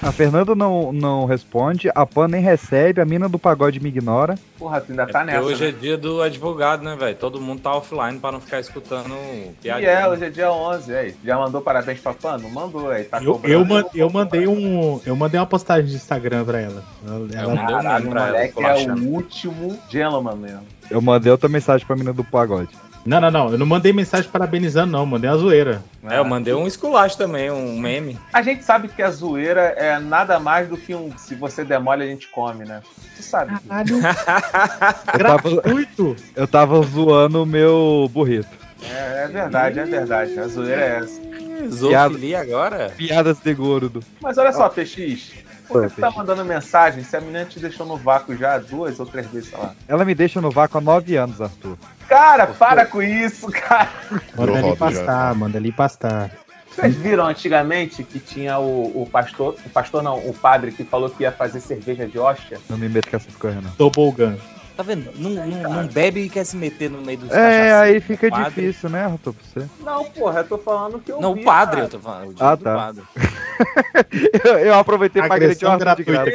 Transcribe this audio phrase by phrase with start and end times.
[0.08, 4.34] A Fernanda não, não responde, a Pan nem recebe, a mina do pagode me ignora.
[4.58, 5.42] Porra, tu ainda É tá nessa.
[5.42, 5.68] hoje né?
[5.68, 7.14] é dia do advogado, né, velho?
[7.16, 9.90] Todo mundo tá offline pra não ficar escutando E piadinha.
[9.90, 11.14] é, hoje é dia 11, aí.
[11.22, 12.38] Já mandou parabéns pra Pan?
[12.38, 13.04] Não mandou, aí.
[13.04, 15.00] Tá Eu, eu, man- eu mandei um.
[15.04, 16.82] Eu mandei uma postagem de Instagram pra ela.
[17.06, 20.62] Ela- Caralho, o ela, moleque é o último gentleman mesmo.
[20.90, 22.70] Eu mandei outra mensagem pra mina do pagode.
[23.04, 23.52] Não, não, não.
[23.52, 25.06] Eu não mandei mensagem parabenizando, não.
[25.06, 25.82] Mandei uma zoeira.
[26.04, 28.18] É, eu mandei um esculacho também, um meme.
[28.32, 32.04] A gente sabe que a zoeira é nada mais do que um se você demole,
[32.04, 32.82] a gente come, né?
[33.16, 33.58] Tu sabe.
[33.60, 34.00] Caralho,
[35.16, 36.16] gratuito.
[36.36, 38.48] eu tava zoando o meu burrito.
[38.82, 40.38] É, é verdade, é verdade.
[40.38, 41.30] A zoeira é essa.
[41.68, 42.90] Zoofilia agora?
[42.96, 44.02] Piadas de gordo.
[44.20, 45.32] Mas olha só, PX.
[45.70, 48.98] Por que tu tá mandando mensagem se a menina te deixou no vácuo já duas
[48.98, 49.72] ou três vezes, sei lá?
[49.86, 51.78] Ela me deixa no vácuo há nove anos, Arthur.
[52.08, 53.88] Cara, para com isso, cara.
[54.36, 54.76] Manda já.
[54.76, 56.32] pastar, manda ali pastar.
[56.70, 61.10] Vocês viram antigamente que tinha o, o pastor, o pastor não, o padre que falou
[61.10, 62.58] que ia fazer cerveja de hóstia?
[62.68, 63.70] Não me meto com essas coisas, não.
[63.72, 64.36] Tobogã.
[64.80, 65.10] Tá vendo?
[65.14, 68.44] Não, não, não bebe e quer se meter no meio dos É, aí fica Padre.
[68.46, 69.68] difícil, né, Arthur, pra você?
[69.84, 71.84] Não, porra, eu tô falando que eu Não, vi, o padre, cara.
[71.86, 72.30] eu tô falando.
[72.30, 72.74] O Ah, do tá.
[72.76, 73.02] padre.
[74.42, 76.30] Eu, eu aproveitei pra agredir o Arthur de graça.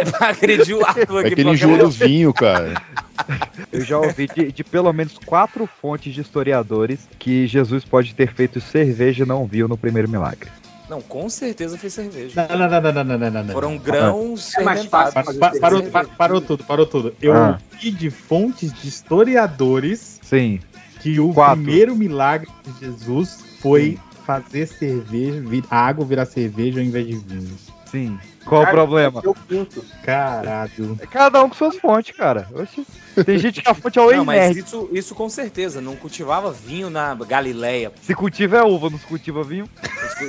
[0.00, 1.28] É, pra agredir o Arthur É aqui.
[1.34, 2.74] que ele pra enjoou quebrar- do vinho, cara.
[3.72, 8.32] Eu já ouvi de, de pelo menos quatro fontes de historiadores que Jesus pode ter
[8.32, 10.48] feito cerveja e não viu no primeiro milagre.
[10.90, 12.48] Não, com certeza foi cerveja.
[12.48, 13.54] Não, não, não, não, não, não, não, não.
[13.54, 17.14] Foram grãos ah, é fácil, pa parou, pa parou tudo, parou tudo.
[17.22, 17.60] Eu ah.
[17.80, 20.58] vi de fontes de historiadores Sim.
[21.00, 21.62] que o Quatro.
[21.62, 23.98] primeiro milagre de Jesus foi Sim.
[24.26, 27.58] fazer cerveja, vir, água virar cerveja ao invés de vinho.
[27.88, 28.18] Sim.
[28.50, 29.22] Qual o problema?
[30.02, 30.98] Caralho.
[31.00, 32.48] É Cada um com suas fontes, cara.
[32.52, 32.84] Oxi.
[33.24, 35.80] Tem gente que a fonte é o Não, mas isso, isso com certeza.
[35.80, 37.92] Não cultivava vinho na Galileia.
[38.02, 39.70] Se cultiva é uva, não se cultiva vinho.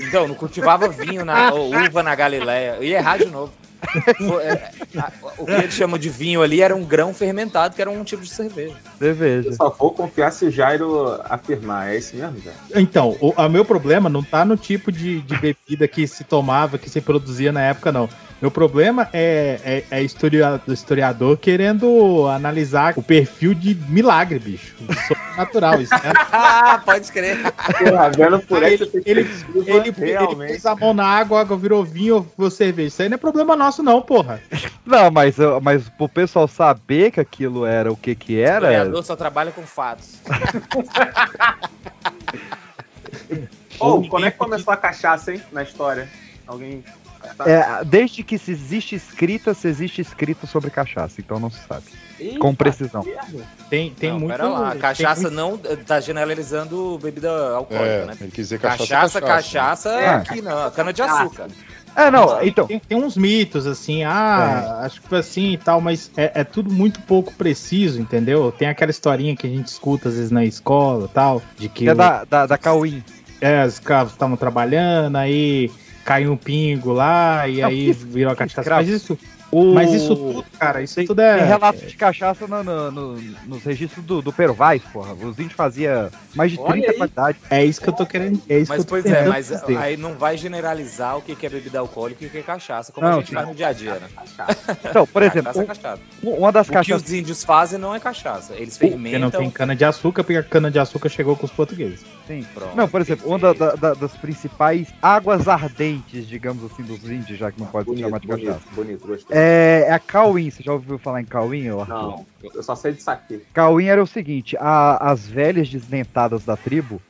[0.07, 2.75] Então, não cultivava vinho na uva na Galileia.
[2.77, 3.51] Eu ia errar de novo.
[4.41, 7.89] É, a- O que eles chamam de vinho ali era um grão fermentado, que era
[7.89, 8.75] um tipo de cerveja.
[8.97, 9.49] Cerveja.
[9.49, 11.89] Eu só vou confiar se o Jairo afirmar.
[11.91, 12.59] É isso mesmo, Jairo?
[12.75, 16.77] Então, o a meu problema não tá no tipo de, de bebida que se tomava,
[16.77, 18.07] que se produzia na época, não.
[18.41, 19.59] Meu problema é,
[19.91, 24.75] é, é historia- historiador querendo analisar o perfil de milagre, bicho.
[25.07, 26.11] Sobrenatural, isso, né?
[26.31, 27.37] Ah, pode crer.
[27.43, 29.29] Porra, vendo por Ele- ele-
[29.67, 32.87] Ele, ele pôs a mão na água, a água virou vinho ou cerveja.
[32.87, 34.41] Isso aí não é problema nosso, não, porra.
[34.83, 38.65] Não, mas, mas pro pessoal saber que aquilo era o que que O era.
[38.67, 40.15] historiador só trabalha com fatos.
[43.79, 45.41] Ô, como é que começou a cachaça, hein?
[45.51, 46.09] Na história.
[46.47, 46.83] Alguém.
[47.45, 51.83] É, desde que se existe escrita, se existe escrito sobre cachaça, então não se sabe.
[52.39, 53.03] Com precisão.
[53.69, 54.31] Tem, tem não, muito.
[54.31, 54.75] pera lá.
[54.75, 58.13] Cachaça muito- não tá generalizando bebida alcoólica, É, né?
[58.21, 58.87] ele quis dizer cachaça.
[58.87, 60.07] Cachaça, cachaça, É.
[60.09, 60.69] aqui não.
[60.71, 61.47] Cana de açúcar.
[61.95, 62.67] É, não, então.
[62.67, 66.43] Tem, tem uns mitos, assim, ah, acho que foi assim e tal, mas é, é
[66.43, 68.49] tudo muito pouco preciso, entendeu?
[68.51, 71.89] Tem aquela historinha que a gente escuta às vezes na escola e tal, de que
[71.89, 73.03] é o- da, da, da Cauim.
[73.41, 75.69] é, os escravos estavam trabalhando, aí
[76.11, 78.69] caiu um pingo lá, e Não, aí virou a cachaça.
[78.69, 79.17] Mas isso,
[79.49, 79.73] O...
[79.73, 81.37] mas isso tudo, cara, isso Tem, tudo é.
[81.37, 85.13] tem relato de cachaça no, no- no- nos registros do, do Pervais, porra.
[85.13, 86.97] Os índios faziam mais de Olha 30 aí.
[86.97, 87.41] qualidades.
[87.49, 88.41] É isso que eu tô querendo.
[88.49, 89.77] É isso Mas que eu tô pois é, mas dizer.
[89.77, 93.05] aí não vai generalizar o que é bebida alcoólica e o que é cachaça, como
[93.07, 93.35] Não, a gente sim.
[93.35, 94.07] faz no dia a dia, né?
[94.89, 97.03] Então, por exemplo, é um- uma das O que cachaças.
[97.07, 98.53] os índios fazem não é cachaça.
[98.55, 99.39] Eles Porque não fermentam.
[99.41, 102.01] tem cana de açúcar, porque a cana de açúcar chegou com os portugueses.
[102.31, 102.45] Sim.
[102.53, 102.75] Pronto.
[102.77, 107.37] Não, por exemplo, uma da- da- da- das principais águas ardentes, digamos assim, dos índios,
[107.37, 108.65] já que não pode se Bonito, chamar de bonito, cachaça.
[108.73, 109.37] bonito, gostei.
[109.37, 110.49] É, é a Cauim.
[110.49, 111.63] Você já ouviu falar em Cauim?
[111.87, 113.41] Não, eu só sei de saque.
[113.53, 117.01] Cauim era o seguinte: a- as velhas desdentadas da tribo,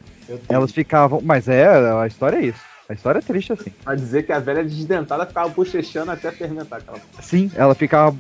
[0.50, 1.22] elas ficavam.
[1.24, 2.72] Mas é, a história é isso.
[2.90, 3.70] A história é triste assim.
[3.84, 6.98] Pra dizer que a velha desdentada ficava bochechando até fermentar aquela.
[7.22, 8.18] Sim, ela ficava.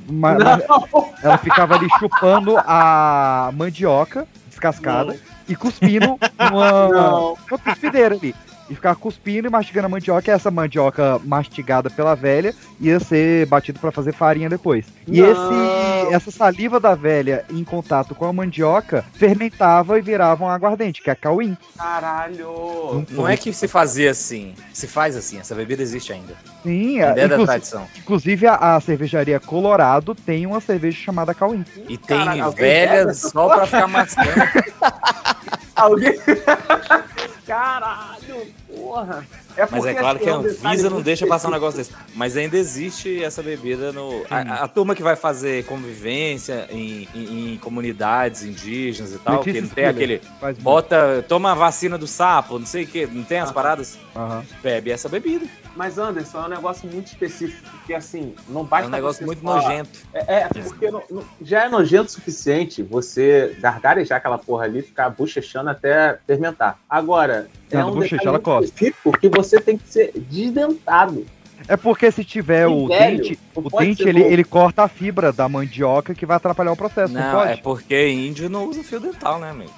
[1.23, 5.15] ela ficava ali chupando a mandioca descascada
[5.47, 7.33] e cuspindo Não.
[7.49, 8.35] uma cuspideira ali.
[8.71, 13.45] E ficava cuspindo e mastigando a mandioca, e essa mandioca mastigada pela velha ia ser
[13.47, 14.85] batido para fazer farinha depois.
[15.05, 15.29] E Não.
[15.29, 21.01] esse, essa saliva da velha em contato com a mandioca fermentava e virava um aguardente,
[21.01, 21.57] que é a cauim.
[21.77, 23.05] Caralho!
[23.09, 24.55] Não é que se fazia assim.
[24.71, 25.37] Se faz assim.
[25.37, 26.33] Essa bebida existe ainda.
[26.63, 27.87] Sim, A é, da inclusive, tradição.
[27.97, 31.65] inclusive a, a cervejaria Colorado tem uma cerveja chamada cauim.
[31.89, 34.29] E tem Caralho, velhas só pra ficar mascando.
[35.75, 36.13] Alguém.
[37.45, 38.60] Caralho!
[38.91, 39.25] Porra.
[39.55, 41.77] É Mas é claro assim, que a é um Anvisa não deixa passar um negócio
[41.77, 41.91] desse.
[42.13, 44.25] Mas ainda existe essa bebida no.
[44.29, 49.53] A, a turma que vai fazer convivência em, em- em comunidades indígenas e tal, Letícia
[49.53, 50.21] que não tem aquele.
[50.59, 53.53] Bota, toma a vacina do sapo, não sei o que, não tem as Ah.
[53.53, 53.97] paradas?
[54.13, 54.43] Aham.
[54.61, 55.45] Bebe essa bebida.
[55.75, 58.87] Mas, Anderson, é um negócio muito específico, porque assim, não É basta.
[58.87, 59.89] um negócio você muito só- nojento.
[60.13, 64.81] É, é, porque não- não- já é nojento o suficiente você gargarejar aquela porra ali,
[64.81, 66.77] ficar bochechando até fermentar.
[66.89, 71.25] Agora, é Não, um bochecha, específico que você tem que ser desdentado.
[71.67, 75.47] É porque se tiver o velho, dente, o dente ele, ele corta a fibra da
[75.47, 77.51] mandioca que vai atrapalhar o processo, não, Não, pode?
[77.51, 79.71] é porque índio não usa fio dental, né, amigo?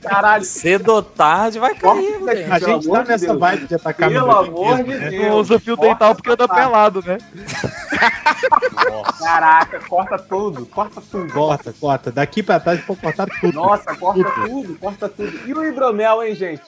[0.00, 2.52] Caralho, Cedo ou tarde vai cair, velho.
[2.52, 3.38] A gente tá nessa Deus.
[3.38, 5.10] vibe de atacar pelo amor de né?
[5.10, 5.26] Deus.
[5.26, 7.18] Não usa fio corta dental porque anda pelado, né?
[9.18, 11.32] Caraca, corta tudo, corta tudo.
[11.32, 12.12] Corta, corta.
[12.12, 13.54] Daqui pra trás vou cortar tudo.
[13.54, 15.32] Nossa, corta tudo, corta tudo.
[15.46, 16.62] E o hidromel, hein, gente?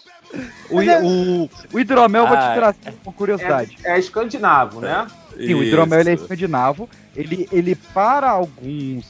[0.68, 3.78] O, o, o hidromel, eu vou te Ah, trazer uma curiosidade.
[3.82, 5.06] É, é escandinavo, né?
[5.34, 6.24] Sim, o hidromel ele é Isso.
[6.24, 6.88] escandinavo.
[7.16, 9.06] Ele, ele para alguns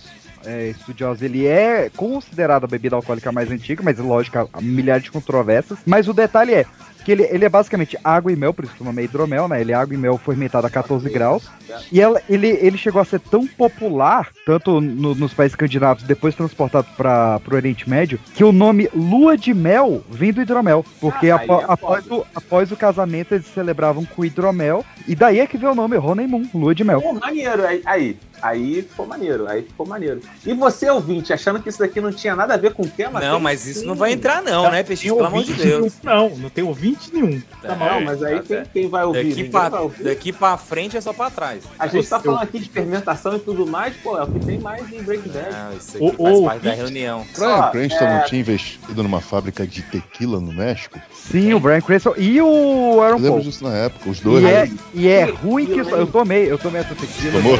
[0.49, 5.11] é, estudiosos, ele é considerado a bebida alcoólica mais antiga, mas lógico, há milhares de
[5.11, 5.79] controvérsias.
[5.87, 6.67] Mas o detalhe é
[7.05, 9.49] que ele, ele é basicamente água e mel, por isso que o nome é hidromel,
[9.49, 9.61] né?
[9.61, 11.49] Ele é água e mel fermentada a 14 graus.
[11.93, 16.35] E ela, ele, ele chegou a ser tão popular, tanto no- nos países escandinavos, depois
[16.35, 20.85] transportado para o Oriente Médio, que o nome lua de mel vem do hidromel.
[21.01, 25.41] Porque Ah, apo- é após, o, após o casamento eles celebravam com hidromel, e daí
[25.41, 27.01] é que veio o nome honeymoon, lua de mel.
[27.01, 27.65] Pô, maneiro.
[27.67, 30.21] Aí, aí, aí ficou maneiro, aí ficou maneiro.
[30.45, 33.21] E você, ouvinte, achando que isso daqui não tinha nada a ver com o tema?
[33.21, 33.87] Não, mas isso sim.
[33.87, 35.05] não vai entrar, não, né, Peixe?
[35.09, 35.81] Pelo amor de ouvinte Deus.
[35.81, 37.41] nenhum, Não, não tem ouvinte nenhum.
[37.63, 39.29] Tá bom, mas aí tá quem, quem vai ouvir?
[39.29, 40.05] Daqui pra, vai ouvir.
[40.05, 41.63] daqui pra frente é só pra trás.
[41.79, 44.39] A gente tá Eu- falando aqui de fermentação e tudo mais, pô, é o que
[44.45, 45.51] tem mais em Breaking Bad.
[45.51, 47.27] Não, isso aqui Ô, faz ô, parte da reunião.
[47.37, 50.99] Brian Só, Cranston é- não tinha investido numa fábrica de tequila no México?
[51.13, 53.41] Sim, o Brian Cranston e o Aaron Eu lembro Paul.
[53.41, 54.43] disso na época, os dois.
[54.45, 57.33] E é, e é ruim que eu eu tomei, eu tomei essa tequila.
[57.33, 57.59] Tomou?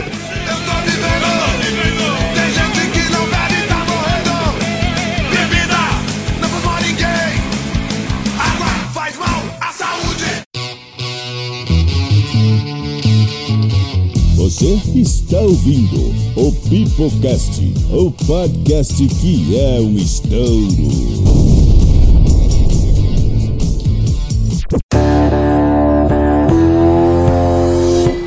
[14.49, 17.61] Você está ouvindo o Pipocast,
[17.93, 20.89] o podcast que é um estouro.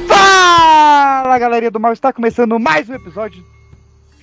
[0.07, 3.43] Fala, galerinha do mal, está começando mais um episódio.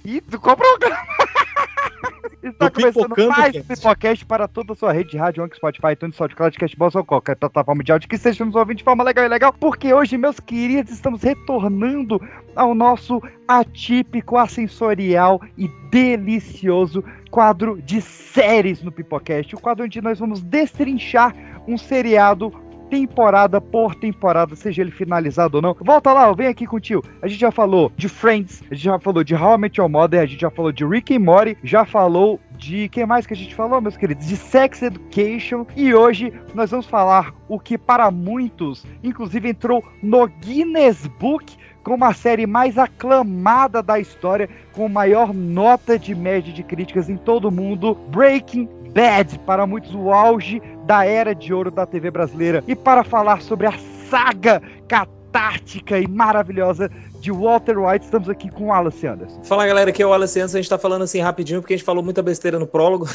[0.04, 0.96] Ih, do qual programa?
[2.42, 3.62] Está Do começando mais um Cast.
[3.64, 7.36] Pipocast para toda a sua rede de rádio, Anchor, Spotify, iTunes, SoundCloud, Cashbox ou qualquer
[7.36, 10.38] plataforma de áudio que seja nos ouvindo de forma legal e legal, porque hoje, meus
[10.38, 12.20] queridos, estamos retornando
[12.54, 20.18] ao nosso atípico, assensorial e delicioso quadro de séries no Pipocast, o quadro onde nós
[20.20, 21.34] vamos destrinchar
[21.66, 22.52] um seriado
[22.88, 25.76] temporada por temporada, seja ele finalizado ou não.
[25.80, 27.02] Volta lá, vem aqui com o tio.
[27.22, 29.88] A gente já falou de Friends, a gente já falou de How I Met Your
[29.88, 33.34] Mother, a gente já falou de Rick and Morty, já falou de quem mais que
[33.34, 34.26] a gente falou, meus queridos?
[34.26, 35.64] De Sex Education.
[35.76, 42.04] E hoje nós vamos falar o que para muitos, inclusive entrou no Guinness Book como
[42.04, 47.48] a série mais aclamada da história, com maior nota de média de críticas em todo
[47.48, 52.64] o mundo, Breaking Bad, para muitos o auge da era de ouro da TV brasileira.
[52.66, 53.74] E para falar sobre a
[54.08, 56.90] saga catártica e maravilhosa
[57.20, 59.44] de Walter White, estamos aqui com o Wallace Anderson.
[59.44, 61.76] Fala galera, aqui é o Wallace Anderson, a gente tá falando assim rapidinho porque a
[61.76, 63.06] gente falou muita besteira no prólogo.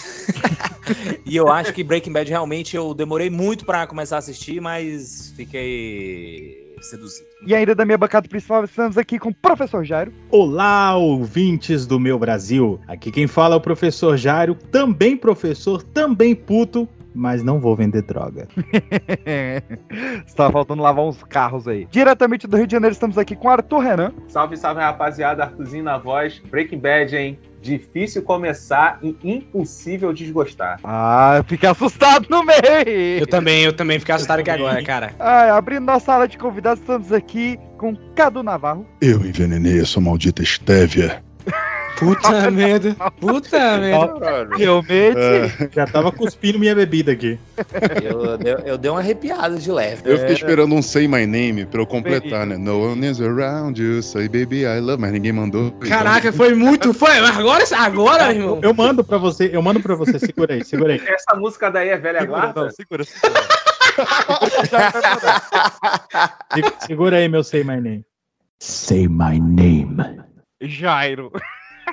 [1.26, 5.34] e eu acho que Breaking Bad realmente eu demorei muito pra começar a assistir, mas
[5.36, 7.26] fiquei seduzido.
[7.48, 10.14] E ainda da minha bancada principal, estamos aqui com o Professor Jairo.
[10.30, 12.80] Olá, ouvintes do meu Brasil.
[12.88, 18.02] Aqui quem fala é o professor Jário, também professor, também puto, mas não vou vender
[18.02, 18.48] droga.
[20.26, 21.88] Estava faltando lavar uns carros aí.
[21.90, 24.14] Diretamente do Rio de Janeiro, estamos aqui com Arthur Renan.
[24.28, 25.44] Salve, salve, rapaziada.
[25.44, 26.42] Arthurzinho na voz.
[26.50, 27.40] Breaking Bad, hein?
[27.62, 30.80] Difícil começar e impossível desgostar.
[30.84, 33.20] Ah, eu fiquei assustado no meio.
[33.20, 35.14] Eu também, eu também fiquei assustado aqui agora, cara.
[35.18, 38.86] Ah, abrindo nossa sala de convidados, estamos aqui com Cadu Navarro.
[39.02, 41.24] Eu envenenei essa maldita estévia.
[42.00, 42.96] Puta merda.
[43.20, 44.50] Puta merda.
[44.58, 45.18] Realmente.
[45.18, 47.40] É, Já tava cuspindo minha bebida aqui.
[48.04, 50.02] Eu, eu, eu dei uma arrepiada de leve.
[50.06, 52.58] eu fiquei esperando um Say My Name pra eu completar, né?
[52.58, 55.72] No one is around you, say baby I love, mas ninguém mandou.
[55.88, 56.94] Caraca, foi muito.
[56.94, 57.16] Foi.
[57.20, 58.60] Agora, agora, irmão.
[58.62, 60.18] Eu mando pra você, eu mando pra você.
[60.20, 61.02] Segura aí, segura aí.
[61.06, 62.72] Essa música daí é velha guarda?
[62.72, 63.44] segura, segura.
[66.54, 68.06] Se- Segura aí, meu Say My Name.
[68.60, 70.23] Say My Name.
[70.64, 71.32] Jairo.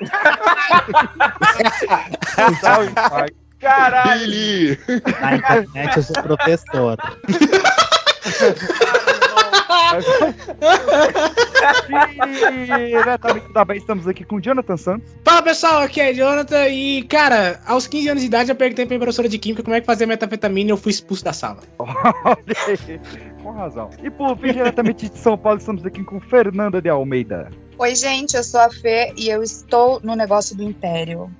[3.59, 4.19] Caralho!
[4.19, 4.79] Billy!
[5.21, 6.97] Na internet eu sou professor.
[12.77, 15.15] Diretamente da Bahia, estamos aqui com o Jonathan Santos.
[15.23, 18.93] Fala pessoal, aqui é Jonathan e, cara, aos 15 anos de idade eu perguntei pra
[18.93, 21.59] minha professora de química como é que fazia metafetamina e eu fui expulso da sala.
[21.77, 23.89] Com razão.
[24.01, 27.51] E por fim, diretamente de São Paulo, estamos aqui com Fernanda de Almeida.
[27.81, 31.31] Oi, gente, eu sou a Fê e eu estou no negócio do Império.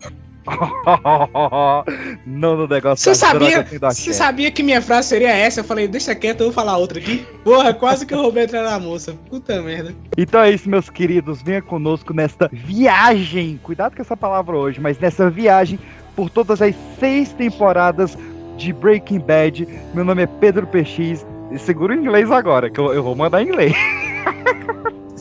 [2.26, 5.60] Não no negócio Você sabia, você sabia que minha frase seria essa?
[5.60, 7.24] Eu falei, deixa quieto, eu vou falar outra aqui.
[7.44, 9.14] Porra, quase que eu roubei a entrada da moça.
[9.30, 9.94] Puta merda.
[10.18, 11.44] Então é isso, meus queridos.
[11.44, 13.60] Venha conosco nesta viagem.
[13.62, 15.78] Cuidado com essa palavra hoje, mas nessa viagem
[16.16, 18.18] por todas as seis temporadas
[18.58, 19.68] de Breaking Bad.
[19.94, 21.24] Meu nome é Pedro PX.
[21.52, 23.74] E segura o inglês agora, que eu, eu vou mandar em inglês.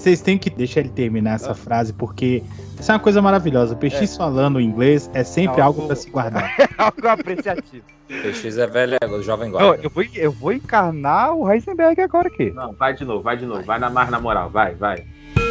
[0.00, 2.42] Vocês têm que deixar ele terminar essa frase, porque
[2.80, 3.74] isso é uma coisa maravilhosa.
[3.74, 6.54] O PX falando inglês é sempre Algo- algo pra se guardar.
[6.78, 7.84] Algo apreciativo.
[8.08, 9.82] PX é velho, é jovem Não, guarda.
[9.84, 12.50] eu, vou, eu vou encarnar o Heisenberg agora aqui.
[12.50, 13.62] Não, vai de novo, vai de novo.
[13.62, 15.04] Vai na mais na moral, vai, vai.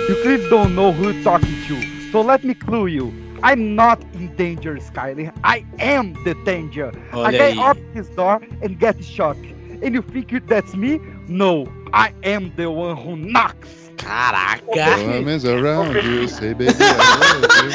[0.10, 3.14] You clearly don't know who you're talking to, so let me clue you.
[3.44, 5.32] I'm not in danger, Skyler.
[5.46, 6.92] I am the danger.
[7.14, 7.60] I Olha get aí.
[7.60, 9.38] up his door and get shot.
[9.84, 11.00] And you think that's me?
[11.28, 13.70] No, I am the one who knocks.
[14.00, 14.74] Caraca.
[14.74, 17.72] Diamonds around you, say baby I love you.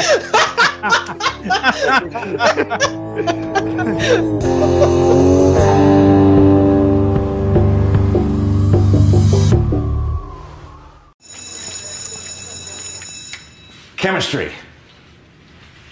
[13.97, 14.53] Chemistry.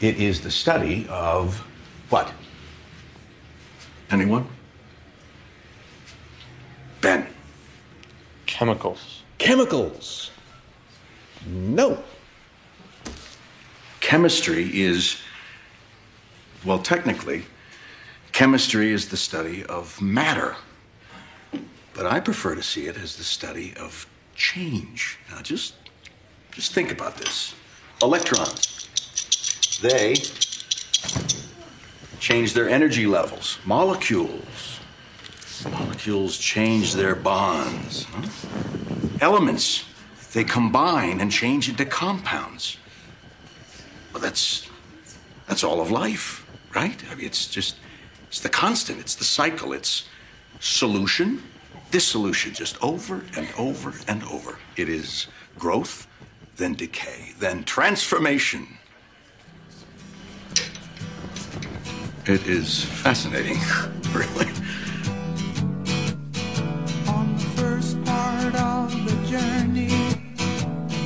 [0.01, 1.59] It is the study of
[2.11, 2.33] what?
[4.11, 4.47] Anyone?
[7.01, 7.27] Ben.
[8.47, 9.22] Chemicals.
[9.43, 10.31] Chemicals.
[11.45, 12.01] No.
[13.99, 15.21] Chemistry is,
[16.65, 17.43] well, technically,
[18.31, 20.55] chemistry is the study of matter.
[21.93, 24.07] But I prefer to see it as the study of
[24.37, 25.19] change.
[25.29, 25.75] Now, just,
[26.53, 27.53] just think about this.
[28.01, 28.89] Electrons,
[29.83, 30.15] they
[32.21, 33.59] change their energy levels.
[33.65, 34.79] Molecules,
[35.69, 38.05] molecules change their bonds.
[38.05, 38.29] huh?
[39.23, 39.85] Elements,
[40.33, 42.77] they combine and change into compounds.
[44.13, 44.69] Well, that's
[45.47, 47.01] that's all of life, right?
[47.09, 47.77] I mean, it's just
[48.27, 50.09] it's the constant, it's the cycle, it's
[50.59, 51.41] solution,
[51.93, 54.59] dissolution, just over and over and over.
[54.77, 56.09] It is growth,
[56.57, 58.67] then decay, then transformation.
[62.27, 63.59] It is fascinating,
[64.13, 64.52] really.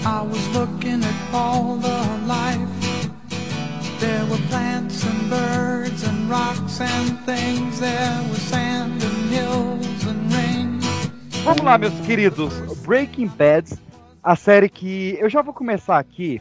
[0.06, 1.98] I was looking at all the
[2.28, 2.60] life.
[3.98, 7.80] There were plants and birds and rocks and things.
[7.80, 10.78] There was sand and hills and rain.
[11.42, 12.54] Vamos lá, meus queridos.
[12.84, 13.76] Breaking Bad,
[14.22, 16.40] a série que eu já vou começar aqui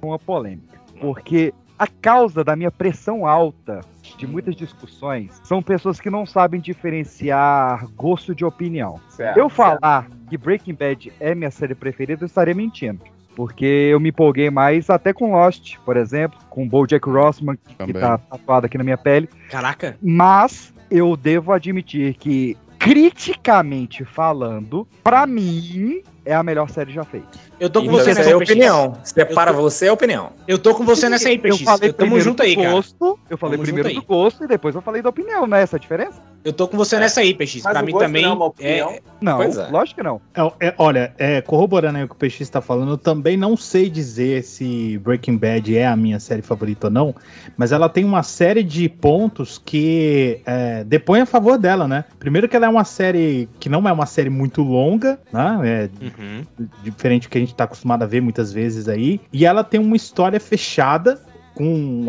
[0.00, 3.80] com uma polêmica, porque a causa da minha pressão alta
[4.18, 9.00] de muitas discussões são pessoas que não sabem diferenciar gosto de opinião.
[9.08, 13.00] Certo, eu falar que Breaking Bad é minha série preferida, eu estaria mentindo.
[13.34, 17.76] Porque eu me empolguei mais até com Lost, por exemplo, com BoJack Horseman, que, que
[17.76, 17.94] Também.
[17.94, 19.30] tá tatuado aqui na minha pele.
[19.48, 19.96] Caraca.
[20.02, 27.49] Mas eu devo admitir que, criticamente falando, pra mim é a melhor série já feita.
[27.60, 28.96] Eu tô com Então, você nessa é opinião.
[29.04, 30.30] Se é Eu para tô- você, é opinião.
[30.48, 31.60] Eu tô com você nessa aí, Eu PX.
[31.62, 32.72] falei Eu tamo primeiro junto aí, do cara.
[32.74, 35.62] gosto, eu falei Tamo primeiro do gosto e depois eu falei da opinião, não é
[35.62, 36.22] essa a diferença?
[36.42, 37.62] Eu tô com você nessa aí, PX.
[37.62, 38.90] Mas Pra mim também não é uma opinião.
[38.92, 39.00] é.
[39.20, 39.66] Não, Pois é.
[39.68, 40.22] lógico que não.
[40.34, 43.54] É, é, olha, é, corroborando aí o que o PX está falando, eu também não
[43.58, 47.14] sei dizer se Breaking Bad é a minha série favorita ou não,
[47.58, 52.06] mas ela tem uma série de pontos que é, depõem a favor dela, né?
[52.18, 55.58] Primeiro que ela é uma série que não é uma série muito longa, né?
[55.62, 56.42] É, Uhum.
[56.82, 59.20] diferente do que a gente tá acostumado a ver muitas vezes aí.
[59.32, 61.20] E ela tem uma história fechada,
[61.54, 62.06] com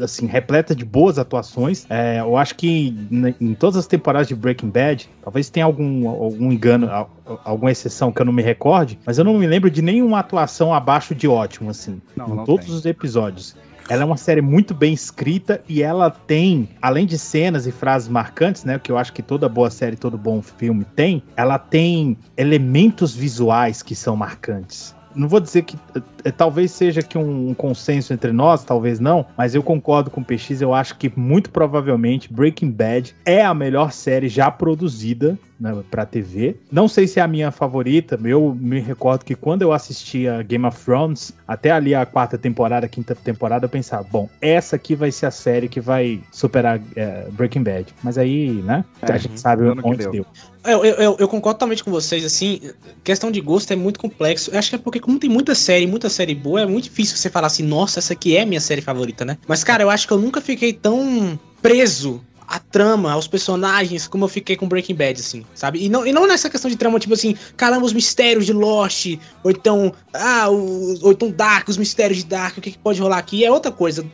[0.00, 1.86] assim, repleta de boas atuações.
[1.88, 2.94] É, eu acho que
[3.40, 7.10] em todas as temporadas de Breaking Bad, talvez tenha algum, algum engano, al-
[7.44, 10.72] alguma exceção que eu não me recorde, mas eu não me lembro de nenhuma atuação
[10.74, 12.74] abaixo de ótimo, assim, Não, em não todos tem.
[12.74, 13.56] os episódios.
[13.88, 18.08] Ela é uma série muito bem escrita e ela tem, além de cenas e frases
[18.08, 18.78] marcantes, né?
[18.78, 23.82] Que eu acho que toda boa série, todo bom filme tem, ela tem elementos visuais
[23.82, 24.94] que são marcantes.
[25.14, 25.78] Não vou dizer que
[26.24, 30.20] eh, talvez seja que um, um consenso entre nós, talvez não, mas eu concordo com
[30.20, 30.60] o PX.
[30.60, 36.04] Eu acho que muito provavelmente Breaking Bad é a melhor série já produzida né, pra
[36.04, 36.56] TV.
[36.70, 40.64] Não sei se é a minha favorita, eu me recordo que quando eu assistia Game
[40.66, 44.94] of Thrones, até ali a quarta temporada, a quinta temporada, eu pensava, bom, essa aqui
[44.94, 47.94] vai ser a série que vai superar é, Breaking Bad.
[48.02, 50.12] Mas aí, né, É, a gente sabe onde deu.
[50.12, 50.26] deu.
[50.64, 52.58] Eu, eu, eu, eu concordo totalmente com vocês, assim,
[53.02, 54.50] questão de gosto é muito complexo.
[54.50, 57.16] Eu acho que é porque, como tem muita série, muita série boa, é muito difícil
[57.16, 59.36] você falar assim, nossa, essa aqui é a minha série favorita, né?
[59.46, 64.24] Mas, cara, eu acho que eu nunca fiquei tão preso à trama, aos personagens, como
[64.24, 65.84] eu fiquei com Breaking Bad, assim, sabe?
[65.84, 69.18] E não, e não nessa questão de trama, tipo assim, caramba, os mistérios de Lost,
[69.42, 73.00] ou então, ah, o, ou então Dark, os mistérios de Dark, o que, que pode
[73.00, 74.04] rolar aqui, é outra coisa.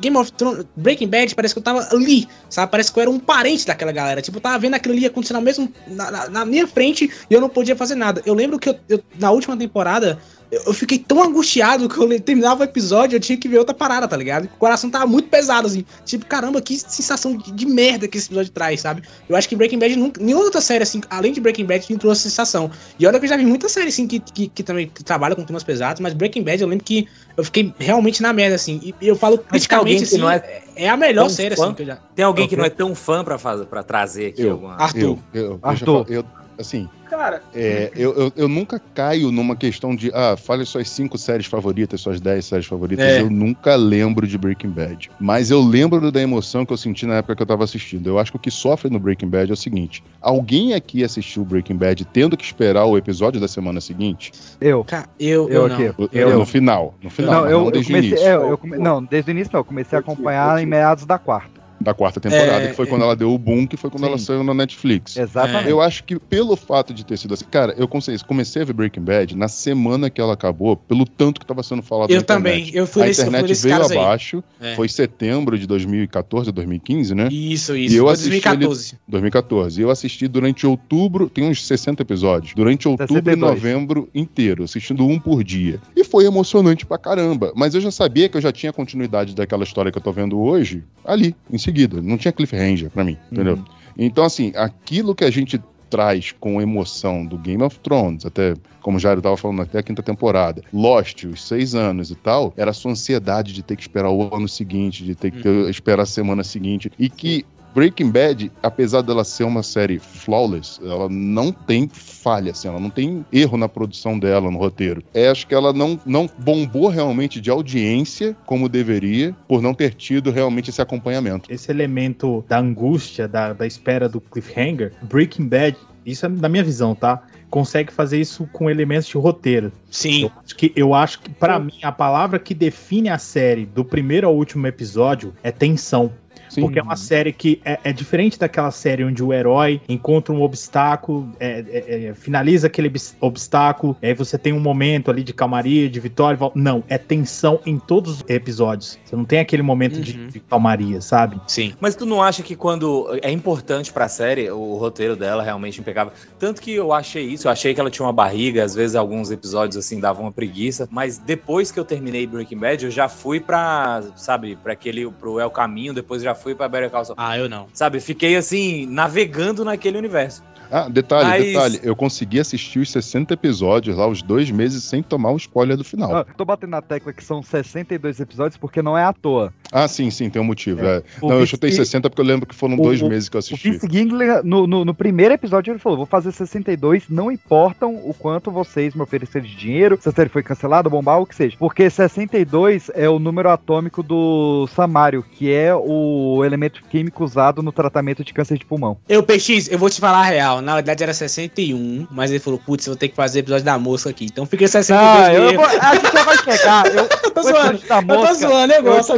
[0.00, 2.70] Game of Thrones, Breaking Bad, parece que eu tava ali, sabe?
[2.70, 4.22] Parece que eu era um parente daquela galera.
[4.22, 7.40] Tipo, eu tava vendo aquilo ali acontecendo mesmo na, na- na minha frente e eu
[7.40, 8.22] não podia fazer nada.
[8.24, 10.18] Eu lembro que eu- eu- na última temporada,
[10.50, 13.74] eu, eu fiquei tão angustiado que eu terminava o episódio eu tinha que ver outra
[13.74, 14.44] parada, tá ligado?
[14.44, 15.84] O coração tava muito pesado, assim.
[16.04, 19.02] Tipo, caramba, que sensação de, de merda que esse episódio traz, sabe?
[19.28, 21.98] Eu acho que Breaking Bad, nunca, nenhuma outra série, assim, além de Breaking Bad, me
[21.98, 22.70] trouxe sensação.
[22.98, 25.42] E olha que eu já vi muita série, assim, que, que, que também trabalha com
[25.44, 28.94] temas pesados, mas Breaking Bad eu lembro que eu fiquei realmente na merda, assim.
[29.00, 31.66] E eu falo criticamente, que assim, não é é, a melhor série, fã?
[31.66, 31.96] assim, que eu já...
[32.14, 34.52] Tem alguém que não é tão fã pra, fazer, pra trazer aqui Eu.
[34.52, 34.76] alguma.
[34.76, 35.00] Arthur.
[35.00, 36.04] Eu, eu, eu Arthur.
[36.04, 36.24] falar, eu,
[36.58, 41.16] assim, Cara, é, eu, eu, eu nunca caio numa questão de, ah, fale suas cinco
[41.16, 43.04] séries favoritas, suas dez séries favoritas.
[43.04, 43.20] É.
[43.20, 45.10] Eu nunca lembro de Breaking Bad.
[45.20, 48.08] Mas eu lembro da emoção que eu senti na época que eu tava assistindo.
[48.08, 51.44] Eu acho que o que sofre no Breaking Bad é o seguinte: alguém aqui assistiu
[51.44, 54.32] Breaking Bad tendo que esperar o episódio da semana seguinte?
[54.60, 54.82] Eu.
[54.82, 55.74] Cara, eu, Eu eu, não.
[55.76, 55.94] aqui.
[56.12, 56.38] Eu, Eu.
[56.38, 56.94] no final.
[57.02, 58.10] No final, Não, eu, não desde comecei.
[58.10, 58.28] o início.
[58.28, 59.60] é, eu come- não, desde o início não.
[59.60, 61.62] Eu comecei a acompanhar eu em meados da quarta.
[61.84, 62.88] Da quarta temporada, É, que foi é.
[62.88, 64.08] quando ela deu o boom, que foi quando Sim.
[64.08, 65.16] ela saiu na Netflix.
[65.16, 65.68] Exatamente.
[65.68, 68.72] Eu acho que pelo fato de ter sido assim, cara, eu comecei, comecei a ver
[68.72, 72.22] Breaking Bad na semana que ela acabou, pelo tanto que tava sendo falado Eu na
[72.22, 72.64] internet.
[72.64, 74.74] também, eu fui a internet veio abaixo, É.
[74.74, 77.28] foi setembro de 2014, 2015, né?
[77.30, 77.96] Isso, E isso.
[77.96, 78.94] eu Foi assisti 2014.
[79.06, 79.80] 2014.
[79.80, 83.36] E eu assisti durante outubro, tem uns 60 episódios, durante outubro 62.
[83.36, 85.78] e novembro inteiro, assistindo um por dia.
[85.94, 87.52] E foi emocionante pra caramba.
[87.54, 90.40] Mas eu já sabia que eu já tinha continuidade daquela história que eu tô vendo
[90.40, 91.73] hoje, ali, em seguida.
[92.02, 93.58] Não tinha cliffhanger pra mim, entendeu?
[93.98, 98.96] Então, assim, aquilo que a gente traz com emoção do Game of Thrones, até como
[98.96, 102.70] o Jairo tava falando, até a quinta temporada, Lost, os seis anos e tal, era
[102.72, 106.02] a sua ansiedade de ter que esperar o ano seguinte, de ter que ter- esperar
[106.02, 111.50] a semana seguinte, e que Breaking Bad, apesar dela ser uma série flawless, ela não
[111.50, 115.02] tem falha, assim, ela não tem erro na produção dela, no roteiro.
[115.12, 119.94] É, acho que ela não, não bombou realmente de audiência como deveria, por não ter
[119.94, 121.52] tido realmente esse acompanhamento.
[121.52, 126.62] Esse elemento da angústia, da, da espera do cliffhanger, Breaking Bad, isso é na minha
[126.62, 127.22] visão, tá?
[127.48, 129.72] Consegue fazer isso com elementos de roteiro.
[129.90, 130.24] Sim.
[130.24, 133.84] Eu acho que, eu acho que para mim, a palavra que define a série do
[133.84, 136.12] primeiro ao último episódio é tensão.
[136.54, 136.60] Sim.
[136.62, 140.42] Porque é uma série que é, é diferente daquela série onde o herói encontra um
[140.42, 145.22] obstáculo, é, é, é, finaliza aquele obs- obstáculo, e aí você tem um momento ali
[145.22, 146.34] de calmaria, de vitória.
[146.36, 146.58] e volta.
[146.58, 148.98] Não, é tensão em todos os episódios.
[149.04, 150.26] Você não tem aquele momento de, Uhum.
[150.28, 151.40] de calmaria, sabe?
[151.46, 151.74] Sim.
[151.80, 156.12] Mas tu não acha que quando é importante pra série, o roteiro dela realmente impecável?
[156.38, 159.30] Tanto que eu achei isso, eu achei que ela tinha uma barriga, às vezes alguns
[159.30, 163.40] episódios assim davam uma preguiça, mas depois que eu terminei Breaking Bad, eu já fui
[163.40, 167.14] pra, sabe, para aquele pro El Caminho, depois já fui pra Better Call Saul.
[167.16, 167.68] Ah, eu não.
[167.72, 170.42] Sabe, fiquei assim navegando naquele universo.
[170.70, 171.80] Ah, detalhe, Mas- detalhe.
[171.84, 175.84] Eu consegui assistir os 60 episódios lá, os dois meses, sem tomar o spoiler do
[175.84, 176.16] final.
[176.16, 179.52] Ah, tô batendo na tecla que são 62 episódios porque não é à toa.
[179.76, 180.86] Ah, sim, sim, tem um motivo.
[180.86, 181.02] é.
[181.20, 183.36] O Não, eu chutei 60 porque eu lembro que foram o- dois o- meses que
[183.36, 183.72] eu O assisti.
[183.72, 188.14] Vince Gingler, no, no, no primeiro episódio, ele falou: vou fazer 62, não importam o
[188.14, 191.56] quanto vocês me oferecerem de dinheiro, se a série foi cancelada, bombar, o que seja.
[191.58, 197.72] Porque 62 é o número atômico do Samário, que é o elemento químico usado no
[197.72, 198.96] tratamento de câncer de pulmão.
[199.08, 200.62] Eu, PX, eu vou te falar a real.
[200.62, 203.76] Na verdade era 61, mas ele falou, putz, eu vou ter que fazer episódio da
[203.78, 204.26] mosca aqui.
[204.26, 206.86] Então fica 62 Ah, eu vou, a gente já vai chegar.
[206.94, 207.80] Eu, Eu tô o zoando.
[208.12, 209.12] Eu tô zoando, eu é o gosto,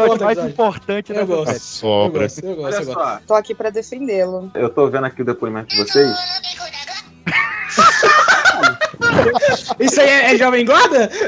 [0.48, 1.52] importante Eu gosto.
[1.52, 2.22] Eu Sobra.
[2.22, 2.98] gosto, eu gosto, olha eu gosto.
[3.00, 4.50] só, Tô aqui pra defendê-lo.
[4.54, 6.16] eu tô vendo aqui o depoimento de vocês.
[9.80, 11.11] Isso aí é, é Jovem Guarda?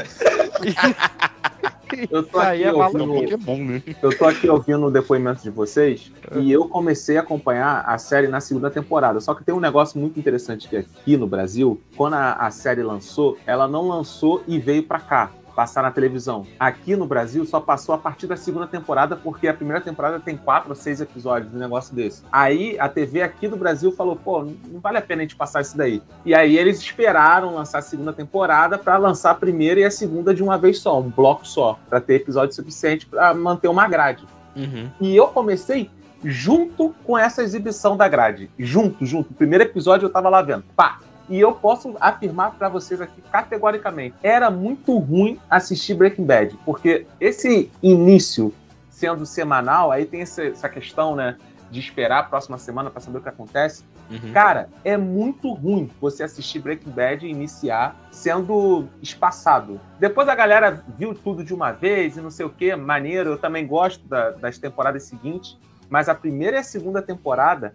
[2.11, 3.81] Eu tô aqui é ouvindo- é bom, né?
[4.01, 8.27] Eu tô aqui ouvindo o depoimento de vocês e eu comecei a acompanhar a série
[8.27, 9.19] na segunda temporada.
[9.19, 12.83] Só que tem um negócio muito interessante que aqui no Brasil, quando a, a série
[12.83, 15.31] lançou, ela não lançou e veio pra cá.
[15.59, 16.47] Passar na televisão.
[16.57, 20.37] Aqui no Brasil só passou a partir da segunda temporada, porque a primeira temporada tem
[20.37, 22.23] quatro ou seis episódios, um negócio desse.
[22.31, 25.59] Aí a TV aqui do Brasil falou: pô, não vale a pena a gente passar
[25.59, 26.01] isso daí.
[26.23, 30.33] E aí eles esperaram lançar a segunda temporada pra lançar a primeira e a segunda
[30.33, 34.25] de uma vez só, um bloco só, pra ter episódio suficiente pra manter uma grade.
[34.55, 34.89] Uhum.
[35.01, 35.91] E eu comecei
[36.23, 38.49] junto com essa exibição da grade.
[38.57, 39.31] Junto, junto.
[39.31, 40.63] O primeiro episódio eu tava lá vendo.
[40.73, 40.99] Pá!
[41.29, 47.05] E eu posso afirmar pra vocês aqui categoricamente: era muito ruim assistir Breaking Bad, porque
[47.19, 48.53] esse início
[48.89, 51.37] sendo semanal, aí tem essa, questão, né?
[51.71, 53.83] De esperar a próxima semana pra saber o que acontece.
[54.09, 54.33] Uhum.
[54.33, 59.79] Cara, é muito ruim você assistir Breaking Bad e iniciar sendo espaçado.
[59.99, 63.29] Depois a galera viu tudo de uma vez e não sei o que, maneiro.
[63.31, 65.57] Eu também gosto da- das temporadas seguintes,
[65.89, 67.73] mas a primeira e a segunda temporada,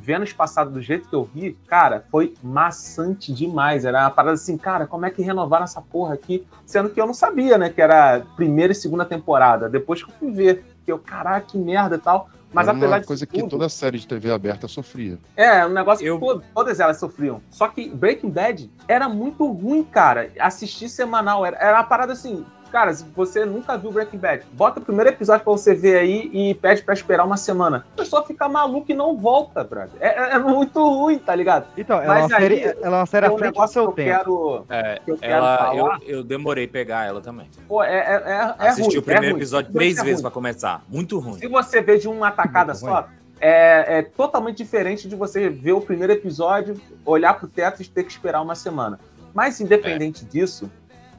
[0.00, 3.84] vendo espaçado do jeito que eu vi, cara, foi maçante demais.
[3.84, 6.46] Era uma parada assim, cara, como é que renovaram essa porra aqui?
[6.64, 9.68] Sendo que eu não sabia, né, que era primeira e segunda temporada.
[9.68, 12.28] Depois que eu fui ver, que eu, caraca, que merda e tal.
[12.50, 15.18] Mas Era apesar uma de coisa que toda série de TV aberta sofria.
[15.36, 17.42] é, um negócio que to- todas elas sofriam.
[17.50, 20.30] Só que Breaking Bad era muito ruim, cara.
[20.40, 22.46] Assistir semanal era, era uma parada assim.
[22.70, 26.30] Cara, se você nunca viu Breaking Bad, bota o primeiro episódio pra você ver aí
[26.32, 27.86] e pede pra esperar uma semana.
[27.94, 29.90] A pessoa fica maluca e não volta, brother.
[30.00, 31.66] É, é- é muito ruim, tá ligado?
[31.78, 33.72] Então, ela é uma série- ela é uma série à tem um frente do negócio
[33.72, 34.18] seu que eu tempo.
[34.18, 35.98] quero, É, que eu quero ela, eu, falar.
[36.06, 37.48] eu demorei pegar ela também.
[37.66, 40.04] Pô, é, é, é, é Assisti ruim, o primeiro é episódio três ruim.
[40.06, 40.82] vezes pra começar.
[40.88, 41.38] Muito ruim.
[41.38, 43.08] Se você vê de uma tacada só,
[43.40, 48.04] é, é totalmente diferente de você ver o primeiro episódio, olhar pro teto e ter
[48.04, 49.00] que esperar uma semana.
[49.32, 50.70] Mas independente disso,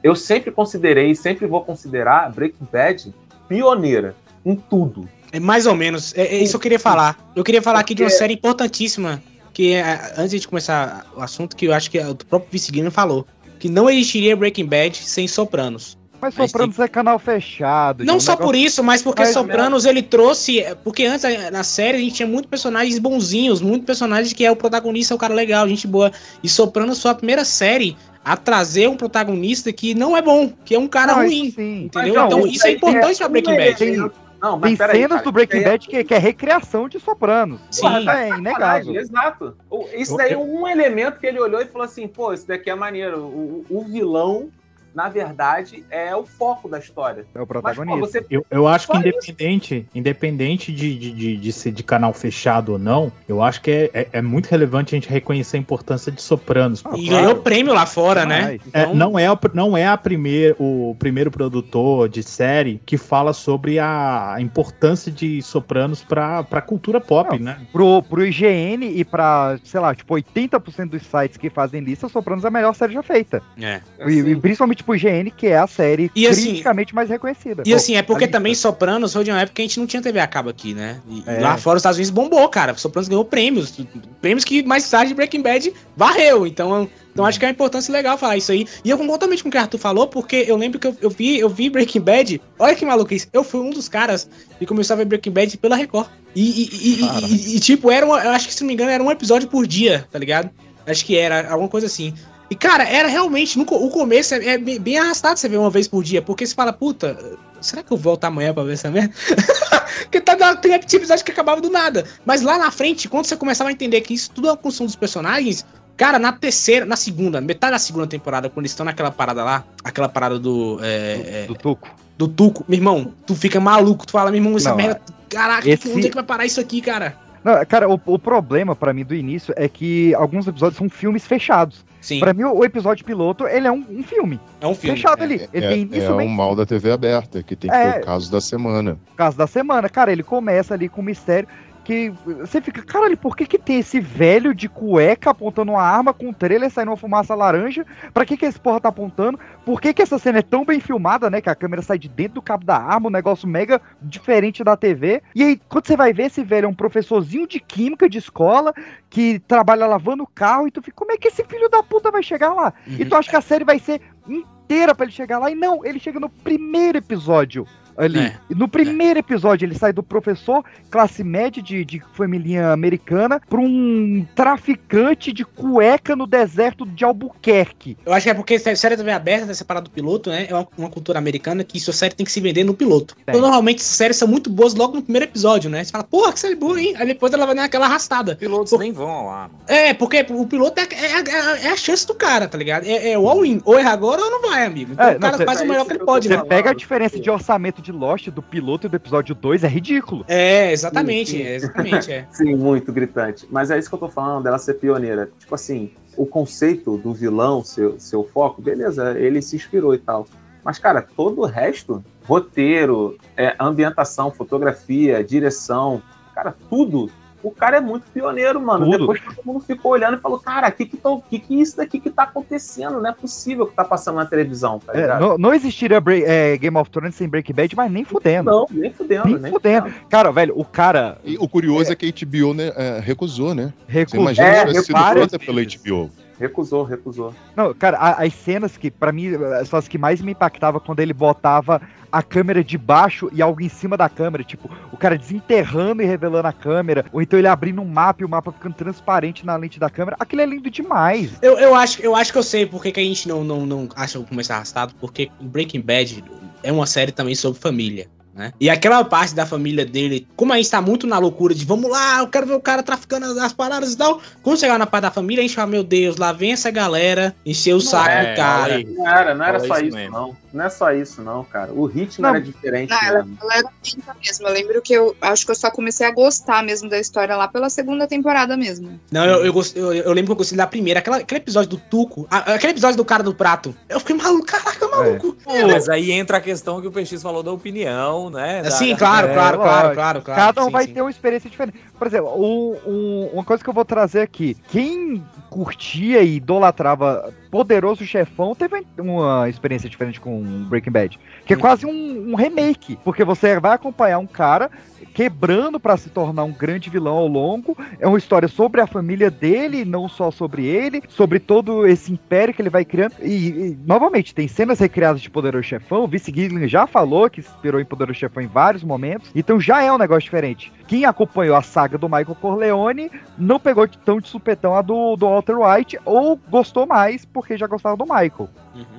[0.02, 3.14] eu sempre considerei e sempre vou considerar Breaking Bad
[3.48, 5.08] pioneira em tudo.
[5.32, 6.12] É mais ou menos.
[6.16, 7.18] É, é isso que eu queria falar.
[7.36, 9.22] Eu queria falar aqui de uma Porque- série importantíssima.
[9.52, 12.90] Que é, antes de começar o assunto, que eu acho que o próprio Vice Guilherme
[12.90, 13.26] falou.
[13.58, 15.98] Que não existiria Breaking Bad sem Sopranos.
[16.20, 18.04] Mas Sopranos é canal fechado.
[18.04, 20.64] Não um só negócio- por isso, mas porque Mas- Sopranos ele trouxe.
[20.84, 24.56] Porque antes na série a gente tinha muitos personagens bonzinhos, muitos personagens que é o
[24.56, 26.12] protagonista, é o cara legal, gente boa.
[26.42, 30.74] E Sopranos foi a primeira série a trazer um protagonista que não é bom, que
[30.74, 31.50] é um cara Não, ruim.
[31.50, 31.84] sim.
[31.84, 32.14] Entendeu?
[32.14, 33.82] Não, então isso isso é aí importante é pra Breaking Bad.
[33.84, 34.14] elemento.
[34.42, 37.60] Não, Tem peraí, cenas cara, do Breaking é- Bad que, que é recriação de Sopranos.
[37.70, 37.82] Sim.
[37.82, 38.94] Porra, Tá é de inegável.
[38.96, 39.56] Exato.
[39.94, 42.74] Isso daí é um elemento que ele olhou e falou assim: pô, isso daqui é
[42.74, 43.18] maneiro.
[43.20, 44.48] O, o vilão,
[44.94, 47.24] na verdade, é o foco da história.
[47.34, 51.52] É o Mas, pô, você Eu, eu acho que independente, independente de, de, de, de
[51.52, 54.96] ser de canal fechado ou não, eu acho que é, é, é muito relevante a
[54.98, 56.82] gente reconhecer a importância de Sopranos.
[56.96, 58.58] E ganhou prêmio lá fora, né?
[58.72, 62.96] É, Então- não é, o, não é a primeir, o primeiro produtor de série que
[62.96, 67.58] fala sobre a importância de Sopranos pra, pra cultura pop, né?
[67.72, 72.44] Pro, pro IGN e pra, sei lá, tipo, 80% dos sites que fazem lista, Sopranos
[72.44, 73.42] é a melhor série já feita.
[73.60, 73.80] É.
[74.06, 77.62] E, e principalmente pro IGN, que é a série E assim- criticamente mais reconhecida.
[77.66, 80.02] E assim, é porque também Sopranos foi de uma época que a gente não tinha
[80.02, 81.00] TV a cabo aqui, né?
[81.08, 81.40] E, e É.
[81.40, 82.74] lá fora os Estados Unidos bombou, cara.
[82.76, 83.72] Sopranos ganhou prêmios.
[84.20, 86.46] Prêmios que mais tarde Breaking Bad varreu.
[86.46, 88.66] Então, então acho que é uma importância legal falar isso aí.
[88.84, 90.96] E eu concordo totalmente com o que o Arthur falou, porque eu lembro que eu,
[91.00, 92.40] eu vi, eu vi Breaking Bad.
[92.58, 93.28] Olha que maluquice.
[93.32, 96.08] Eu fui um dos caras que começou a ver Breaking Bad pela Record.
[96.34, 98.74] E, e- e- e- e- e, tipo, era uma, eu acho que se não me
[98.74, 100.48] engano, era um episódio por dia, tá ligado?
[100.86, 102.14] Acho que era alguma coisa assim.
[102.50, 105.86] E, cara, era realmente, no, o começo é, é bem arrastado você ver uma vez
[105.86, 107.16] por dia, porque você fala, puta,
[107.60, 109.14] será que eu volto amanhã pra ver essa merda?
[110.02, 112.04] porque tá, dando- tem episódio que acabava do nada.
[112.26, 114.86] Mas lá na frente, quando você começava a entender que isso tudo é uma construção
[114.86, 115.64] dos personagens,
[115.96, 119.64] cara, na terceira, na segunda, metade da segunda temporada, quando eles estão naquela parada lá,
[119.84, 120.80] aquela parada do.
[120.82, 121.88] é, é, do Tuco.
[122.18, 125.00] Do Tuco, meu irmão, tu fica maluco, tu fala, meu irmão, essa Não, merda.
[125.28, 127.16] Caraca, esse- onde é que vai parar isso aqui, cara?
[127.44, 131.24] Não, cara, o, o problema pra mim do início é que alguns episódios são filmes
[131.26, 131.84] fechados.
[132.00, 132.18] Sim.
[132.20, 134.40] Pra mim, o, o episódio piloto, ele é um, um filme.
[134.60, 135.46] É um Fechado ali.
[135.52, 137.92] Ele É, tem início, é meio um mal da TV aberta, que tem que É.
[137.92, 138.98] ter o caso da semana.
[139.16, 139.88] caso da semana.
[139.88, 141.48] Cara, ele começa ali com um mistério
[141.90, 146.14] que você fica, caralho, por que que tem esse velho de cueca apontando uma arma
[146.14, 147.84] com um trailer saindo uma fumaça laranja?
[148.14, 149.40] Pra que que esse porra tá apontando?
[149.64, 151.40] Por que que essa cena é tão bem filmada, né?
[151.40, 154.76] Que a câmera sai de dentro do cabo da arma, um negócio mega diferente da
[154.76, 155.20] TV.
[155.34, 158.72] E aí, quando você vai ver esse velho é um professorzinho de química de escola
[159.08, 162.22] que trabalha lavando carro e tu fica, como é que esse filho da puta vai
[162.22, 162.72] chegar lá?
[162.86, 165.50] E tu acha que a série vai ser inteira pra ele chegar lá?
[165.50, 168.18] E não, ele chega no primeiro episódio ali.
[168.18, 168.36] É.
[168.50, 174.26] No primeiro episódio, ele sai do professor, classe média de, de família americana, pra um
[174.34, 177.96] traficante de cueca no deserto de Albuquerque.
[178.04, 180.46] Eu acho que é porque sé- série TV aberta, dessa parada do piloto, né?
[180.48, 183.16] É uma, uma cultura americana que sua série tem que se vender no piloto.
[183.22, 185.84] Então, normalmente, essas séries são muito boas logo no primeiro episódio, né?
[185.84, 186.94] Você fala, porra, que série boa, hein?
[186.96, 188.36] Aí depois ela vai dar aquela arrastada.
[188.36, 189.54] Pilotos nem vão lá, mano.
[189.68, 192.84] É, porque o piloto é, é- é- é a chance do cara, tá ligado?
[192.86, 193.60] É, é o all-in.
[193.64, 194.92] Ou erra agora ou não vai, amigo.
[194.92, 196.42] Então É, o cara não, faz o melhor que ele pode, Você né?
[196.44, 200.24] pega a diferença de orçamento de Lost do piloto e do episódio 2, é ridículo.
[200.28, 201.42] É, exatamente, Sim, sim.
[201.42, 202.26] é, exatamente, é.
[202.32, 203.46] Sim, muito gritante.
[203.50, 205.30] Mas é isso que eu tô falando, dela ser pioneira.
[205.38, 210.26] Tipo assim, o conceito do vilão, seu, seu foco, beleza, ele se inspirou e tal.
[210.64, 216.02] Mas, cara, todo o resto, roteiro, é, ambientação, fotografia, direção,
[216.34, 217.10] cara, tudo.
[217.42, 218.84] O cara é muito pioneiro, mano.
[218.84, 218.98] Tudo.
[218.98, 221.62] Depois todo mundo ficou olhando e falou, cara, o que que, tô- que que é
[221.62, 223.00] isso daqui que tá acontecendo?
[223.00, 226.56] Não é possível que tá passando na televisão, tá É, não, não existiria Break- é,
[226.58, 228.50] Game of Thrones sem Breaking Bad, mas nem fudendo.
[228.50, 229.90] Não, nem fudendo, nem, nem fudendo.
[230.10, 233.72] Cara, velho, o cara E o curioso é, que a HBO né, é, recusou, né?
[233.86, 234.20] Você recusou.
[234.20, 236.10] imagina É, se tivesse sido feita pela HBO.
[236.40, 237.34] Recusou, recusou.
[237.54, 239.30] Não, cara, a- as cenas que, pra mim,
[239.66, 243.60] são as que mais me impactavam quando ele botava a câmera de baixo e algo
[243.60, 244.42] em cima da câmera.
[244.42, 247.04] Tipo, o cara desenterrando e revelando a câmera.
[247.12, 250.16] Ou então ele abrindo um mapa e o mapa ficando transparente na lente da câmera.
[250.18, 251.30] Aquilo é lindo demais.
[251.42, 253.66] Eu, eu, acho, eu acho que eu sei por que, que a gente não, não,
[253.66, 256.24] não acha o começo arrastado, porque Breaking Bad
[256.62, 258.08] é uma série também sobre família.
[258.40, 258.54] Né?
[258.58, 261.90] E aquela parte da família dele, como a gente tá muito na loucura de vamos
[261.90, 264.18] lá, eu quero ver o cara traficando as, as paradas e tal.
[264.42, 267.36] Quando chegar na parte da família, a gente fala, meu Deus, lá vem essa galera
[267.44, 268.74] encher o saco é, do cara.
[268.76, 268.84] aí.
[268.84, 270.12] Não era, não era só isso mesmo.
[270.16, 270.36] não.
[270.52, 271.72] Não é só isso, não, cara.
[271.72, 272.30] O ritmo Não.
[272.30, 272.90] era diferente.
[272.90, 274.48] Não, ela, ela era lenta mesmo.
[274.48, 277.46] Eu lembro que eu acho que eu só comecei a gostar mesmo da história lá
[277.46, 278.98] pela segunda temporada mesmo.
[279.12, 281.76] Não, eu, eu, eu, eu lembro que eu gostei da primeira, aquela, aquele episódio do
[281.78, 283.72] Tuco, a- aquele episódio do cara do prato.
[283.88, 285.36] Eu fiquei maluco, caraca, maluco.
[285.46, 288.62] É, Mas aí entra a questão que o PX falou da opinião, né?
[288.62, 289.94] Da- Sim, claro, É, claro, claro, lógico.
[289.94, 290.40] claro, claro.
[290.40, 290.94] Cada um Sim, vai sim.
[290.94, 291.78] ter uma experiência diferente.
[291.98, 294.56] Por exemplo, um- um- uma coisa que eu vou trazer aqui.
[294.68, 301.18] Quem curtia e idolatrava Poderoso Chefão teve uma experiência diferente com Breaking Bad.
[301.44, 302.98] Que é quase um, um remake.
[303.04, 304.70] Porque você vai acompanhar um cara
[305.12, 307.76] quebrando pra se tornar um grande vilão ao longo.
[307.98, 312.54] É uma história sobre a família dele, não só sobre ele, sobre todo esse império
[312.54, 313.14] que ele vai criando.
[313.20, 316.04] E, e, novamente, tem cenas recriadas de Poderoso Chefão.
[316.04, 319.30] O Vice Gilligan já falou que se inspirou em Poderoso Chefão em vários momentos.
[319.34, 320.72] Então já é um negócio diferente.
[320.86, 325.26] Quem acompanhou a saga do Michael Corleone não pegou tão de supetão a do, do
[325.26, 328.48] Walter White ou gostou mais porque já gostava do Michael.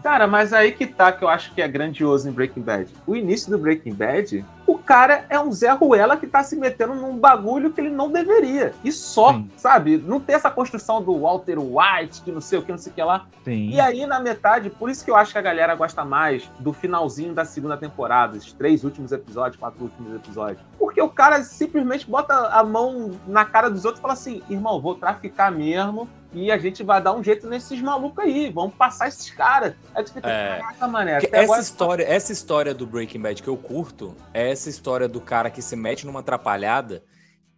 [0.04, 2.88] Cara, mas aí que tá que eu acho que é grandioso em Breaking Bad.
[3.08, 6.96] O início do Breaking Bad, o cara é um Zé Ruela que tá se metendo
[6.96, 8.74] num bagulho que ele não deveria.
[8.84, 9.50] E só, Sim.
[9.58, 9.98] sabe?
[9.98, 12.96] Não tem essa construção do Walter White, que não sei o que, não sei o
[12.96, 13.26] que lá.
[13.44, 13.70] Sim.
[13.70, 16.74] E aí, na metade, por isso que eu acho que a galera gosta mais do
[16.74, 20.62] finalzinho da segunda temporada, os três últimos episódios, quatro últimos episódios.
[20.80, 24.82] Porque o cara simplesmente bota a mão na cara dos outros e fala assim: irmão,
[24.82, 26.08] vou traficar mesmo.
[26.34, 28.50] E a gente vai dar um jeito nesses malucos aí.
[28.50, 29.74] Vamos passar esses caras.
[29.94, 30.60] Aí tu fica, É.
[30.60, 31.18] caraca, mané.
[31.18, 35.20] Essa agora- história, essa história do Breaking Bad que eu curto é essa história do
[35.20, 37.04] cara que se mete numa atrapalhada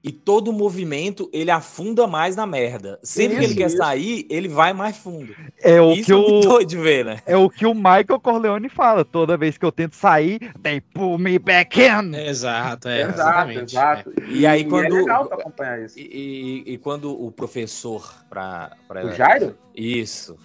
[0.03, 2.99] e todo movimento ele afunda mais na merda.
[3.01, 3.77] Sempre que ele Isso, quer isso.
[3.77, 5.33] sair, ele vai mais fundo.
[5.61, 7.21] É o Isso que é o doido de ver, né?
[7.25, 9.05] é o que o Michael Corleone fala.
[9.05, 12.13] Toda vez que eu tento sair, they pull me back in.
[12.15, 13.01] Exato, é.
[13.03, 13.59] Exato, exatamente.
[13.75, 14.13] exato.
[14.27, 15.97] E aí, quando- É legal tu acompanhar isso.
[15.97, 19.55] E, e- e quando o professor pra, pra O Jairo?
[19.73, 20.35] Isso.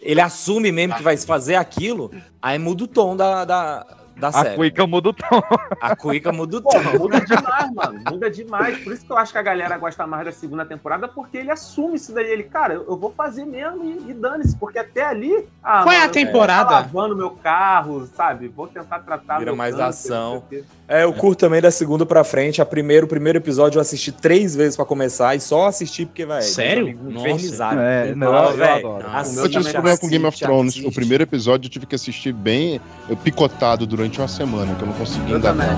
[0.00, 3.86] Ele assume mesmo que vai fazer aquilo, aí muda o tom da, da,
[4.20, 5.42] da A cuica muda o tom.
[5.80, 6.98] A cuica muda o Pô, tom.
[6.98, 8.00] muda demais, mano.
[8.10, 8.78] Muda demais.
[8.84, 11.50] Por isso que eu acho que a galera gosta mais da segunda temporada, porque ele
[11.50, 12.30] assume isso daí.
[12.30, 15.48] Ele, cara, eu vou fazer mesmo e, e dane-se, porque até ali.
[15.62, 16.68] Ah, Qual é a mano, eu temporada?
[16.68, 18.48] tô lavando meu carro, sabe?
[18.48, 20.44] Vou tentar tratar Vira meu mais câncer, ação.
[20.92, 22.60] É, eu curto também da segunda pra frente.
[22.60, 26.26] A primeiro, o primeiro episódio eu assisti três vezes pra começar e só assisti porque,
[26.26, 26.42] velho.
[26.42, 26.88] Sério?
[26.88, 27.80] Infernizaram.
[27.80, 29.06] É, não, Fala, eu velho, adoro.
[29.12, 30.72] assiste, Eu tive esse problema com Game of Thrones.
[30.72, 30.88] assiste.
[30.88, 32.80] O primeiro episódio eu tive que assistir bem
[33.22, 35.68] picotado durante uma semana, que eu não consegui Eu ainda também.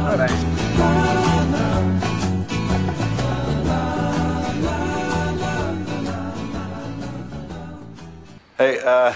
[8.58, 9.12] Hey, uh,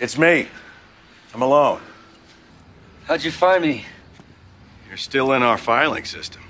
[0.00, 0.48] it's me.
[1.34, 1.80] I'm alone.
[3.06, 3.84] How'd you find me?
[4.94, 6.40] You're still in our filing system.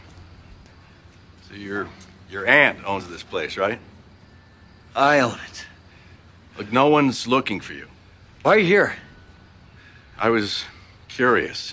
[1.49, 1.89] So your
[2.31, 3.79] your aunt owns this place, right?
[4.95, 5.67] I own it.
[6.59, 7.87] Look, no one's looking for you.
[8.43, 8.97] Why are you here?
[10.19, 10.67] I was
[11.09, 11.73] curious.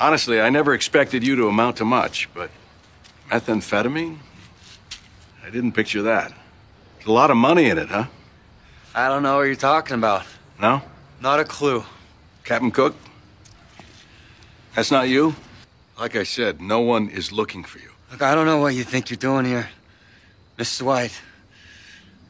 [0.00, 2.50] Honestly, I never expected you to amount to much, but
[3.30, 4.18] methamphetamine?
[5.46, 6.32] I didn't picture that.
[6.96, 8.06] There's a lot of money in it, huh?
[8.96, 10.24] I don't know what you're talking about.
[10.60, 10.82] No?
[11.20, 11.84] Not a clue.
[12.42, 12.96] Captain Cook?
[14.74, 15.36] That's not you?
[16.00, 17.90] Like I said, no one is looking for you.
[18.10, 19.68] Look, I don't know what you think you're doing here,
[20.56, 20.80] Mr.
[20.80, 21.12] White.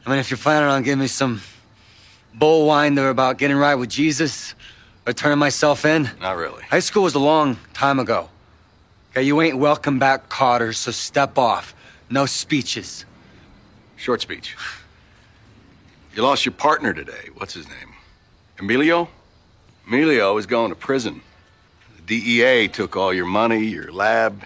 [0.05, 1.39] I mean, if you're planning on giving me some
[2.33, 4.55] bull wine there about getting right with Jesus
[5.07, 6.61] or turning myself in, Not really.
[6.63, 8.27] high school was a long time ago.
[9.11, 11.73] Okay, you ain't welcome back, Carter, so step off.
[12.09, 13.05] No speeches.
[13.95, 14.57] Short speech.
[16.13, 17.29] You lost your partner today.
[17.35, 17.93] What's his name?
[18.59, 19.07] Emilio?
[19.87, 21.21] Emilio is going to prison.
[22.07, 24.43] The DEA took all your money, your lab.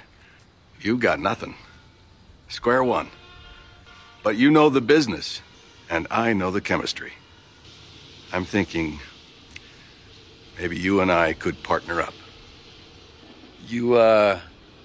[0.81, 1.55] You got nothing.
[2.47, 3.09] Square one.
[4.23, 5.41] But you know the business,
[5.89, 7.13] and I know the chemistry.
[8.33, 8.99] I'm thinking
[10.59, 12.13] maybe you and I could partner up.
[13.67, 14.39] You, uh,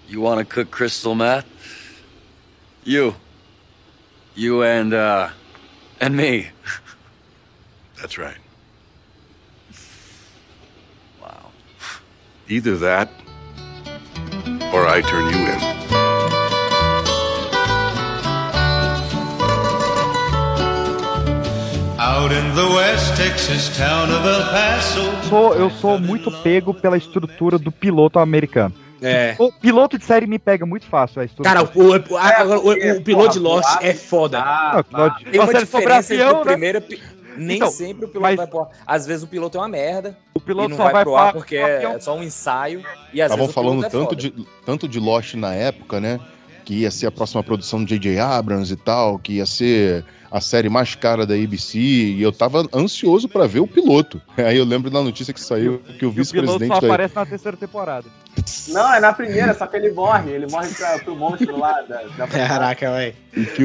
[0.09, 1.47] you want to cook crystal meth?
[2.85, 3.15] You.
[4.35, 5.31] You and, uh,
[6.01, 6.49] and me.
[8.01, 8.40] That's right.
[12.51, 13.09] Either that,
[14.75, 16.71] or I turn you in.
[21.99, 25.29] Out in the West Texas town of El Paso.
[25.29, 28.75] Sou, eu sou muito pego pela estrutura do piloto americano.
[29.03, 29.35] É.
[29.39, 31.23] O piloto de série me pega muito fácil.
[31.23, 31.55] A estrutura.
[31.55, 34.39] Cara, o, o, a- o- o piloto de Lost é foda.
[34.75, 36.43] Não, piloto de- Tem uma ele sobre diferença entre o né?
[36.53, 36.81] primeiro...
[36.83, 37.01] pi-
[37.37, 38.69] Nem Então, sempre o piloto mas- vai pro ar.
[38.87, 40.17] Às vezes o piloto é uma merda.
[40.35, 42.01] O piloto e não só vai, vai pro ar porque é avião.
[42.01, 42.81] só um ensaio.
[43.13, 44.17] E às Estavam vezes falando é tanto foda.
[44.17, 46.19] de, tanto de Lost na época, né?
[46.65, 48.19] Que ia ser a próxima produção do J.J.
[48.21, 52.65] Abrams e tal, que ia ser a série mais cara da ABC, e eu tava
[52.73, 54.23] ansioso pra ver o piloto.
[54.39, 56.77] Aí eu lembro da notícia que saiu que o E o piloto só vice-presidente da
[56.87, 58.07] aparece na terceira temporada.
[58.69, 60.31] Não, é na primeira, só que ele morre.
[60.31, 62.03] Ele morre pra, pro monstro lá da.
[62.03, 62.29] da...
[62.31, 63.15] Caraca, velho.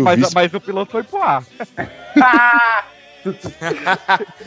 [0.03, 1.43] Mas, vice mas o piloto foi pro ar.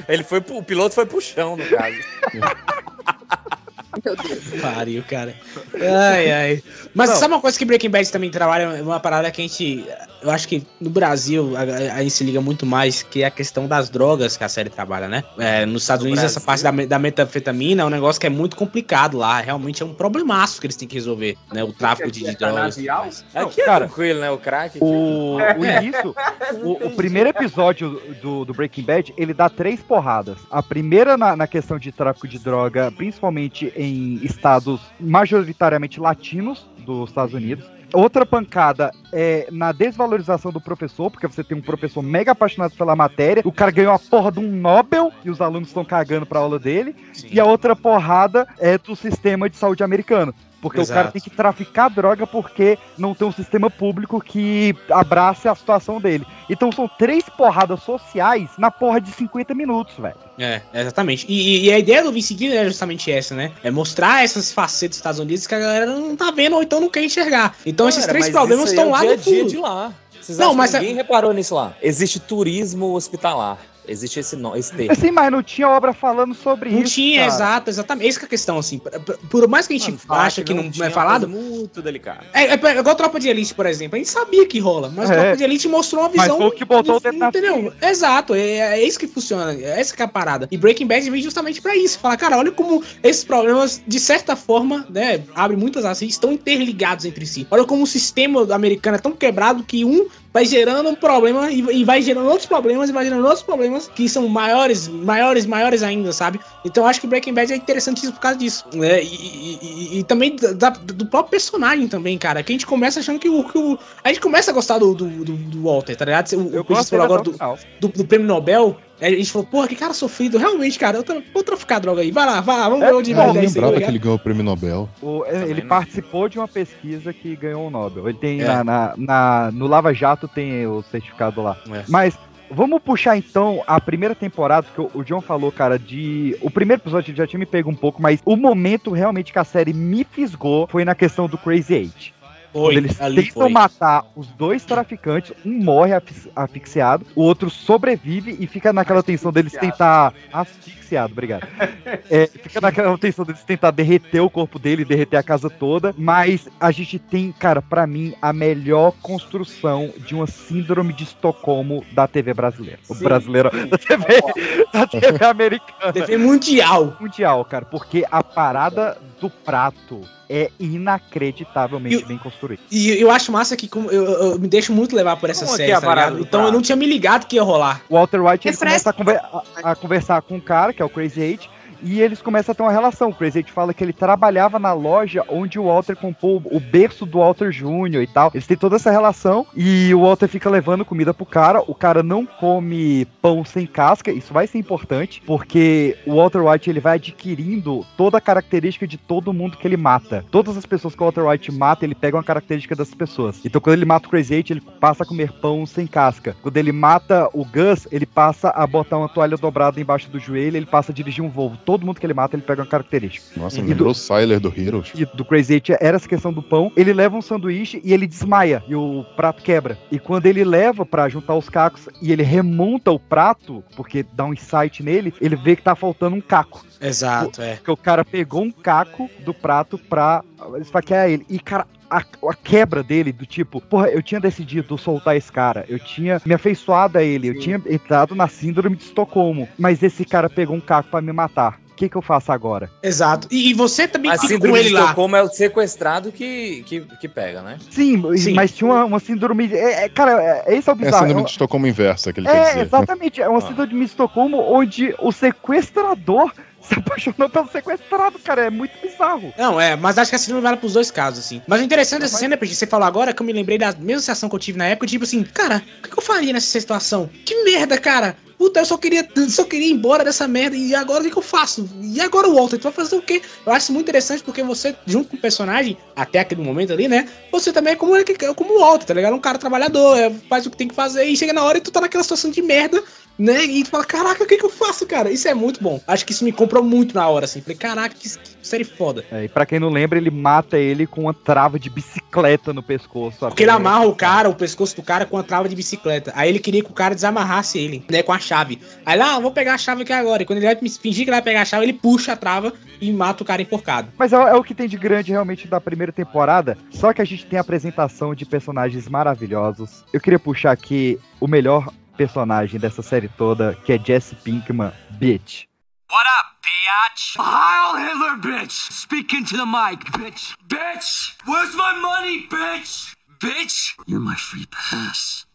[0.09, 1.97] Ele foi pro, o piloto foi pro chão, no caso.
[4.05, 4.61] Meu Deus.
[4.61, 5.35] Pariu, cara.
[5.75, 6.63] Ai, ai.
[6.95, 7.17] Mas Não.
[7.17, 8.63] sabe uma coisa que Breaking Bad também trabalha?
[8.65, 9.85] É uma parada que a gente.
[10.23, 13.31] Eu acho que no Brasil a, a- gente se liga muito mais, que é a
[13.31, 15.23] questão das drogas que a série trabalha, né?
[15.39, 16.65] É, nos Estados No Unidos, essa Brasil?
[16.67, 19.41] parte da, da metanfetamina é um negócio que é muito complicado lá.
[19.41, 21.63] Realmente é um problemaço que eles têm que resolver, né?
[21.63, 22.77] O tráfico de, de drogas.
[22.79, 23.25] mais.
[23.35, 24.31] Aqui é cara, tranquilo, né?
[24.31, 24.79] O crack.
[24.81, 26.15] O, o início,
[26.63, 30.39] o, o primeiro episódio do, do Breaking Bad, ele dá três porradas.
[30.51, 33.88] A primeira na, na questão de tráfico de droga, principalmente em
[34.23, 37.65] estados majoritariamente latinos dos Estados Unidos.
[37.93, 42.95] Outra pancada é na desvalorização do professor, porque você tem um professor mega apaixonado pela
[42.95, 46.39] matéria, o cara ganhou a porra de um Nobel e os alunos estão cagando pra
[46.39, 46.95] aula dele.
[47.15, 47.29] Sim.
[47.31, 50.35] E a outra porrada é do sistema de saúde americano.
[50.61, 50.99] Porque o Exato.
[51.01, 56.01] cara tem que traficar droga porque não tem um sistema público que abrace a situação
[56.01, 56.27] dele.
[56.51, 60.17] Então são três porradas sociais na porra de 50 minutos, velho.
[60.39, 61.25] É, exatamente.
[61.29, 63.53] E, e- a ideia do Vince Gilligan é justamente essa, né?
[63.63, 66.81] É mostrar essas facetas dos Estados Unidos que a galera não tá vendo ou então
[66.81, 67.55] não quer enxergar.
[67.65, 69.51] Então esses três mas problemas estão lá é o no dia a dia fundo.
[69.51, 69.93] de lá.
[70.21, 71.73] Vocês Não, acham mas que é- ninguém reparou nisso lá.
[71.81, 73.59] Existe turismo hospitalar.
[73.89, 74.93] Existe esse, no, esse termo.
[74.93, 76.95] Assim, mas não tinha obra falando sobre Não isso.
[76.95, 77.33] tinha, cara.
[77.35, 78.09] exato, exatamente.
[78.09, 78.79] Essa que é a questão, assim.
[78.79, 81.81] Por, por mais que a gente Mano, fala acha que não, tinha é falado, Muito
[81.83, 82.25] delicado.
[82.33, 83.97] é, é igual Tropa de Elite, por exemplo.
[83.97, 85.15] A gente sabia que rola, mas É.
[85.15, 86.37] Tropa de Elite mostrou uma Mas visão.
[86.39, 87.73] foi o que botou o dedo na Entendeu?
[87.83, 89.53] Exato, é, é isso que funciona.
[89.53, 90.49] É essa que é a parada.
[90.51, 91.99] E Breaking Bad vem justamente pra isso.
[91.99, 97.05] Falar, cara, olha como esses problemas, de certa forma, né, abre muitas asas, estão interligados
[97.05, 97.47] entre si.
[97.51, 101.85] Olha como o sistema americano é tão quebrado que um vai gerando um problema e,
[101.85, 106.13] vai gerando outros problemas e vai gerando outros problemas que são maiores, maiores, maiores ainda,
[106.13, 106.41] sabe?
[106.65, 108.65] Então eu acho que Breaking Bad é interessantíssimo por causa disso.
[108.75, 109.03] Né?
[109.03, 112.43] E, e- e- também da- do próprio personagem também, cara.
[112.43, 113.43] Que a gente começa achando que o.
[113.45, 116.31] Que o a gente começa a gostar do, do, do- do Walter, tá ligado?
[116.33, 117.33] O, Eu o gosto falou agora do,
[117.81, 118.77] do, do prêmio Nobel.
[119.01, 120.39] Aí A gente falou, porra, que cara sofrido.
[120.39, 122.11] Realmente, cara, eu tra- vou traficar droga aí.
[122.11, 123.99] Vai lá, vai lá, vamos É, ver onde Eu vai aí, lembrava tá que ele
[123.99, 124.89] ganhou o prêmio Nobel.
[125.03, 125.69] O- Também ele não.
[125.69, 128.09] participou de uma pesquisa que ganhou o Nobel.
[128.09, 128.47] Ele tem É.
[128.47, 131.57] na, na- na- no Lava Jato tem o certificado lá.
[131.73, 131.85] É.
[131.89, 132.19] Mas
[132.51, 136.37] vamos puxar então a primeira temporada, que o, o John falou, cara, de.
[136.41, 139.45] O primeiro episódio já tinha me pego um pouco, mas o momento realmente que a
[139.45, 142.15] série me fisgou foi na questão do Crazy Eight.
[142.59, 143.53] Foi, eles ali tentam foi.
[143.53, 149.33] matar os dois traficantes, um morre asfix- asfixiado, o outro sobrevive e fica naquela tensão
[149.33, 150.13] deles tentar.
[150.33, 151.47] Asfixiado, obrigado.
[152.11, 155.95] É, fica naquela tensão deles tentar derreter o corpo dele, derreter a casa toda.
[155.97, 161.85] Mas a gente tem, cara, pra mim, a melhor construção de uma síndrome de Estocolmo
[161.93, 162.79] da TV brasileira.
[162.89, 163.05] O Sim.
[163.05, 163.51] brasileiro.
[163.69, 164.05] Da TV,
[164.73, 166.97] da TV americana TV mundial.
[167.01, 172.63] mundial, cara, porque a parada do prato é inacreditavelmente E- bem construída.
[172.71, 175.45] E eu acho massa que como eu, eu- eu me deixo muito levar por essa
[175.45, 177.83] Como que série, é tá Então eu não tinha me ligado que ia rolar.
[177.89, 178.59] O Walter White ele Refresca.
[178.59, 179.21] começa a, conver-
[179.65, 181.51] a- a conversar com um cara, que é o Crazy Eight,
[181.83, 183.11] e eles começam a ter uma relação.
[183.11, 187.19] O Crazy fala que ele trabalhava na loja onde o Walter comprou o berço do
[187.19, 188.03] Walter Jr.
[188.03, 188.31] e tal.
[188.35, 191.63] Eles têm toda essa relação e o Walter fica levando comida pro cara.
[191.67, 196.71] O cara não come pão sem casca, isso vai ser importante, porque o Walter White
[196.71, 200.25] ele vai adquirindo toda a característica de todo mundo que ele mata.
[200.31, 203.41] Todas as pessoas que o Walter White mata, ele pega uma característica das pessoas.
[203.45, 206.37] Então quando ele mata o Crazy ele passa a comer pão sem casca.
[206.43, 210.57] Quando ele mata o Gus, ele passa a botar uma toalha dobrada embaixo do joelho,
[210.57, 211.57] ele passa a dirigir um Volvo.
[211.69, 213.39] Todo mundo que ele mata, ele pega uma característica.
[213.39, 214.91] Nossa, E me lembrou o Siler do Heroes.
[214.95, 216.73] E do Crazy Eight era essa questão do pão.
[216.75, 218.65] Ele leva um sanduíche e ele desmaia.
[218.67, 219.77] E o prato quebra.
[219.93, 224.25] E quando ele leva pra juntar os cacos e ele remonta o prato, porque dá
[224.25, 226.65] um insight nele, ele vê que tá faltando um caco.
[226.81, 227.57] Exato, é.
[227.57, 230.25] Porque o cara pegou um caco do prato pra
[230.59, 231.27] esfaquear ele.
[231.29, 235.65] E, cara, a, a quebra dele, do tipo, porra, eu tinha decidido soltar esse cara,
[235.69, 240.05] eu tinha me afeiçoado a ele, eu tinha entrado na síndrome de Estocolmo, mas esse
[240.05, 241.59] cara pegou um caco pra me matar.
[241.73, 242.69] O que, que eu faço agora?
[242.83, 243.29] Exato.
[243.31, 244.81] E, e você também A fica com síndrome de ele lá.
[244.81, 247.57] Estocolmo é o sequestrado que, que, que pega, né?
[247.71, 248.35] Sim, Sim.
[248.35, 249.47] mas tinha uma, uma síndrome.
[249.47, 251.03] de- é, é, cara, é, esse é o É a bizarro.
[251.05, 252.57] síndrome É, de Estocolmo inversa que ele quer é, dizer.
[252.57, 252.63] né?
[252.63, 253.23] exatamente.
[253.23, 256.33] É uma síndrome de Estocolmo onde o sequestrador
[256.69, 258.47] se apaixonou pelo sequestrado, cara.
[258.47, 259.33] É muito bizarro.
[259.37, 261.43] Não, é, mas acho que a síndrome vale pros dois casos, assim.
[261.47, 263.73] Mas o interessante dessa cena, porque você falou agora, é que eu me lembrei da
[263.73, 266.47] mesma sensação que eu tive na época, tipo assim, cara, o que, eu faria nessa
[266.47, 267.09] situação?
[267.25, 268.17] Que merda, cara!
[268.37, 271.19] Puta, eu só queria, só queria ir embora dessa merda, e agora o que, que
[271.19, 271.69] eu faço?
[271.83, 273.21] E agora o Walter, tu vai fazer o quê?
[273.45, 277.09] Eu acho muito interessante porque você, junto com o personagem, até aquele momento ali, né?
[277.33, 277.95] Você também é como,
[278.37, 279.17] como o Walter, tá ligado?
[279.17, 281.61] Um cara trabalhador, é, faz o que tem que fazer, e chega na hora e
[281.61, 282.81] tu tá naquela situação de merda,
[283.19, 283.45] né?
[283.45, 285.11] E tu fala, caraca, o que, que eu faço, cara?
[285.11, 285.81] Isso é muito bom.
[285.87, 287.41] Acho que isso me comprou muito na hora, assim.
[287.41, 289.05] Falei, caraca, que, que série foda.
[289.11, 292.63] É, e pra quem não lembra, ele mata ele com uma trava de bicicleta no
[292.63, 293.19] pescoço.
[293.21, 296.13] Porque ele amarra o cara, o pescoço do cara com a trava de bicicleta.
[296.15, 298.61] Aí ele queria que o cara desamarrasse ele, né, com a chave.
[298.87, 300.23] Aí lá, ah, vou pegar a chave aqui agora.
[300.23, 302.17] E quando ele vai me fingir que ele vai pegar a chave, ele puxa a
[302.17, 303.89] trava e mata o cara enforcado.
[303.99, 306.57] Mas é, é o que tem de grande realmente da primeira temporada.
[306.71, 309.85] Só que a gente tem a apresentação de personagens maravilhosos.
[309.93, 315.49] Eu queria puxar aqui o melhor personagem dessa série toda, que é Jesse Pinkman, bitch.
[315.91, 317.17] What up, biatch?
[317.19, 318.73] Heil Hitler, bitch!
[318.73, 320.37] Speaking to the mic, bitch!
[320.47, 321.17] Bitch!
[321.27, 322.95] Where's my money, bitch?
[323.21, 323.75] Bitch!
[323.87, 325.27] You're my free pass,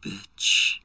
[0.00, 0.80] bitch.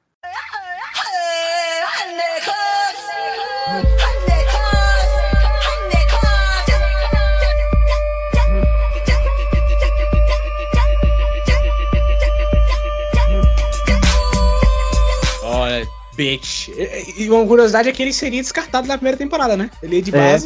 [16.16, 16.70] Bitch.
[17.18, 19.70] E uma curiosidade é que ele seria descartado na primeira temporada, né?
[19.82, 20.40] Ele é de É.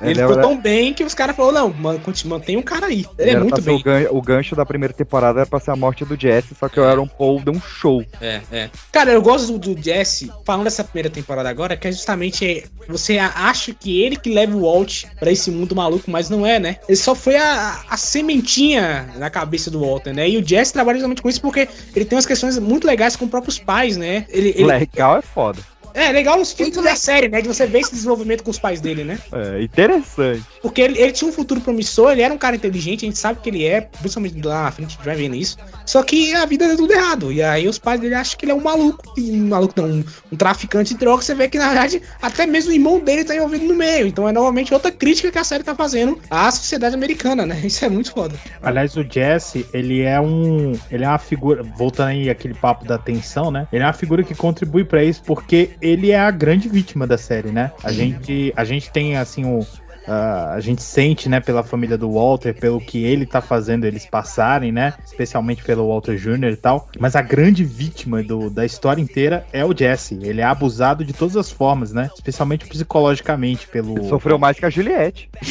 [0.00, 2.86] Ele, Ele ficou era- tão bem que os caras falaram, não, man, mantém o cara
[2.86, 3.06] aí.
[3.18, 3.76] Ele é Era muito pra ser bem.
[3.78, 6.68] O gancho, o gancho da primeira temporada era pra ser a morte do Jesse, só
[6.68, 8.04] que o Aaron Paul deu um show.
[8.20, 8.70] É, é.
[8.90, 13.18] Cara, eu gosto do, do Jesse, falando dessa primeira temporada agora, que é justamente você
[13.18, 16.58] a- acha que ele que leva o Walt pra esse mundo maluco, mas não é,
[16.58, 16.76] né?
[16.88, 20.28] Ele só foi a, a sementinha na cabeça do Walter, né?
[20.28, 23.24] E o Jesse trabalha justamente com isso porque ele tem umas questões muito legais com
[23.26, 24.26] os próprios pais, né?
[24.28, 25.60] Ele, ele- Legal é foda.
[25.94, 27.40] É, legal nos filmes da série, né?
[27.40, 29.16] De você ver esse desenvolvimento com os pais dele, né?
[29.32, 30.44] É interessante.
[30.60, 33.38] Porque ele, ele tinha um futuro promissor, ele era um cara inteligente, a gente sabe
[33.40, 35.56] que ele é, principalmente lá na frente, a gente vai vendo isso.
[35.86, 37.32] Só que a vida deu tudo errado.
[37.32, 39.14] E aí os pais dele acham que ele é um maluco.
[39.16, 41.22] E um maluco não, um, um traficante de droga.
[41.22, 44.08] Você vê que, na verdade, até mesmo o irmão dele tá envolvido no meio.
[44.08, 47.60] Então é novamente outra crítica que a série tá fazendo à sociedade americana, né?
[47.64, 48.34] Isso é muito foda.
[48.62, 50.72] Aliás, o Jesse, ele é um.
[50.90, 51.62] Ele é uma figura.
[51.62, 53.68] Voltando aí aquele papo da tensão, né?
[53.72, 57.18] Ele é uma figura que contribui pra isso porque ele é a grande vítima da
[57.18, 57.70] série, né?
[57.82, 59.66] A gente, a gente tem assim o.
[60.08, 64.06] ah, a gente sente, né, pela família do Walter, pelo que ele tá fazendo eles
[64.06, 64.94] passarem, né?
[65.04, 66.52] Especialmente pelo Walter Jr.
[66.52, 66.88] e tal.
[66.98, 70.18] Mas a grande vítima do, da história inteira é o Jesse.
[70.22, 72.10] Ele é abusado de todas as formas, né?
[72.14, 73.98] Especialmente psicologicamente pelo.
[73.98, 75.28] Ele sofreu mais que a Juliette.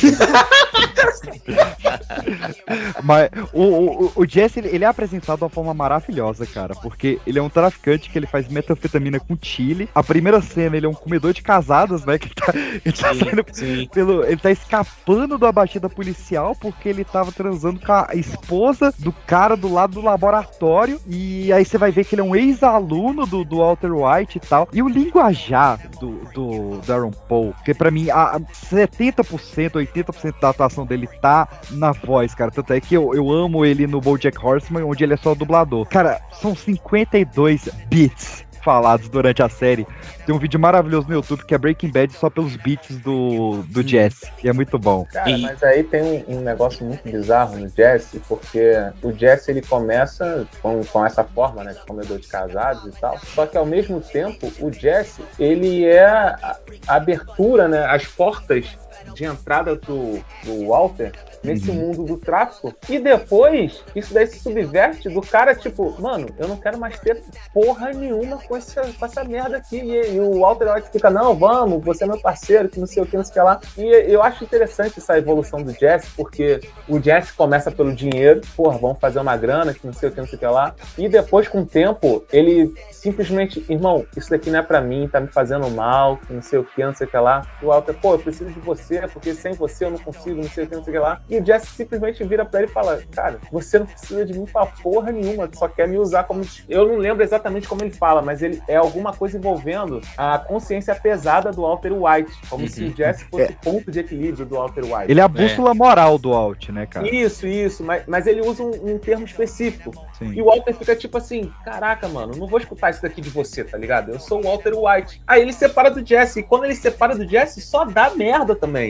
[3.04, 6.76] Mas o, o, o Jesse, ele, é apresentado de uma forma maravilhosa, cara.
[6.76, 9.90] Porque ele é um traficante que ele faz metanfetamina com chile.
[9.94, 12.18] A primeira cena, ele é um comedor de casadas, né?
[12.18, 14.24] Que ele tá, ele tá saindo pelo.
[14.24, 19.56] Ele tá escapando da batida policial porque ele tava transando com a esposa do cara
[19.56, 21.00] do lado do laboratório.
[21.08, 24.42] E aí você vai ver que ele é um ex-aluno do, do Walter White e
[24.42, 24.68] tal.
[24.74, 30.50] E o linguajar do, do, do Aaron Paul, que pra mim, a 70%, 80% da
[30.50, 32.52] atuação dele tá na voz, cara.
[32.52, 35.86] Tanto é que eu, eu amo ele no BoJack Horseman, onde ele é só dublador.
[35.88, 39.86] Cara, são 52 bits falados durante a série.
[40.26, 43.86] Tem um vídeo maravilhoso no YouTube que é Breaking Bad só pelos beats do, do
[43.86, 44.32] Jesse.
[44.44, 45.06] E é muito bom.
[45.12, 49.62] Cara, mas aí tem um, um negócio muito bizarro no Jesse, porque o Jesse ele
[49.62, 53.20] começa com, com essa forma, né, de comedor de casados e tal.
[53.20, 56.58] Só que ao mesmo tempo, o Jesse, ele é a,
[56.88, 58.78] a abertura, né, as portas
[59.14, 61.12] de entrada do, do Walter
[61.44, 62.74] nesse mundo do tráfico.
[62.90, 67.22] E depois, isso daí se subverte do cara, tipo, mano, eu não quero mais ter
[67.54, 69.78] porra nenhuma com essa, com essa merda aqui.
[69.78, 73.04] E, e o Walter White fica, não, vamos, você é meu parceiro, que não sei
[73.04, 73.60] o que, não sei o que lá.
[73.78, 78.78] E eu acho interessante essa evolução do Jesse, porque o Jesse começa pelo dinheiro, porra,
[78.78, 80.76] vamos fazer uma grana, que não sei o que, não sei o que lá.
[80.98, 85.20] E depois, com o tempo, ele simplesmente, irmão, isso daqui não é pra mim, tá
[85.20, 87.46] me fazendo mal, que não sei o que, não sei o que lá.
[87.62, 90.36] E o Walter, pô, eu preciso de você você, porque sem você eu não consigo,
[90.36, 91.22] não sei o que, não sei o que lá.
[91.30, 94.46] E o Jesse simplesmente vira pra ele e fala: Cara, você não precisa de mim
[94.46, 96.44] pra porra nenhuma, só quer me usar como.
[96.70, 100.94] Eu não lembro exatamente como ele fala, mas ele é alguma coisa envolvendo a consciência
[100.96, 104.84] pesada do Walter White, como se o Jesse fosse o ponto de equilíbrio do Walter
[104.84, 105.12] White.
[105.12, 107.08] Ele é a bússola moral do Alt, né, cara?
[107.14, 109.94] Isso, isso, mas, mas ele usa um, um termo específico.
[110.18, 110.34] Sim.
[110.34, 113.64] E o Walter fica tipo assim: caraca, mano, não vou escutar isso daqui de você,
[113.64, 114.12] tá ligado?
[114.12, 115.22] Eu sou o Walter White.
[115.26, 118.83] Aí ele separa do Jesse, e quando ele separa do Jesse, só dá merda também.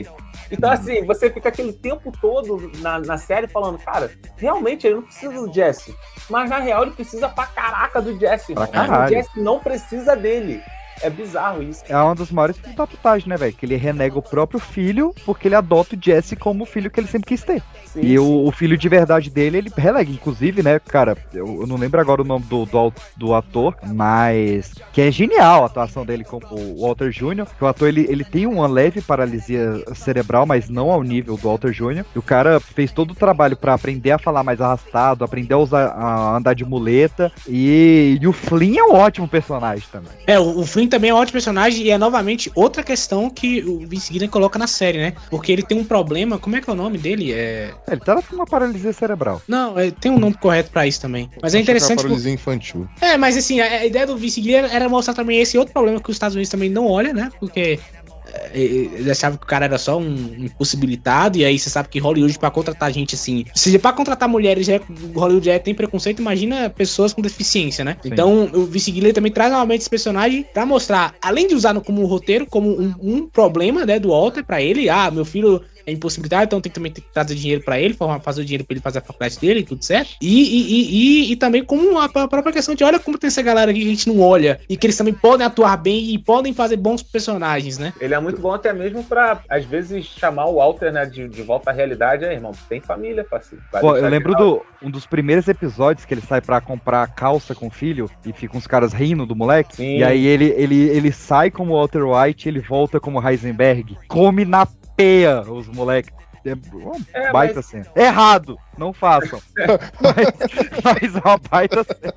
[0.50, 5.02] Então, assim, você fica aquele tempo todo na, na série falando, cara, realmente ele não
[5.02, 5.94] precisa do Jesse.
[6.28, 8.54] Mas na real ele precisa pra caraca do Jesse.
[8.54, 9.04] Pra.
[9.04, 10.62] O Jesse não precisa dele.
[11.02, 11.82] É bizarro isso.
[11.88, 13.52] É uma das maiores putagem, né, velho?
[13.52, 17.00] Que ele renega o próprio filho porque ele adota o Jesse como o filho que
[17.00, 17.62] ele sempre quis ter.
[17.86, 20.10] Sim, e o, o filho de verdade dele, ele relega.
[20.10, 24.72] Inclusive, né, cara, eu, eu não lembro agora o nome do, do, do ator, mas
[24.92, 27.46] que é genial a atuação dele como o Walter Jr.
[27.56, 31.48] Que o ator, ele, ele tem uma leve paralisia cerebral, mas não ao nível do
[31.48, 32.04] Walter Jr.
[32.14, 35.58] E o cara fez todo o trabalho pra aprender a falar mais arrastado, aprender a,
[35.58, 37.30] usar, a andar de muleta.
[37.48, 40.12] E, e o Flynn é um ótimo personagem também.
[40.26, 43.64] É, o, o Flynn também é um ótimo personagem e é novamente outra questão que
[43.64, 45.12] o Vince Gilligan coloca na série, né?
[45.28, 47.32] Porque ele tem um problema, como é que é o nome dele?
[47.32, 47.74] É...
[47.90, 49.42] Ele tá com uma paralisia cerebral.
[49.48, 51.28] Não, é, tem um nome correto pra isso também.
[51.42, 51.96] Mas é que interessante.
[51.96, 52.86] por- paralisia infantil.
[53.00, 56.00] É, mas assim, a, a ideia do Vince Gilligan era mostrar também esse outro problema
[56.00, 57.32] que os Estados Unidos também não olha, né?
[57.40, 58.03] Porque é,
[58.52, 62.38] eles achavam que o cara era só um impossibilitado, e aí você sabe que Hollywood,
[62.38, 63.44] pra contratar gente assim.
[63.54, 64.80] Se pra contratar mulheres, já,
[65.14, 67.96] Hollywood já tem preconceito, imagina pessoas com deficiência, né?
[68.04, 72.02] Então o Vince Gilligan também traz novamente esse personagem pra mostrar, além de usar como
[72.02, 75.92] um roteiro, como um, um problema, né, do Walter pra ele, ah, meu filho é
[75.92, 78.74] impossibilidade, então tem que também ter que trazer dinheiro pra ele, fazer o dinheiro pra
[78.74, 80.16] ele fazer a faculdade dele e tudo certo.
[80.20, 83.42] E, e, e, e, e também como a, própria questão de olha como tem essa
[83.42, 86.18] galera aqui que a gente não olha e que eles também podem atuar bem e
[86.18, 87.92] podem fazer bons personagens, né?
[88.00, 91.42] Ele é muito bom até mesmo pra, às vezes, chamar o Walter né, de, de
[91.42, 92.24] volta à realidade.
[92.24, 93.62] Aí, irmão, tem família, parceiro.
[93.72, 97.54] Vai Pô, eu lembro do um dos primeiros episódios que ele sai pra comprar calça
[97.54, 99.76] com o filho e ficam os caras rindo do moleque.
[99.76, 99.98] Sim.
[99.98, 104.66] E aí ele, ele, ele sai como Walter White, ele volta como Heisenberg, come na
[104.96, 106.12] peia os moleques.
[106.46, 107.86] É uma É, baita mas- cena.
[107.96, 109.40] Errado, não façam.
[110.00, 112.14] mas, mas é uma baita cena.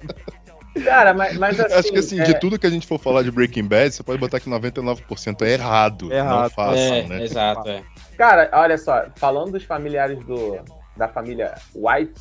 [0.83, 1.73] Cara, mas, mas assim.
[1.73, 4.03] Acho que assim, é- de tudo que a gente for falar de Breaking Bad, você
[4.03, 6.11] pode botar que 99% é errado.
[6.11, 6.41] Errado.
[6.43, 7.23] Não façam, né?
[7.23, 7.83] exato, é.
[8.17, 10.59] Cara, olha só, falando dos familiares do,
[10.97, 12.19] da família White,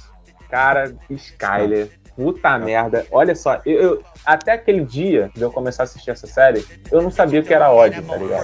[0.49, 3.07] cara, Skyler, puta merda.
[3.13, 7.03] Olha só, eu, eu- até aquele dia de eu começar a assistir essa série, eu
[7.03, 8.43] não sabia o que era ódio, tá ligado?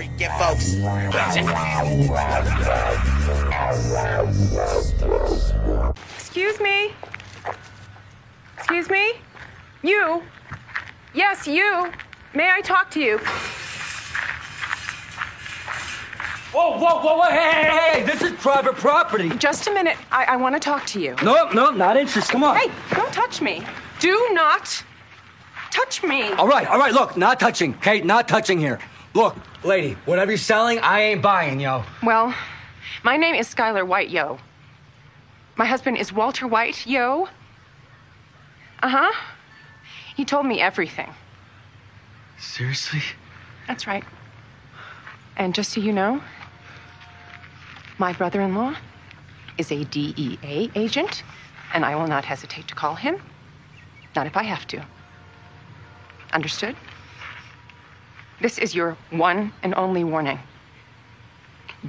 [6.19, 6.93] Excuse me?
[8.59, 9.15] Excuse me?
[9.83, 10.23] You?
[11.15, 11.91] Yes, you.
[12.35, 13.21] May I talk to you?
[16.53, 19.31] Whoa, whoa, whoa, whoa, hey, hey, hey, this is private property.
[19.31, 19.97] Just a minute.
[20.11, 21.17] I, I want to talk to you.
[21.23, 22.31] No, no, not interested.
[22.31, 22.57] Come on.
[22.57, 23.65] Hey, don't touch me.
[24.01, 24.85] Do not
[25.71, 26.31] touch me.
[26.33, 27.73] All right, all right, look, not touching.
[27.75, 28.79] Kate, not touching here.
[29.15, 29.35] Look,
[29.65, 31.85] lady, whatever you're selling, I ain't buying, yo.
[32.03, 32.35] Well,
[33.03, 34.39] my name is Skylar White, yo.
[35.57, 37.29] My husband is Walter White, yo.
[38.83, 39.13] Uh huh.
[40.15, 41.11] He told me everything.
[42.39, 43.01] Seriously?
[43.67, 44.05] That's right.
[45.37, 46.21] And just so you know,
[47.99, 48.75] my brother in law
[49.59, 51.23] is a DEA agent,
[51.75, 53.21] and I will not hesitate to call him.
[54.17, 54.85] Not if I have to.
[56.33, 56.77] Understood?
[58.41, 60.41] This is your one and only warning.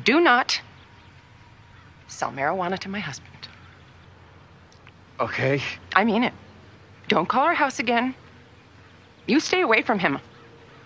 [0.04, 0.62] Do not
[2.08, 3.48] sell marijuana to my husband.
[5.20, 5.62] Okay.
[5.96, 6.34] I mean it.
[7.08, 8.16] Don't call our house again.
[9.26, 10.20] You stay away from him,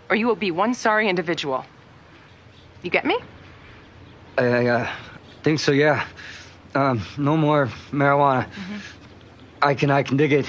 [0.10, 1.66] or you will be one sorry individual.
[2.84, 3.18] You get me?
[4.38, 4.92] I uh,
[5.44, 6.06] think so, yeah.
[6.76, 8.48] Um, no more marijuana.
[9.62, 10.48] I can, I can dig it.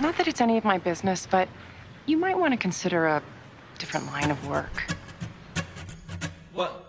[0.00, 1.48] Not that it's any of my business, but
[2.04, 3.22] you might want to consider a
[3.78, 4.94] different line of work.
[6.52, 6.86] What?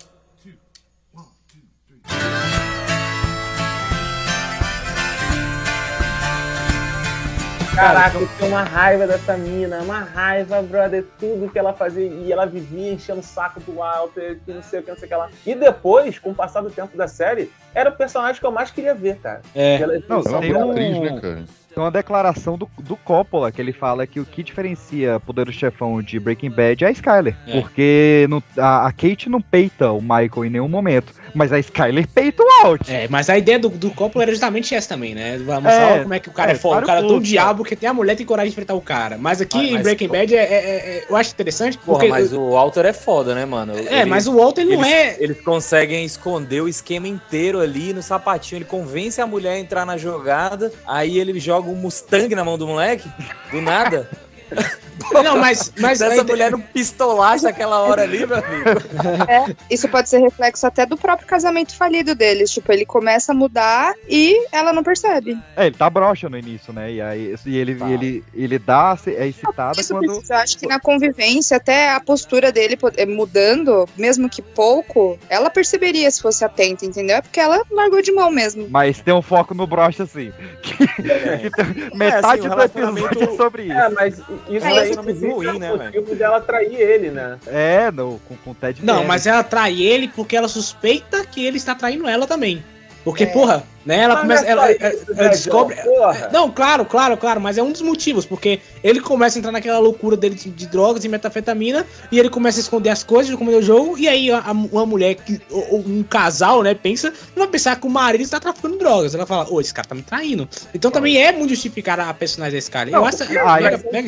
[7.78, 12.08] Caraca, eu tinha uma raiva dessa mina, uma raiva, brother, tudo que ela fazia.
[12.08, 15.06] E ela vivia enchendo o saco do Walter, que não sei o que, não sei
[15.06, 15.30] o que lá.
[15.46, 18.72] E depois, com o passar do tempo da série, era o personagem que eu mais
[18.72, 19.42] queria ver, cara.
[19.54, 19.76] É.
[19.80, 21.44] Ela- Não, É uma tem boa um- atriz, né, cara?
[21.78, 25.52] Tem uma declaração do, do Coppola que ele fala que o que diferencia Poder do
[25.52, 27.36] Chefão de Breaking Bad é a Skyler.
[27.46, 27.62] É.
[27.62, 32.08] Porque não- a, a Kate não peita o Michael em nenhum momento, mas a Skyler
[32.08, 32.90] peita o Alt.
[32.90, 35.38] É, mas a ideia do, do Coppola era justamente essa também, né?
[35.38, 36.82] Vai mostrar É, como é que o cara é, é, foda.
[36.82, 38.82] O cara é tão pontos, diabo que tem a mulher tem coragem de enfrentar o
[38.82, 39.16] cara.
[39.20, 40.08] Mas aqui Ah, em mas, Breaking.
[40.08, 42.08] Bad é, é- é- eu acho interessante Porra, porque.
[42.10, 43.74] mas o Walter é foda, né, mano?
[43.88, 48.02] É, mas o Walter não eles, é- Eles conseguem esconder o esquema inteiro ali no
[48.02, 48.58] sapatinho.
[48.58, 52.58] Ele convence a mulher a entrar na jogada, aí ele joga um Mustang na mão
[52.58, 53.10] do moleque,
[53.52, 54.10] do nada.
[55.24, 55.72] Não, mas.
[55.80, 58.68] mas Essa mulher no pistolacho aquela hora ali, meu amigo.
[59.28, 62.50] É, isso pode ser reflexo até do próprio casamento falido deles.
[62.52, 65.38] Tipo, ele começa a mudar e ela não percebe.
[65.56, 66.92] É, ele tá broxa no início, né?
[66.92, 70.08] E aí e ele, ele, ele dá, é excitada Isso quando.
[70.08, 75.18] precisa, eu acho que na convivência, até a postura dele eh, mudando, mesmo que pouco,
[75.30, 77.18] ela perceberia se fosse atenta, entendeu?
[77.18, 78.68] É porque ela largou de mão mesmo.
[78.70, 80.32] Mas tem um foco no brocha, assim.
[80.62, 83.72] Que- que tem- metade assim, o do episódio é sobre isso.
[83.74, 87.38] É, mas isso É, é inclusive, ruim, né, é o dela trair ele, né?
[87.48, 89.08] É, no, com, com o Ted Não, Kennedy.
[89.08, 92.64] mas ela trai ele porque ela suspeita que ele está traindo ela também.
[93.04, 93.28] Porque, É.
[93.28, 94.00] porra, né?
[94.04, 94.42] Ela Mas começa.
[94.44, 95.76] não é Ela, isso, ela né, descobre.
[95.78, 96.30] Porra.
[96.32, 99.80] Não, claro, claro, claro, mas é um dos motivos, porque ele começa a entrar naquela
[99.80, 103.56] loucura dele de, de drogas e metafetamina, e ele começa a esconder as coisas, esconder
[103.56, 107.44] o jogo, e aí a- a- uma mulher, que, ou- um casal, né, pensa, não
[107.44, 109.16] vai pensar que o marido está traficando drogas.
[109.16, 110.48] Ela fala, ô, esse cara tá me traindo.
[110.74, 112.90] Então também é muito justificar a personagem desse cara.
[112.90, 114.08] Eu Não, acho porque Ah, mega, é mega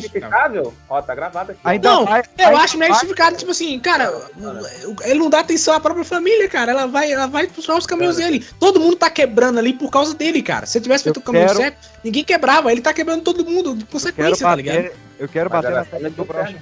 [0.64, 0.74] justificável?
[0.90, 1.60] Ó, tá gravado aqui.
[1.64, 4.12] Ainda Não, vai- eu ainda acho mega justificado, tipo assim, cara,
[5.04, 6.72] ele não dá atenção à própria família, cara.
[6.72, 8.44] Ela vai, ela vai puxar os caminhos dele.
[8.58, 10.66] Todo mundo tá quebrando ali por causa dele, cara.
[10.66, 12.70] Se ele tivesse feito Eu o caminho quero- certo, ninguém quebrava.
[12.72, 14.76] Ele tá quebrando todo mundo de consequência, tá ligado?
[14.76, 16.56] bater, eu quero Mas bater na sabe do brocha.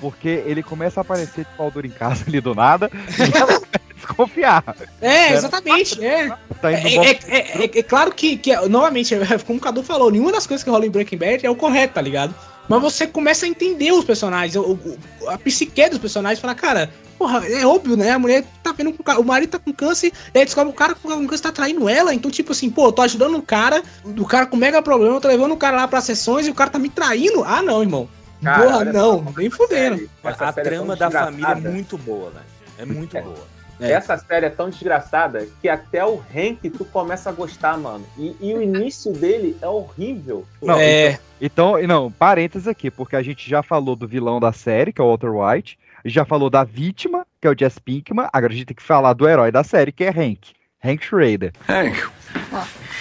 [0.00, 3.46] Porque ele começa a aparecer de pau duro em casa ali do nada e ela
[3.60, 4.76] começa a desconfiar.
[5.00, 6.04] É, exatamente.
[6.04, 6.28] É.
[6.60, 9.14] Tá É, é, é- é- é claro que, que, novamente,
[9.46, 11.94] como o Cadu falou, nenhuma das coisas que rola em Breaking Bad é o correto,
[11.94, 12.34] tá ligado?
[12.68, 14.98] Mas você começa a entender os personagens, o- o-
[15.28, 18.10] a psique dos personagens, fala, cara, porra, é óbvio, né?
[18.10, 20.78] A mulher tá vendo que o marido tá com câncer, e aí descobre que o
[20.78, 23.82] cara com câncer tá traindo ela, então, tipo assim, pô, eu tô ajudando um cara,
[24.04, 26.54] o cara com mega problema, eu tô levando o cara lá pra sessões e o
[26.54, 27.44] cara tá me traindo.
[27.44, 28.08] Ah, não, irmão.
[28.42, 30.10] Cara, porra, não, nem fudendo.
[30.22, 32.44] A é trama da família é muito boa, velho.
[32.78, 33.55] É muito boa.
[33.80, 33.92] É.
[33.92, 38.04] Essa série é tão desgraçada que até o Hank tu começa a gostar, mano.
[38.16, 40.46] E, e o início dele é horrível.
[40.62, 41.18] Não, É.
[41.40, 45.00] Então, e não, parênteses aqui, porque a gente já falou do vilão da série, que
[45.00, 48.56] é o Walter White, já falou da vítima, que é o Jess Pinkman, agora a
[48.56, 50.54] gente tem que falar do herói da série, que é Hank.
[50.82, 51.52] Hank Schrader.
[51.68, 52.08] Hank,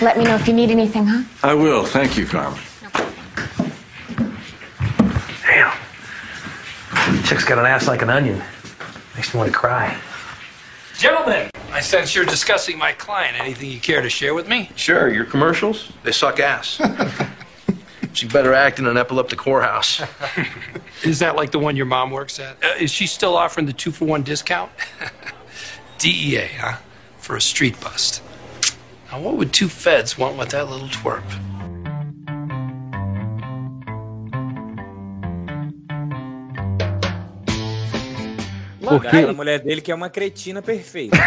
[0.01, 1.23] Let me know if you need anything, huh?
[1.43, 1.85] I will.
[1.85, 2.59] Thank you, Carmen.
[7.23, 8.41] Chick's got an ass like an onion.
[9.15, 9.97] Makes me want to cry.
[10.97, 13.37] Gentlemen, I sense you're discussing my client.
[13.39, 14.69] Anything you care to share with me?
[14.75, 16.81] Sure, your commercials, they suck ass.
[18.13, 20.07] she better act in an epileptic whorehouse.
[21.03, 22.63] Is that like the one your mom works at?
[22.63, 24.71] Uh, is she still offering the two for one discount?
[25.97, 26.77] DEA, huh?
[27.19, 28.23] For a street bust.
[29.11, 31.23] Now, what would two feds want with that little twerp?
[38.91, 41.15] Porque- Aquela mulher dele que é uma cretina perfeita.
[41.17, 41.23] né?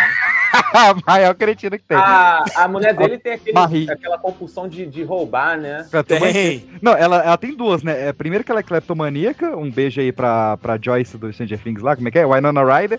[0.74, 1.96] a maior cretina que tem.
[1.96, 3.58] A, a mulher dele tem aquele-
[3.90, 5.86] aquela compulsão de, de roubar, né?
[5.90, 6.32] Cleptomania.
[6.80, 8.08] Não, ela, ela tem duas, né?
[8.08, 11.82] É, primeiro que ela é cleptomaníaca, um beijo aí pra, pra Joyce do Stranger Things
[11.82, 12.26] lá, como é que é?
[12.26, 12.98] Winona Ryder.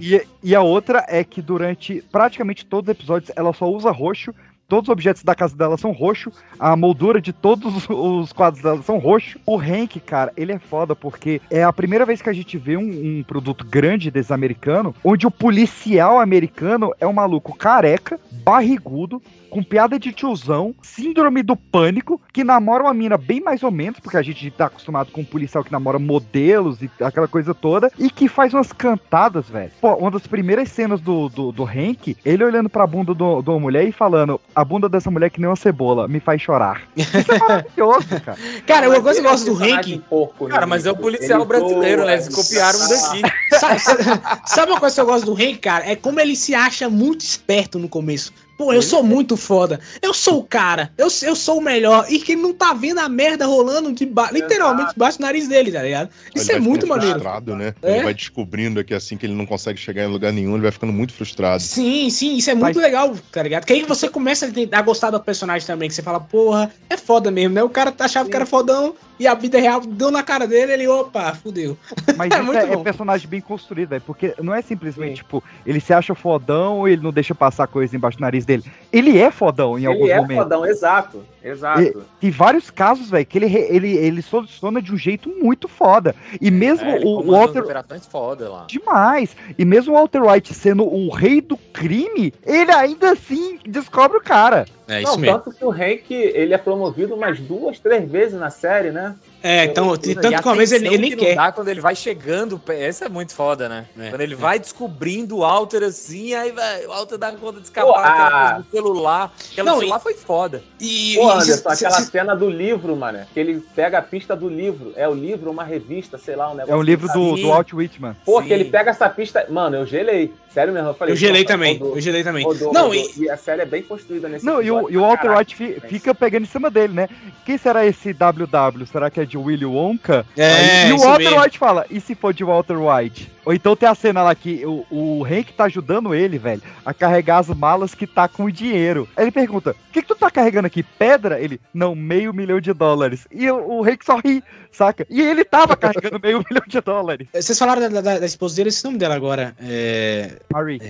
[0.00, 4.34] E, e a outra é que durante praticamente todos os episódios ela só usa roxo.
[4.68, 6.32] Todos os objetos da casa dela são roxo.
[6.58, 9.38] A moldura de todos os- os quadros dela são roxo.
[9.44, 12.76] O Hank, cara, ele é foda porque é a primeira vez que a gente vê
[12.76, 19.20] um, um produto grande desse americano, onde o policial americano é um maluco careca, barrigudo,
[19.52, 24.00] com piada de tiozão, síndrome do pânico, que namora uma mina bem mais ou menos,
[24.00, 27.92] porque a gente tá acostumado com um policial que namora modelos e aquela coisa toda,
[27.98, 29.70] e que faz umas cantadas, velho.
[29.78, 33.50] Pô, uma das primeiras cenas do, do, do Hank, ele olhando pra bunda do- de
[33.50, 36.40] uma mulher e falando: a bunda dessa mulher é que nem uma cebola, me faz
[36.40, 36.80] chorar.
[36.96, 38.38] Isso é maravilhoso, cara.
[38.66, 40.04] Cara, uma coisa que eu gosto é do personagem Hank.
[40.08, 42.14] porco, né, Cara, mas é o policial Ele brasileiro, né?
[42.14, 43.22] Eles copiaram um daqui.
[43.60, 44.02] Sabe, sabe-
[44.46, 45.86] sabe uma coisa que eu gosto do Hank, cara?
[45.90, 48.32] É como ele se acha muito esperto no começo.
[48.62, 49.80] Pô, eu sou muito foda.
[50.00, 50.92] Eu sou o cara.
[50.96, 52.06] Eu, eu sou o melhor.
[52.08, 55.48] E que ele não tá vendo a merda rolando de ba- literalmente debaixo do nariz
[55.48, 56.10] dele, tá ligado?
[56.34, 57.20] Isso Ele é vai muito ficando maneiro.
[57.20, 57.74] frustrado, né?
[57.82, 57.94] É?
[57.96, 60.70] Ele vai descobrindo que assim que ele não consegue chegar em lugar nenhum, ele vai
[60.70, 61.60] ficando muito frustrado.
[61.62, 63.64] Sim, sim, isso é muito legal, tá ligado?
[63.64, 67.30] Que aí você começa a gostar do personagem também, que você fala, porra, é foda
[67.30, 67.62] mesmo, né?
[67.62, 70.88] O cara achava que era fodão e a vida real deu na cara dele, ele,
[70.88, 71.76] opa, fudeu.
[72.16, 74.02] Mas É isso muito é, é personagem bem construído, velho.
[74.04, 77.94] Porque não é simplesmente, tipo, ele se acha fodão ou ele não deixa passar coisa
[77.96, 78.64] embaixo do nariz dele.
[78.92, 80.42] Ele é fodão em alguns Ele é momentos.
[80.42, 81.24] fodão, exato.
[81.44, 81.80] Exato.
[81.82, 86.14] E- tem vários casos, velho, que ele, ele, ele soluciona de um jeito muito foda.
[86.40, 87.64] E mesmo É, ele o Walter.
[88.10, 88.64] foda lá.
[88.68, 89.36] Demais.
[89.58, 94.22] E mesmo o Walter White sendo o rei do crime, ele ainda assim descobre o
[94.22, 94.66] cara.
[94.92, 98.90] É não, tanto que o Hank, ele é promovido umas duas, três vezes na série,
[98.90, 99.14] né?
[99.42, 101.34] É, então, E tanto a que uma vez ele, ele nem que não quer.
[101.34, 103.86] dá quando ele vai chegando, esse é muito foda, né?
[104.10, 107.92] quando ele vai descobrindo o Walter assim, aí vai, o Walter dá conta de escapar
[107.92, 109.32] Pô, aquela a- coisa do celular.
[109.52, 110.62] Aquela Não, do celular foi foda.
[110.80, 114.02] E, Pô, e- Anderson, se- aquela se- cena do livro, mano, que ele pega a
[114.02, 114.92] pista do livro.
[114.96, 116.72] É o livro, uma revista, sei lá, um negócio.
[116.72, 117.42] É um livro do, assim.
[117.42, 118.16] do Walt Whitman.
[118.24, 118.46] Pô, Sim.
[118.48, 119.46] que ele pega essa pista.
[119.48, 120.32] Mano, eu gelei.
[120.52, 121.12] Sério mesmo, eu falei.
[121.14, 122.44] Eu gelei também, rodou, eu gelei também.
[122.44, 122.94] rodou, Não, rodou.
[122.94, 125.30] e- E a série é bem construída nesse Não, e o, episódio e o Walter.
[125.38, 127.08] White fi- fica pegando em cima dele, né?
[127.46, 128.84] Quem será esse WW?
[128.86, 130.26] Será que é de Willy Wonka?
[130.36, 130.52] É,
[130.84, 131.40] Aí- e o Walter mesmo.
[131.40, 133.32] White fala, e se for de Walter White?
[133.44, 136.94] Ou então tem a cena lá que o, o Hank tá ajudando ele, velho, a
[136.94, 139.08] carregar as malas que tá com o dinheiro.
[139.16, 140.82] Aí ele pergunta, o que, que tu tá carregando aqui?
[140.82, 141.40] Pedra?
[141.40, 143.26] Ele, não, meio milhão de dólares.
[143.32, 145.04] E o, o Hank só ri, saca?
[145.10, 147.26] E ele tava carregando meio milhão de dólares.
[147.32, 149.56] Vocês falaram da, da- da esposa dele, esse nome dela agora.
[149.60, 150.36] É.
[150.52, 150.80] Marie.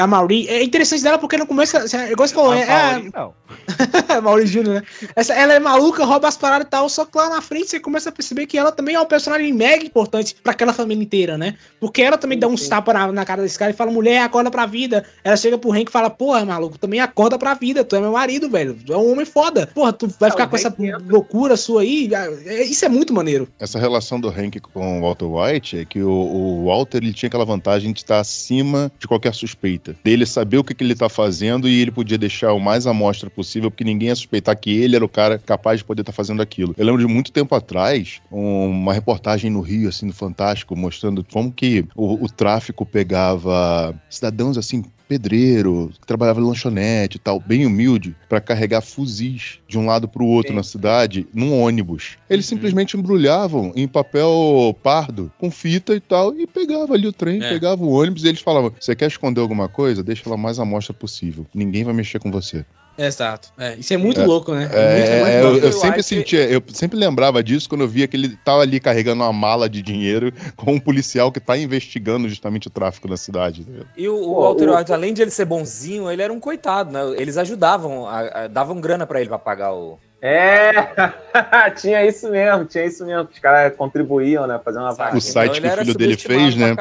[0.00, 0.48] A Mauri.
[0.48, 3.34] É interessante dela porque no começo, é igual você falou, é, é, Mauri, não.
[4.22, 4.82] Mauri Júnior, né?
[5.16, 7.80] Essa, ela é maluca, rouba as paradas e tal, só que lá na frente você
[7.80, 11.36] começa a perceber que ela também é um personagem mega importante pra aquela família inteira,
[11.36, 11.56] né?
[11.78, 14.50] Porque ela também dá uns tapas na, na cara desse cara e fala, mulher, acorda
[14.50, 15.04] pra vida.
[15.24, 18.12] Ela chega pro Hank e fala, porra, maluco, também acorda pra vida, tu é meu
[18.12, 18.74] marido, velho.
[18.74, 19.66] Tu é um homem foda.
[19.74, 22.08] Porra, tu vai ficar com essa entra- loucura sua aí.
[22.46, 23.48] É- Isso é muito maneiro.
[23.58, 27.28] Essa relação do Hank com o Walter White é que o, o Walter ele tinha
[27.28, 29.89] aquela vantagem de estar acima de qualquer suspeita.
[30.04, 32.92] Dele saber o que, que ele tá fazendo e ele podia deixar o mais à
[32.92, 36.12] mostra possível, porque ninguém ia suspeitar que ele era o cara capaz de poder estar
[36.12, 36.74] fazendo aquilo.
[36.76, 41.24] Eu lembro de muito tempo atrás, um- uma reportagem no Rio, assim, no Fantástico, mostrando
[41.24, 47.40] como que o, o tráfico pegava cidadãos assim pedreiro, que trabalhava em lanchonete e tal,
[47.40, 50.56] bem humilde, pra carregar fuzis de um lado pro outro Sim.
[50.56, 52.16] na cidade, num ônibus.
[52.28, 57.42] Eles simplesmente embrulhavam em papel pardo, com fita e tal, e pegava ali o trem,
[57.42, 57.48] É.
[57.48, 60.00] pegava o ônibus e eles falavam: Você quer esconder alguma coisa?
[60.04, 61.44] Deixa ela mais à mostra possível.
[61.52, 62.64] Ninguém vai mexer com você.
[63.06, 63.48] Exato.
[63.58, 64.26] É, isso é muito É.
[64.26, 64.68] louco, né?
[64.72, 65.58] É, muito, muito eu, louco.
[65.58, 68.78] eu Eu sempre sentia, eu sempre lembrava disso quando eu via que ele tava ali
[68.78, 73.16] carregando uma mala de dinheiro com um policial que tá investigando justamente o tráfico na
[73.16, 73.66] cidade.
[73.96, 76.90] E o, o Walter o- White, além de ele ser bonzinho, ele era um coitado,
[76.92, 77.00] né?
[77.16, 79.98] Eles ajudavam, a- a- davam grana pra ele pra pagar o.
[80.22, 80.70] É,
[81.80, 83.26] tinha isso mesmo, tinha isso mesmo.
[83.32, 84.60] Os caras contribuíam, né?
[84.62, 85.16] Fazer uma vaga.
[85.16, 86.76] O site ele que o filho dele fez, né?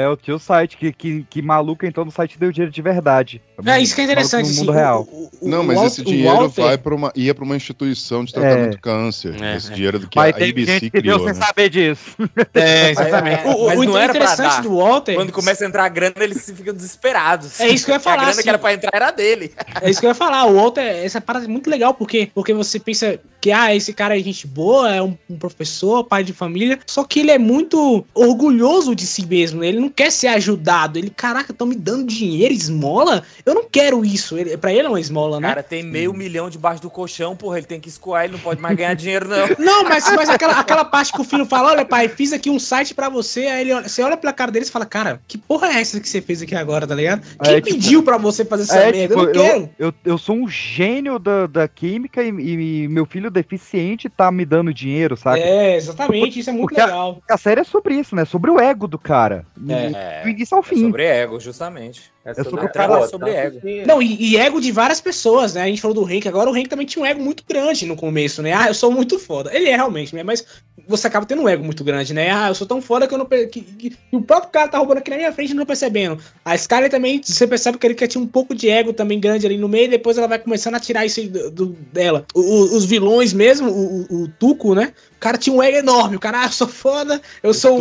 [0.00, 3.42] É, o tio site, que, que, que maluco então no site deu dinheiro de verdade.
[3.66, 4.44] É, isso que é interessante.
[4.46, 5.08] No assim, mundo o- real.
[5.10, 7.44] o- o- Não, o mas Wal- esse o dinheiro Walter- vai pra uma, ia para
[7.44, 8.70] uma instituição de tratamento É.
[8.70, 9.42] de câncer.
[9.42, 9.74] É, esse é.
[9.74, 11.18] dinheiro que Mas a tem ABC gente que deu criou.
[11.18, 11.46] sem Né?
[11.46, 12.16] saber disso.
[12.54, 13.46] É, exatamente.
[13.46, 14.62] É, o, o, mas o não era interessante dar.
[14.62, 15.14] do Walter.
[15.14, 17.60] Quando começa a entrar a grana, eles ficam desesperados.
[17.60, 18.42] É isso que eu ia Porque A falar, grana assim.
[18.42, 19.52] que era pra entrar era dele.
[19.80, 20.44] É isso que eu ia falar.
[20.46, 24.18] O Walter, essa parada é muito legal, porque, porque você pensa que, ah, esse cara
[24.18, 28.04] é gente boa, é um, um professor, pai de família, só que ele é muito
[28.14, 29.68] orgulhoso de si mesmo, né?
[29.68, 30.98] Ele não quer ser ajudado.
[30.98, 33.22] Ele, caraca, estão me dando dinheiro, esmola?
[33.44, 34.36] Eu não quero isso.
[34.38, 35.48] Ele, pra ele é uma esmola, né?
[35.48, 38.60] cara tem meio milhão debaixo do colchão, porra, ele tem que escoar, ele não pode
[38.60, 39.40] mais ganhar dinheiro, não.
[39.58, 42.58] Não, mas, mas aquela, aquela parte que o filho fala, olha, pai, fiz aqui um
[42.58, 45.68] site pra você, aí ele você olha pela cara dele e fala, cara, que porra
[45.68, 47.22] é essa que você fez aqui agora, tá ligado?
[47.42, 49.14] Quem É, tipo- pediu pra você fazer essa É, merda?
[49.14, 49.70] tipo, eu não quero.
[49.78, 54.30] eu, eu, eu sou um gênio da, da química e, e meu filho deficiente tá
[54.30, 55.38] me dando dinheiro, saca?
[55.38, 57.22] É, exatamente, isso é muito Porque a- legal.
[57.30, 58.24] A série é sobre isso, né?
[58.24, 59.46] Sobre o ego do cara.
[59.68, 60.82] É, Do início ao é fim.
[60.82, 62.12] sobre ego, justamente.
[62.24, 63.60] É sobre sobre o cara- sobre ego.
[63.86, 65.62] Não, e, e ego de várias pessoas, né?
[65.62, 67.96] A gente falou do Hank, agora o Hank também tinha um ego muito grande no
[67.96, 68.52] começo, né?
[68.52, 69.50] Ah, eu sou muito foda.
[69.54, 70.22] Ele é realmente, né?
[70.22, 70.44] Mas
[70.86, 72.30] você acaba tendo um ego muito grande, né?
[72.30, 73.24] Ah, eu sou tão foda que eu não.
[73.24, 76.18] Que, que- que o próprio cara tá roubando aqui na minha frente e não percebendo.
[76.44, 79.46] A Skyler também, você percebe que ele quer tinha um pouco de ego também grande
[79.46, 82.26] ali no meio, e depois ela vai começando a tirar isso aí do, do- dela.
[82.34, 84.92] O- o- os vilões mesmo, o, o, o Tuco, né?
[85.16, 86.16] O cara tinha um ego enorme.
[86.16, 87.78] O cara, ah, eu sou foda, eu sou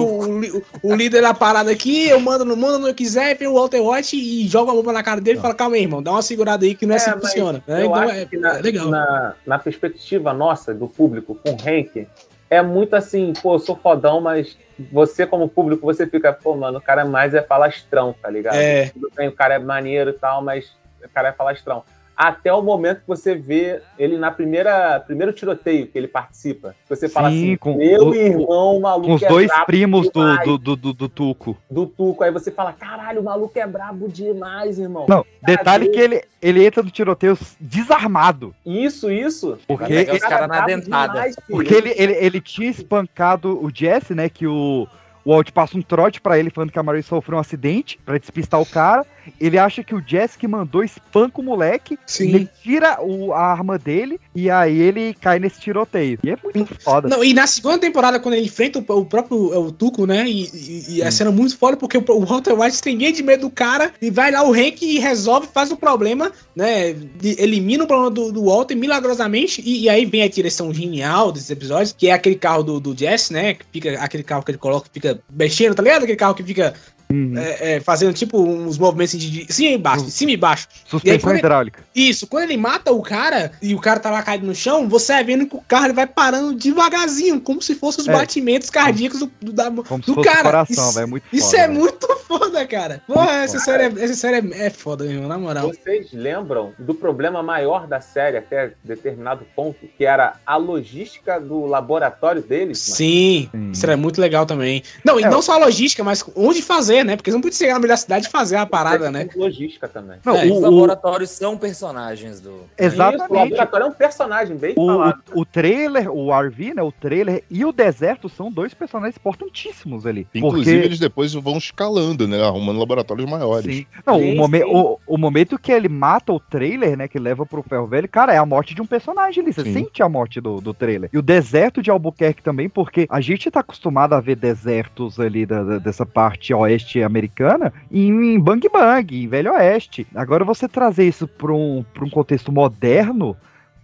[0.84, 4.28] o, líder da parada aqui, eu mando no mundo, não quiser, vem o Walter White
[4.30, 6.63] e joga a bomba na cara dele e fala, calma aí, irmão, dá uma segurada
[6.65, 7.63] aí que não é, assim que funciona.
[7.65, 7.84] né?
[7.84, 8.88] Eu Então é, na, é legal.
[8.89, 12.07] Na, na perspectiva nossa, do público, com o Hank,
[12.49, 14.57] é muito assim, pô, eu sou fodão, mas
[14.91, 18.55] você, como público, você fica, pô, mano, o cara mais é falastrão, tá ligado?
[18.55, 18.89] É.
[18.89, 20.71] Tudo bem, o cara é maneiro e tal, mas
[21.03, 21.84] o cara é falastrão.
[22.22, 26.76] Até o momento que você vê ele na primeira primeiro tiroteio que ele participa.
[26.89, 29.65] Você fala Sim, assim, com- meu com- irmão, o maluco Com os é dois brabo
[29.65, 31.55] primos do, demais." do, do, do, do Tuco.
[31.72, 32.22] do Tuco.
[32.22, 35.05] Aí você fala, caralho, o maluco é brabo demais, irmão.
[35.07, 35.97] Não, detalhe Cadê?
[35.97, 37.38] que ele, ele entra no tiroteio
[37.80, 38.53] desarmado.
[38.65, 39.57] Isso, isso.
[39.65, 41.13] Porque, pegar os Cara, caras na dentada.
[41.13, 44.28] demais, porque ele, ele, ele tinha espancado o Jesse, né?
[44.28, 44.86] Que o,
[45.24, 48.17] o Walt passa um trote pra ele falando que a Marie sofreu um acidente pra
[48.17, 49.05] despistar o cara.
[49.39, 52.30] Ele acha que o Jess que mandou espanca o moleque, Sim.
[52.34, 56.17] ele tira o- a arma dele e aí ele cai nesse tiroteio.
[56.23, 57.07] E é muito foda.
[57.09, 60.25] Não, e na segunda temporada, quando ele enfrenta o, o próprio é, o Tuco, né?
[60.27, 63.23] E, e, e a cena muito foda, porque o, o Walter White tem medo de
[63.23, 66.93] medo do cara e vai lá o Hank e resolve, faz o problema, né?
[66.93, 69.61] de- elimina o problema do, do Walter milagrosamente.
[69.65, 72.97] E, e aí vem a direção genial desses episódios, que é aquele carro do, do
[72.97, 73.53] Jess, né?
[73.53, 76.03] Que fica aquele carro que ele coloca, fica mexendo, tá ligado?
[76.03, 76.73] Aquele carro que fica.
[77.12, 80.68] É, é, fazendo tipo uns movimentos de, de cima e embaixo, de cima e baixo.
[80.72, 81.84] E aí, Suspensão quando ele- hidráulica.
[81.95, 85.14] isso, quando ele mata o cara e o cara tá lá caído no chão, você
[85.14, 88.14] vai vendo que o carro ele vai parando devagarzinho, como se fossem os É.
[88.14, 90.43] batimentos cardíacos do, do, da- Como se do cara.
[90.43, 91.07] coração, isso, velho.
[91.07, 93.01] Muito isso foda, é muito foda, cara.
[93.07, 95.68] Porra, essa série, é, essa série é, é foda, meu irmão, na moral.
[95.70, 101.66] Vocês lembram do problema maior da série até determinado ponto, que era a logística do
[101.66, 102.86] laboratório deles?
[102.88, 102.97] mano?
[102.97, 104.84] Sim, isso era muito legal também.
[105.03, 107.16] Não, e É, não só a logística, mas onde fazer, né?
[107.16, 109.28] Porque eles não podiam chegar na melhor cidade e fazer a parada, né?
[109.36, 110.20] Logística também.
[110.26, 112.62] Não, É, o- os o- laboratórios são personagens do.
[112.78, 113.24] Exatamente.
[113.26, 115.22] Isso, o laboratório é um personagem bem O, falado.
[115.34, 116.82] o, o trailer, o RV, né?
[116.84, 120.28] O trailer e o deserto são dois personagens importantíssimos ali.
[120.34, 120.86] Inclusive, porque...
[120.88, 122.41] eles depois vão escalando, né?
[122.43, 123.76] Arrumando laboratórios maiores.
[123.76, 123.86] Sim.
[124.06, 124.72] Não, o, Sim, momen- sim.
[124.74, 127.08] o, o momento que ele mata o trailer, né?
[127.08, 129.54] Que leva pro ferro velho, cara, é a morte de um personagem ali.
[129.54, 129.74] Você Sim.
[129.74, 131.10] sente a morte do, do trailer.
[131.14, 135.45] E o deserto de Albuquerque também, porque a gente tá acostumado a ver desertos ali
[135.45, 140.08] da- da- dessa parte oeste americana em, Bang Bang, em Velho Oeste.
[140.16, 143.36] Agora você trazer isso pra um, um contexto moderno.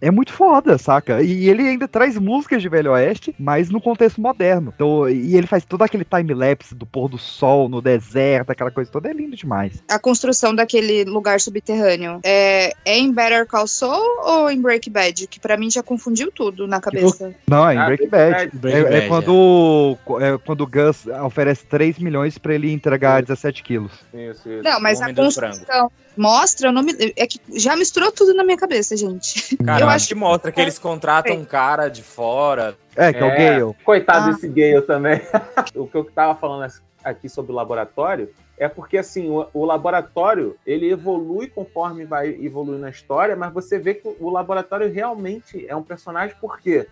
[0.01, 1.21] É muito foda, saca?
[1.21, 4.73] E ele ainda traz músicas de Velho Oeste, mas no contexto moderno.
[4.75, 8.91] Então, e ele faz todo aquele time-lapse do pôr do sol no deserto, aquela coisa
[8.91, 9.09] toda.
[9.09, 9.83] É lindo demais.
[9.89, 15.27] A construção daquele lugar subterrâneo é, é em Better Call Saul ou em Breaking Bad?
[15.27, 17.33] Que pra mim já confundiu tudo na cabeça.
[17.47, 18.49] Não, é em Ah, Breaking Breaking Bad.
[18.51, 18.57] Bad.
[18.57, 23.21] Breaking é, é Bad, quando, é quando o Gus oferece 3 milhões pra ele entregar
[23.21, 23.91] 17 quilos.
[24.13, 24.63] Isso, isso.
[24.63, 28.43] Não, mas O a construção mostra, eu não me, é que já misturou tudo na
[28.43, 29.57] minha cabeça, gente.
[29.57, 32.75] Cara, eu acho que mostra que eles contratam um cara de fora.
[32.95, 33.75] É, que é, o Gale.
[33.83, 34.31] Coitado Ah.
[34.31, 35.21] desse Gale também.
[35.75, 36.71] o que eu tava falando
[37.03, 42.79] aqui sobre o laboratório é porque, assim, o, o laboratório, ele evolui conforme vai evoluindo
[42.79, 46.87] na história, mas você vê que o laboratório realmente é um personagem porque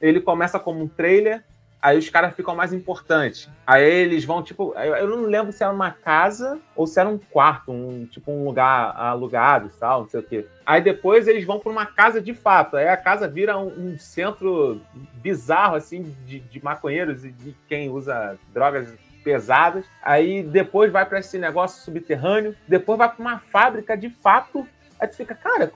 [0.00, 1.44] ele começa como um trailer,
[1.82, 3.50] aí os caras ficam mais importantes.
[3.66, 7.18] Aí eles vão, tipo, eu não lembro se era uma casa ou se era um
[7.18, 10.46] quarto, um tipo um lugar alugado e tal, não sei o quê.
[10.64, 12.76] Aí depois eles vão para uma casa de fato.
[12.76, 14.80] Aí a casa vira um, um centro
[15.14, 19.84] bizarro, assim, de, de maconheiros e de quem usa drogas pesadas.
[20.00, 22.54] Aí depois vai para esse negócio subterrâneo.
[22.68, 24.66] Depois vai para uma fábrica de fato.
[25.00, 25.72] Aí tu fica, cara,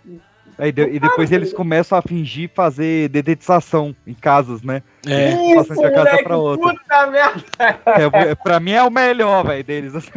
[0.59, 4.83] Aí de- e depois eles começam a fingir fazer dedetização em casas, né?
[5.07, 5.33] É.
[5.33, 6.73] Eles passam de uma casa moleque, pra outra.
[6.75, 7.45] puta merda!
[7.59, 9.95] É, é, pra mim é o melhor, velho, deles.
[9.95, 10.11] assim.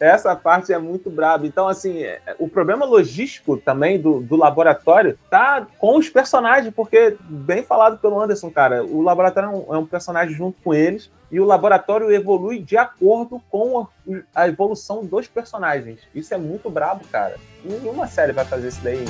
[0.00, 1.46] Essa parte é muito braba.
[1.46, 7.16] Então, assim, é- o problema logístico também do, do laboratório tá com os personagens, porque,
[7.28, 11.10] bem falado pelo Anderson, cara, o laboratório é um, é um personagem junto com eles
[11.30, 13.86] e o laboratório evolui de acordo com
[14.34, 16.00] a, a evolução dos personagens.
[16.14, 17.36] Isso é muito brabo, cara.
[17.62, 19.04] Nenhuma série vai fazer isso daí.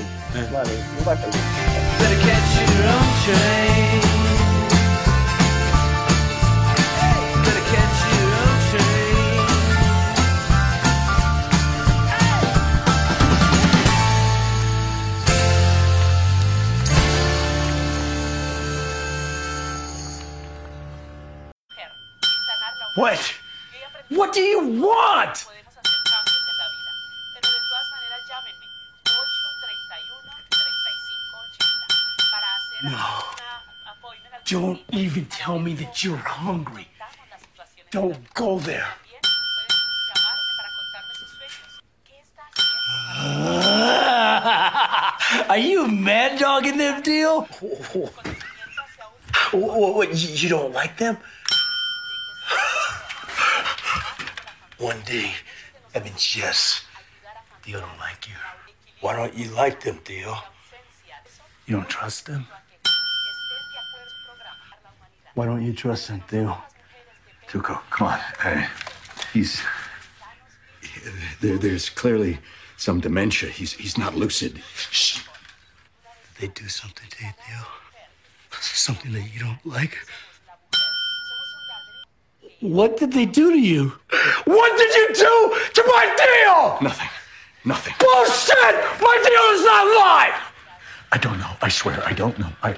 [0.53, 1.39] Mano, não vai fazer.
[1.99, 2.19] Better
[23.01, 23.35] What?
[24.11, 25.47] What do you want?
[32.85, 33.23] No.
[34.45, 36.89] Don't even tell me that you're hungry.
[37.91, 38.87] Don't go there.
[45.49, 47.49] Are you mad dogging them, deal?
[49.53, 51.19] What, you don't like them?
[54.81, 55.33] One day,
[55.93, 56.85] that means yes.
[57.63, 58.35] Theo don't like you.
[59.03, 60.35] Why don't you like them, Theo?
[61.67, 62.47] You don't trust them?
[65.35, 66.57] Why don't you trust them, Theo?
[67.47, 68.21] Tuco, come on.
[68.43, 68.67] Uh,
[69.35, 69.61] he's
[71.43, 71.59] there.
[71.59, 72.39] There's clearly
[72.79, 73.51] some dementia.
[73.51, 74.63] He's he's not lucid.
[74.75, 75.23] Shh.
[76.39, 77.67] Did they do something to you, Theo?
[78.61, 79.99] Something that you don't like?
[82.61, 83.93] What did they do to you?
[84.45, 86.79] What did you do to my deal?
[86.83, 87.09] Nothing.
[87.65, 87.95] Nothing.
[87.99, 88.75] Bullshit!
[89.01, 90.41] My deal is not live!
[91.13, 91.51] I don't know.
[91.63, 92.49] I swear, I don't know.
[92.63, 92.77] I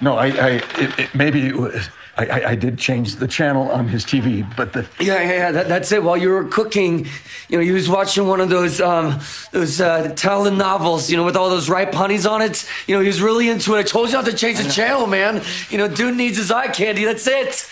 [0.00, 0.48] No, I, I
[0.78, 1.88] it, it, maybe it was.
[2.18, 5.52] I, I, I did change the channel on his TV, but the Yeah, yeah, yeah.
[5.52, 6.02] That, that's it.
[6.02, 7.06] While you were cooking,
[7.48, 9.20] you know, he was watching one of those um
[9.52, 12.68] those uh telenovels, you know, with all those ripe honeys on it.
[12.86, 13.78] You know, he was really into it.
[13.80, 15.42] I told you not to change the channel, man.
[15.68, 17.04] You know, dude needs his eye candy.
[17.04, 17.68] That's it.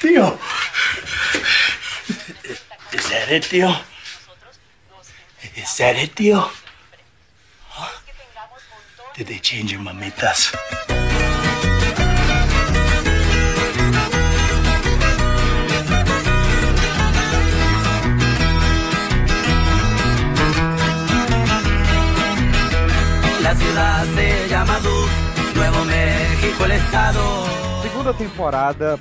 [0.00, 0.38] Theo.
[2.92, 3.70] Is that it, Theo?
[5.56, 6.50] Is that it, Theo?
[7.68, 8.00] Huh?
[9.16, 10.52] Did they change your mamitas?
[23.42, 24.73] La ciudad se llama
[26.62, 27.18] Estado.
[27.82, 28.98] Segunda temporada,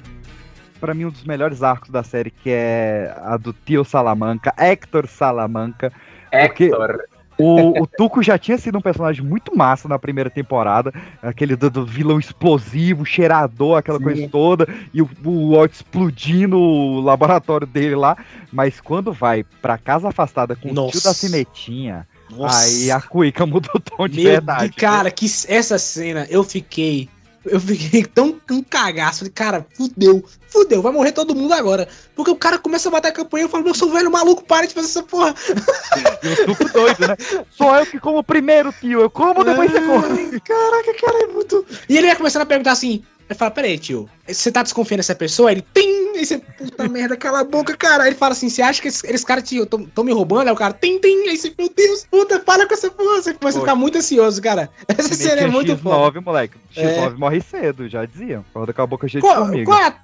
[0.79, 5.07] pra mim, um dos melhores arcos da série, que é a do Tio Salamanca, Hector
[5.07, 5.91] Salamanca.
[6.31, 6.99] porque Hector.
[7.37, 11.69] O, o Tuco já tinha sido um personagem muito massa na primeira temporada, aquele do,
[11.69, 14.03] do vilão explosivo, cheirador, aquela Sim.
[14.03, 18.17] coisa toda, e o, o Walt explodindo o laboratório dele lá.
[18.51, 21.09] Mas quando vai pra casa afastada com o tio Nossa.
[21.09, 22.65] da cinetinha, Nossa.
[22.65, 24.73] aí a cuica mudou o tom de Meu verdade.
[24.73, 27.09] Cara, que essa cena eu fiquei.
[27.45, 29.19] Eu fiquei tão um cagaço.
[29.19, 31.87] Falei, cara, fudeu, fudeu, vai morrer todo mundo agora.
[32.15, 34.43] Porque o cara começa a bater a campanha e eu falo, meu, sou velho maluco,
[34.43, 35.33] para de fazer essa porra.
[36.23, 37.17] E o Tuco doido, né?
[37.51, 39.01] Sou eu que como primeiro, tio.
[39.01, 40.39] Eu como, depois você come.
[40.39, 41.65] Caraca, cara, é muito.
[41.89, 43.03] E ele ia começando a perguntar assim.
[43.29, 45.51] Ele fala, peraí, tio, você tá desconfiando dessa pessoa?
[45.51, 46.03] Ele, tim!
[46.15, 48.03] Aí você, puta merda, cala a boca, cara.
[48.03, 50.47] Aí ele fala assim, você acha que esses, eles caras estão me roubando?
[50.47, 51.27] Aí o cara, tim, tim!
[51.27, 53.21] Aí você, meu Deus, puta, para com essa porra.
[53.21, 53.65] Você começa a Pô.
[53.65, 54.69] ficar muito ansioso, cara.
[54.87, 56.19] Essa cena é muito foda.
[56.19, 56.57] X9, moleque.
[56.75, 57.17] X9 É.
[57.17, 58.45] morre cedo, já diziam.
[58.53, 59.65] Roda com a boca cheia de formiga.
[59.65, 59.95] qual é a,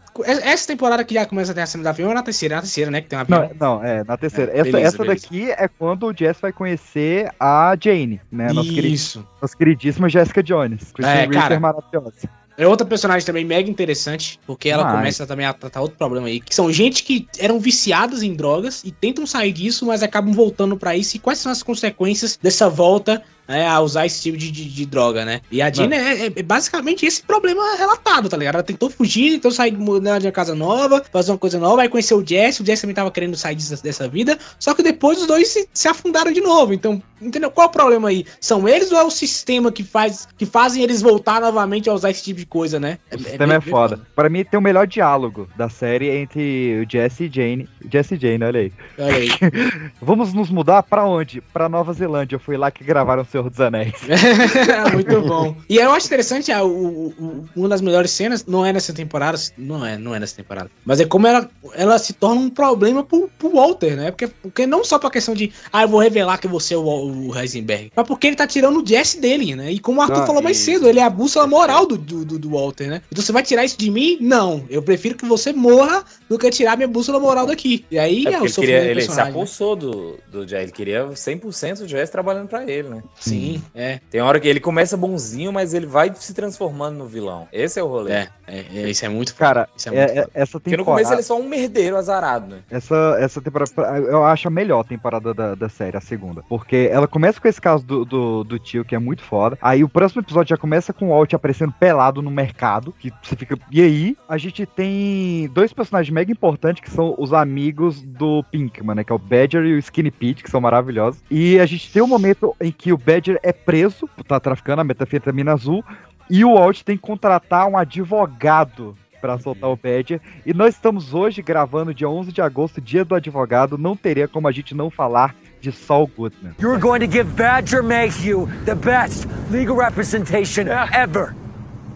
[0.49, 2.57] essa temporada que já começa a ter a cena do avião é na terceira, é
[2.57, 3.01] na terceira, né?
[3.01, 3.49] Que tem um avião.
[3.59, 4.51] Não, não, é, na terceira.
[4.51, 5.21] É, essa beleza, essa beleza.
[5.21, 8.51] daqui é quando o Jess vai conhecer a Jane, né?
[8.51, 9.27] Nossa, Isso.
[9.41, 10.91] nossa queridíssima Jessica Jones.
[10.91, 11.59] Kristen É, Ritter cara.
[11.59, 12.13] maravilhosa.
[12.59, 14.99] É outra personagem também mega interessante, porque ela Demais.
[14.99, 18.83] começa também a tratar outro problema aí, que são gente que eram viciadas em drogas
[18.83, 21.15] e tentam sair disso, mas acabam voltando pra isso.
[21.15, 24.85] E quais são as consequências dessa volta né, a usar esse tipo de, de, de
[24.85, 25.41] droga, né?
[25.51, 28.53] E a Dina é, é- é basicamente esse problema relatado, tá ligado?
[28.55, 31.89] Ela tentou fugir, tentou sair mudar de uma casa nova, fazer uma coisa nova, aí
[31.89, 35.19] conheceu o Jesse, o Jesse também tava querendo sair dessa, dessa vida, só que depois
[35.19, 36.73] os dois se, se afundaram de novo.
[36.73, 37.49] Então, entendeu?
[37.49, 38.23] Qual o problema aí?
[38.39, 42.11] São eles ou é o sistema que faz que fazem eles voltar novamente a usar
[42.11, 42.99] esse tipo de coisa, né?
[43.11, 43.99] O sistema é, bem- bem foda.
[44.15, 47.67] Pra mim, tem o melhor diálogo da série entre o Jesse e Jane.
[47.91, 48.71] Jesse e Jane, olha aí.
[48.99, 49.29] Olha aí.
[50.01, 51.41] Vamos nos mudar pra onde?
[51.41, 52.37] Pra Nova Zelândia.
[52.37, 53.93] Foi lá que gravaram o Senhor dos Anéis.
[54.93, 55.55] Muito bom.
[55.69, 59.37] E eu acho interessante, ah, o, o- uma das melhores cenas, não é nessa temporada,
[59.57, 63.03] não é, não é nessa temporada, mas é como ela, ela se torna um problema
[63.03, 64.11] pro, pro Walter, né?
[64.11, 66.81] Porque, porque não só pra questão de, ah, eu vou revelar que você é o,
[67.29, 69.71] o Heisenberg, mas porque ele tá tirando o Jesse dele, né?
[69.71, 71.97] E como o Arthur Ah, falou mais e- cedo, ele é a bússola moral do,
[71.97, 73.01] do, do- do Walter, né?
[73.11, 74.17] Então você vai tirar isso de mim?
[74.21, 74.65] Não.
[74.69, 77.85] Eu prefiro que você morra do que tirar minha bússola moral daqui.
[77.91, 79.23] E aí É é, o ele, queria, ele se né?
[79.23, 80.63] apossou do, do Jazz.
[80.63, 83.03] Ele queria 100% do Jazz trabalhando pra ele, né?
[83.29, 83.99] Sim, é.
[84.09, 87.47] Tem hora que ele começa bonzinho, mas ele vai se transformando no vilão.
[87.51, 88.11] Esse é o rolê.
[88.11, 90.31] É, é, é, isso é muito Cara, Isso é- muito é- foda.
[90.33, 91.15] essa Porque no começo temporada...
[91.15, 92.59] ele é só um merdeiro azarado, né?
[92.69, 93.71] Essa, essa temporada,
[94.09, 96.43] eu acho a melhor temporada da, da série, a segunda.
[96.49, 99.57] Porque ela começa com esse caso do, do, do tio, que é muito foda.
[99.61, 102.93] Aí o próximo episódio já começa com o Walt aparecendo pelado no mercado.
[102.97, 103.57] Que você fica.
[103.71, 108.95] E aí, a gente tem dois personagens mega importantes que são os amigos do Pinkman,
[108.95, 109.03] né?
[109.03, 111.21] Que é o Badger e o Skinny Pete, que são maravilhosos.
[111.29, 114.81] E a gente tem um momento em que o Badger é preso, por tá traficando
[114.81, 115.83] a metanfetamina azul.
[116.29, 120.21] E o Walt tem que contratar um advogado pra soltar o Badger.
[120.45, 123.79] E nós estamos hoje gravando dia 11 de agosto, dia do advogado.
[123.79, 126.53] Não teria como a gente não falar de Saul Goodman.
[126.61, 131.33] You're going to give Badger Mayhew the best legal representation ever.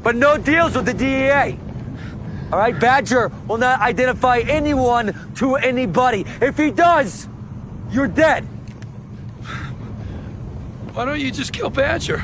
[0.03, 1.59] But no deals with the DEA.
[2.51, 6.25] All right, Badger will not identify anyone to anybody.
[6.41, 7.27] If he does,
[7.91, 8.47] you're dead.
[10.93, 12.21] Why don't you just kill Badger?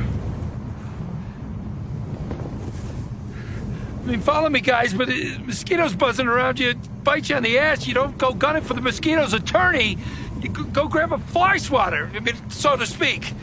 [3.99, 7.57] I mean, follow me, guys, but uh, mosquitoes buzzing around you bite you on the
[7.57, 7.87] ass.
[7.87, 9.97] You don't go gunning for the mosquito's attorney.
[10.41, 13.33] You go, grab a fly swatter, I mean, so to speak.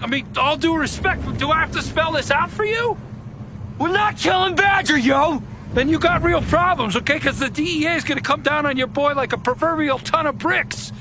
[0.00, 2.96] I mean, all due respect, do I have to spell this out for you?
[3.78, 5.42] We're not killing Badger, yo!
[5.74, 7.14] Then you got real problems, okay?
[7.14, 10.38] Because the DEA is gonna come down on your boy like a proverbial ton of
[10.38, 10.92] bricks.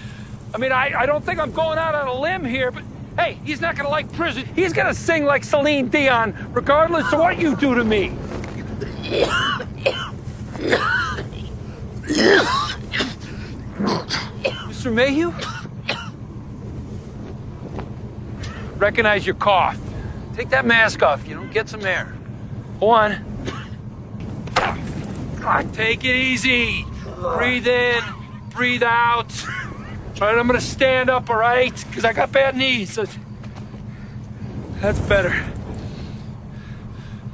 [0.54, 2.84] I mean, I, I don't think I'm going out on a limb here, but
[3.18, 4.45] hey, he's not gonna like prison.
[4.55, 8.10] He's gonna sing like Celine Dion, regardless of what you do to me.
[14.70, 14.93] Mr.
[14.93, 15.34] Mayhew?
[18.80, 19.78] recognize your cough.
[20.36, 22.16] Take that mask off, you know, get some air.
[22.80, 23.26] Hold on.
[25.74, 26.86] Take it easy.
[27.38, 28.01] Breathe in,
[28.49, 29.32] breathe out.
[30.22, 31.74] All right, I'm gonna stand up, all right?
[31.88, 33.00] Because I got bad knees.
[34.82, 35.34] That's better.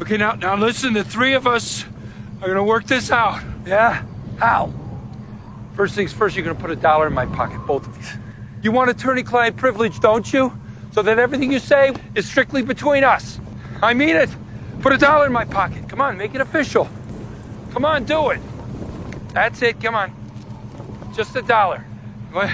[0.01, 0.93] Okay, now, now listen.
[0.93, 1.85] The three of us
[2.41, 3.41] are gonna work this out.
[3.65, 4.03] Yeah?
[4.37, 4.71] How?
[5.75, 8.19] First things first, you're gonna put a dollar in my pocket, both of you.
[8.61, 10.53] You want attorney-client privilege, don't you?
[10.91, 13.39] So that everything you say is strictly between us.
[13.81, 14.29] I mean it.
[14.81, 15.89] Put a dollar in my pocket.
[15.89, 16.87] Come on, make it official.
[17.71, 18.41] Come on, do it.
[19.33, 19.81] That's it.
[19.81, 20.13] Come on.
[21.15, 21.79] Just a dollar.
[22.31, 22.51] What?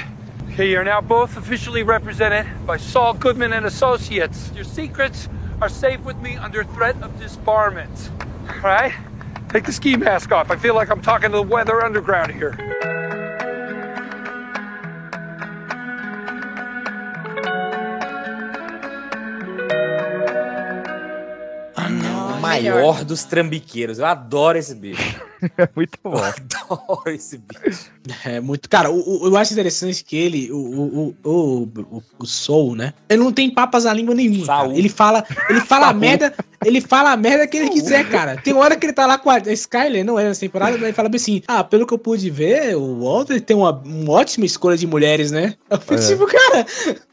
[0.52, 4.52] Okay, you're now both officially represented by Saul Goodman and Associates.
[4.54, 5.30] Your secrets
[5.62, 8.12] are safe with me under threat of disbarment.
[8.56, 8.94] All right?
[9.48, 10.52] Take the ski mask off.
[10.52, 12.91] I feel like I'm talking to the Weather Underground here.
[22.60, 24.00] O maior dos trambiqueiros.
[24.00, 25.02] Eu adoro esse bicho.
[25.58, 26.14] É muito bom.
[26.18, 27.90] Adoro esse bicho.
[28.24, 28.70] É muito.
[28.70, 32.94] Cara, o, o- eu acho interessante que ele, o, o, o, o, o Soul, né?
[33.10, 34.68] Ele não tem papas na língua nenhuma.
[34.76, 36.32] Ele fala, ele fala a merda,
[36.64, 38.38] ele fala a merda que ele quiser, cara.
[38.38, 40.94] Tem hora que ele tá lá com a Skyler, não é nessa temporada, mas ele
[40.94, 44.46] fala bem assim: Ah, pelo que eu pude ver, o Walter tem uma, uma ótima
[44.46, 45.56] escolha de mulheres, né?
[45.72, 46.08] Eu falei, É.
[46.08, 46.66] tipo, cara,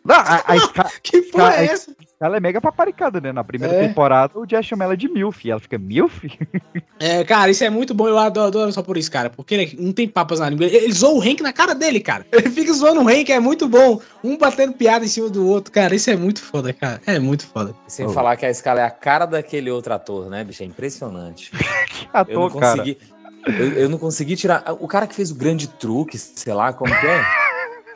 [0.04, 1.96] Não, a, a Sky- que porra é a- essa?
[2.20, 3.30] Ela é mega paparicada, né?
[3.32, 3.86] Na primeira É.
[3.86, 5.44] temporada, o Jess chama ela de Milf.
[5.44, 6.24] E ela fica, Milf?
[7.00, 9.30] É, cara, isso é muito bom, eu adoro, adoro só por isso, cara.
[9.30, 10.66] Porque ele não tem papas na língua.
[10.66, 12.26] Ele, ele zoa o Hank na cara dele, cara.
[12.32, 14.00] Ele fica zoando o Hank, é muito bom.
[14.24, 15.94] Um batendo piada em cima do outro, cara.
[15.94, 17.00] Isso é muito foda, cara.
[17.06, 17.72] É muito foda.
[17.86, 20.64] Sem falar que a escala é a cara daquele outro ator, né, bicho?
[20.64, 21.52] É impressionante.
[22.12, 22.78] ator, eu não cara.
[22.78, 22.98] consegui.
[23.46, 24.64] Eu, eu não consegui tirar.
[24.80, 27.22] O cara que fez o grande truque, sei lá como que é.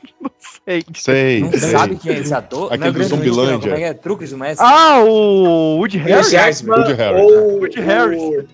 [0.64, 0.84] Sei.
[0.94, 1.40] Sei.
[1.40, 1.60] Não sei.
[1.70, 2.66] sabe quem é esse ator?
[2.72, 3.04] Aquele Não é do não.
[3.08, 3.58] Zumbilândia.
[3.58, 3.94] Como é que é?
[3.94, 4.64] Truques do Mestre?
[4.64, 6.26] Ah, o Woody Harris.
[6.62, 7.22] Woody Harris.
[7.60, 8.44] Woody Harris.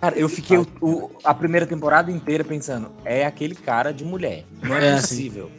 [0.00, 4.44] Cara, eu fiquei o- o- a primeira temporada inteira pensando, é aquele cara de mulher.
[4.62, 5.50] Não é, É, possível.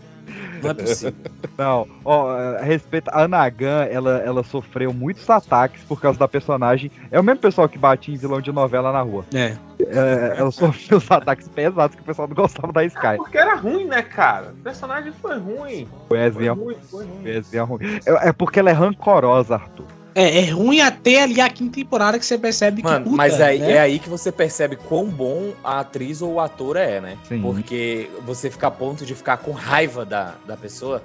[0.61, 1.13] Não é possível.
[1.57, 6.91] Não, ó, a respeito, a Nagan, ela, ela sofreu muitos ataques por causa da personagem.
[7.11, 9.25] É o mesmo pessoal que batia em vilão de novela na rua.
[9.33, 9.55] É.
[9.79, 13.17] É, ela sofreu os ataques pesados que o pessoal não gostava da Sky.
[13.17, 14.51] Porque era ruim, né, cara?
[14.51, 15.87] O personagem foi ruim.
[16.07, 17.43] Foi Foi ruim, foi ruim.
[17.43, 17.99] Foi ruim.
[18.05, 19.85] É, é porque ela é rancorosa, Arthur.
[20.15, 23.03] É, é ruim até ali a quinta temporada que você percebe Mano, que.
[23.05, 23.71] puta, mas aí, né?
[23.73, 27.17] é aí que você percebe quão bom a atriz ou o ator é, né?
[27.27, 27.41] Sim.
[27.41, 31.01] Porque você fica a ponto de ficar com raiva da, da pessoa.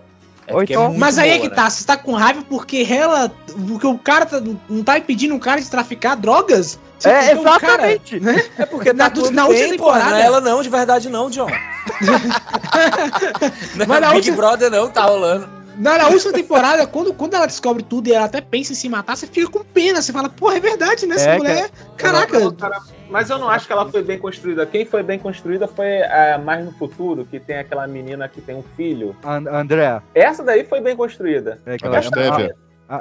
[0.46, 1.54] É então- muito Mas aí é boa, que né?
[1.56, 3.30] tá, você tá com raiva porque ela.
[3.68, 6.78] Porque o cara tá- não tá impedindo o cara de traficar drogas?
[6.98, 7.56] Tipo, É, o cara-
[7.92, 8.20] exatamente.
[8.20, 8.44] né?
[8.58, 10.68] É porque Na- tá tudo na bem, última pô, temporada- Não é ela não, de
[10.68, 11.46] verdade não, John.
[13.76, 15.57] não Mas é na Big última- Brother não, tá rolando.
[15.78, 18.88] Na, na última temporada, quando, quando ela descobre tudo e ela até pensa em se
[18.88, 20.02] matar, você fica com pena.
[20.02, 21.14] Você fala, porra, é verdade, né?
[21.14, 21.70] Essa É, mulher.
[21.96, 22.38] Caraca.
[22.40, 24.66] Não, cara, Mas eu não acho que ela foi bem construída.
[24.66, 28.56] Quem foi bem construída foi a Mais no Futuro, que tem aquela menina que tem
[28.56, 29.16] um filho.
[29.24, 31.60] And- André, Essa daí foi bem construída.
[31.64, 32.48] é A aquela.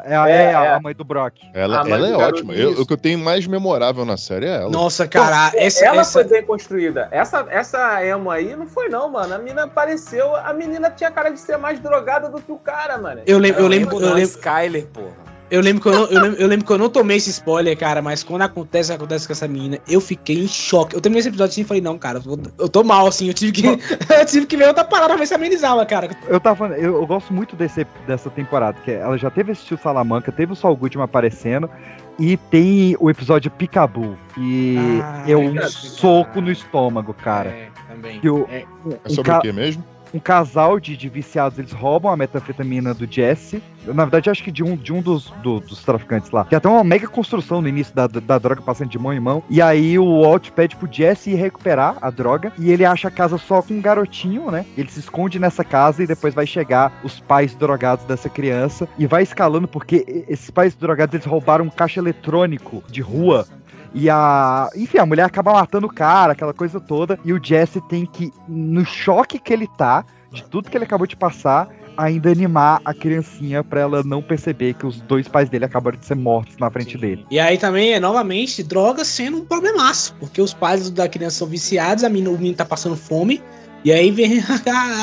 [0.06, 0.74] É, a, É, é a- é.
[0.76, 1.36] a mãe do Brock.
[1.54, 2.54] Ela, ela é garoto- ótima.
[2.54, 4.70] Eu- o que eu tenho mais memorável na série é ela.
[4.70, 5.86] Nossa, cara, essa.
[5.86, 6.12] ela essa...
[6.14, 7.08] foi bem construída.
[7.12, 9.34] Essa, essa Emma aí não foi, não, mano.
[9.34, 10.36] A menina apareceu.
[10.36, 13.22] A menina tinha cara de ser mais drogada do que o cara, mano.
[13.26, 15.27] Eu lembro, eu lembro, eu lembro, Skyler, porra.
[15.50, 17.78] Eu lembro que eu não, eu lembro, eu lembro que eu não tomei esse spoiler,
[17.78, 20.96] cara, mas quando acontece, acontece com essa menina, eu fiquei em choque.
[20.96, 23.28] Eu terminei esse episódio assim e falei, não, cara, eu tô, eu tô mal, assim,
[23.28, 23.66] eu tive que.
[24.14, 26.10] eu tive que ver outra palavra pra ver se amenizava, cara.
[26.28, 29.64] Eu tava falando, eu, eu gosto muito desse, dessa temporada, que ela já teve esse
[29.66, 31.70] tio Salamanca, teve o Saul Goodman aparecendo,
[32.20, 37.50] e tem o episódio Picabu, que Ah, é um soco no estômago, cara.
[37.50, 38.20] É, também.
[38.20, 38.66] Que o- É.
[38.86, 39.84] um, É sobre o que mesmo?
[40.14, 43.62] Um casal de, de viciados, eles roubam a metanfetamina do Jesse.
[43.86, 46.46] Na verdade, acho que de um, de um dos, do- dos traficantes lá.
[46.46, 49.44] Que até uma mega construção no início da, da droga passando de mão em mão.
[49.50, 52.52] E aí o Walt pede pro Jesse ir recuperar a droga.
[52.58, 54.66] E ele acha a casa só com um garotinho, né?
[54.78, 58.88] Ele se esconde nessa casa e depois vai chegar os pais drogados dessa criança.
[58.98, 63.48] E vai escalando porque esses pais drogados eles roubaram um caixa eletrônico de rua.
[63.94, 64.70] E a.
[64.76, 67.20] Enfim, a mulher acaba matando o cara, aquela coisa toda.
[67.24, 71.08] E o Jesse tem que, no choque que ele tá, de tudo que ele acabou
[71.08, 75.66] de passar, ainda animar a criancinha pra ela não perceber que os dois pais dele
[75.66, 77.26] acabaram de ser mortos na frente dele.
[77.32, 81.48] E aí também é novamente droga sendo um problemaço, porque os pais da criança são
[81.48, 83.42] viciados, a menina, o menino tá passando fome,
[83.84, 84.40] e aí vem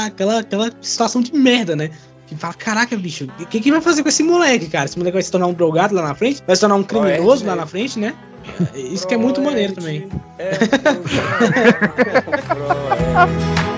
[0.07, 1.91] aquela, aquela situação de merda, né?
[2.27, 4.87] Que fala, caraca, bicho, o que, que vai fazer com esse moleque, cara?
[4.87, 6.43] Esse moleque vai se tornar um drogado lá na frente?
[6.47, 8.15] Vai se tornar um criminoso lá na frente, né?
[8.75, 10.09] Isso que é muito maneiro também.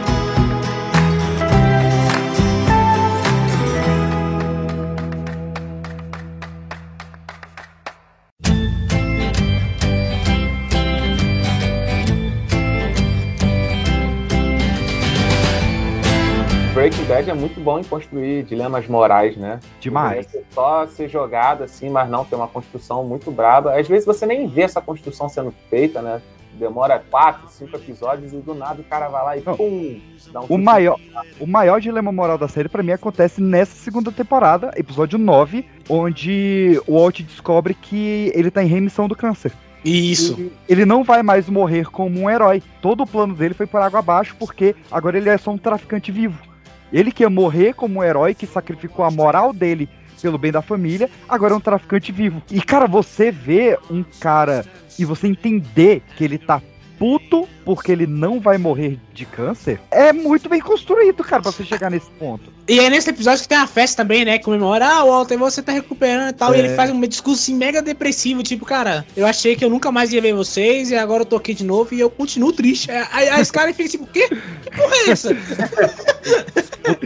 [16.87, 19.59] Breaking Bad é muito bom em construir dilemas morais, né?
[19.81, 20.33] Demais.
[20.33, 23.77] É só ser jogado assim, mas não, tem uma construção muito braba.
[23.77, 26.23] Às vezes você nem vê essa construção sendo feita, né?
[26.53, 30.01] Demora quatro, cinco episódios e do nada o cara vai lá e pum!
[30.33, 30.97] dá um O maior,
[31.41, 36.81] o maior dilema moral da série, pra mim, acontece nessa segunda temporada, episódio 9, onde
[36.87, 39.51] o Walt descobre que ele tá em remissão do câncer.
[39.85, 40.35] Isso.
[40.39, 42.63] Ele, ele não vai mais morrer como um herói.
[42.81, 46.13] Todo o plano dele foi por água abaixo, porque agora ele é só um traficante
[46.13, 46.56] vivo.
[46.93, 49.89] Ele que ia morrer como um herói, que sacrificou a moral dele
[50.21, 52.43] pelo bem da família, agora é um traficante vivo.
[52.51, 54.65] E, cara, você vê um cara
[54.99, 56.61] e você entender que ele tá
[56.99, 61.65] puto porque ele não vai morrer de câncer, é muito bem construído, cara, pra você
[61.65, 62.53] chegar nesse ponto.
[62.69, 64.39] E é nesse episódio que tem uma festa também, né?
[64.39, 66.53] Comemora, ah, Walter, você tá recuperando e tal.
[66.55, 66.59] E É.
[66.61, 70.13] ele faz um discurso assim, mega depressivo, tipo, cara, eu achei que eu nunca mais
[70.13, 72.91] ia ver vocês, e agora eu tô aqui de novo e eu continuo triste.
[72.91, 74.29] Aí, aí aí esse cara fica tipo, o quê?
[74.29, 75.31] Que porra é essa?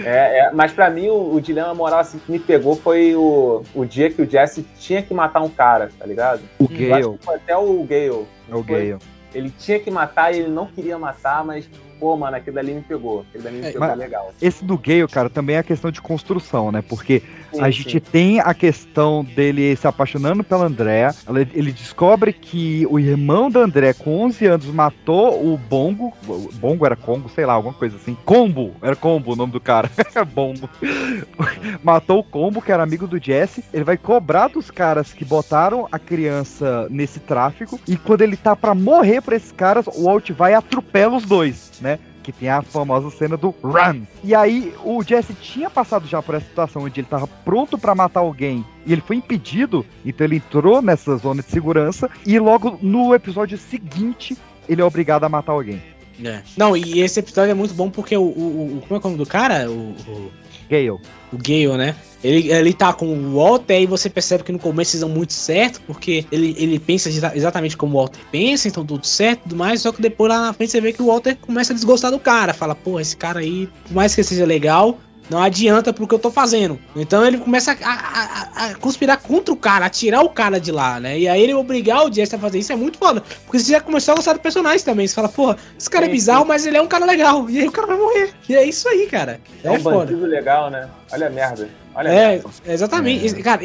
[0.05, 3.63] É, é, mas pra mim o, o dilema moral assim, que me pegou foi o,
[3.75, 6.43] o dia que o Jesse tinha que matar um cara, tá ligado?
[6.59, 7.19] O Eu acho Gale.
[7.19, 8.27] que foi até o Gale.
[8.51, 8.99] É o Foi- Gale.
[9.35, 11.69] Ele tinha que matar e ele não queria matar, mas,
[12.01, 13.25] pô, mano, aquele dali me pegou.
[13.29, 14.33] Aquele dali me É, pegou legal.
[14.41, 16.83] Esse do Gale, cara, também é a questão de construção, né?
[16.89, 17.23] Porque
[17.53, 17.73] Sim, a sim.
[17.73, 21.15] gente tem a questão dele se apaixonando pela Andrea.
[21.27, 26.13] Ela- Ele descobre que o irmão da Andrea, com 11 anos, matou o Bongo.
[26.55, 28.17] Bongo era Congo, sei lá, alguma coisa assim.
[28.25, 29.91] Combo, era Combo o nome do cara.
[30.35, 30.69] Bongo.
[31.83, 33.65] matou o Combo, que era amigo do Jesse.
[33.73, 37.79] Ele vai cobrar dos caras que botaram a criança nesse tráfico.
[37.87, 41.25] E quando ele tá pra morrer pra esses caras, o Walt vai e atropela os
[41.25, 41.90] dois, né?
[42.33, 44.03] Que tem a famosa cena do Run.
[44.23, 47.95] E aí, o Jesse tinha passado já por essa situação onde ele tava pronto pra
[47.95, 52.09] matar alguém e ele foi impedido, então ele entrou nessa zona de segurança.
[52.27, 54.37] E logo no episódio seguinte,
[54.69, 55.83] ele é obrigado a matar alguém.
[56.23, 56.43] É.
[56.57, 58.23] Não, e esse episódio é muito bom porque o.
[58.23, 59.71] o, o- como é é o nome do cara?
[59.71, 60.31] O, o,
[60.69, 60.99] Gale.
[61.33, 61.95] O Gale, né?
[62.23, 65.33] Ele, ele tá com o Walter e você percebe que no começo eles dão muito
[65.33, 69.43] certo, porque ele, ele pensa exa- exatamente como o Walter pensa, então tudo certo e
[69.45, 71.75] tudo mais, só que depois lá na frente você vê que o Walter começa a
[71.75, 74.99] desgostar do cara, fala, pô, esse cara aí, por mais que seja legal,
[75.31, 76.79] não adianta pro que eu tô fazendo.
[76.97, 80.59] Então ele começa a, a- a- a conspirar contra o cara, a tirar o cara
[80.59, 81.19] de lá, né?
[81.19, 83.23] E aí ele obrigar o Jesse a fazer isso é muito foda.
[83.47, 85.07] Porque você já começou a gostar do personagem também.
[85.07, 87.49] Você fala, porra, esse cara é Sim, bizarro, mas ele é um cara legal.
[87.49, 88.31] E aí o cara vai morrer.
[88.49, 89.41] E é isso aí, cara.
[89.63, 89.99] É, É, um foda.
[90.07, 90.89] bandido legal, né?
[91.13, 91.69] Olha a merda.
[91.95, 92.49] Olha a É, merda.
[92.67, 93.27] exatamente.
[93.27, 93.61] Esse- Cara,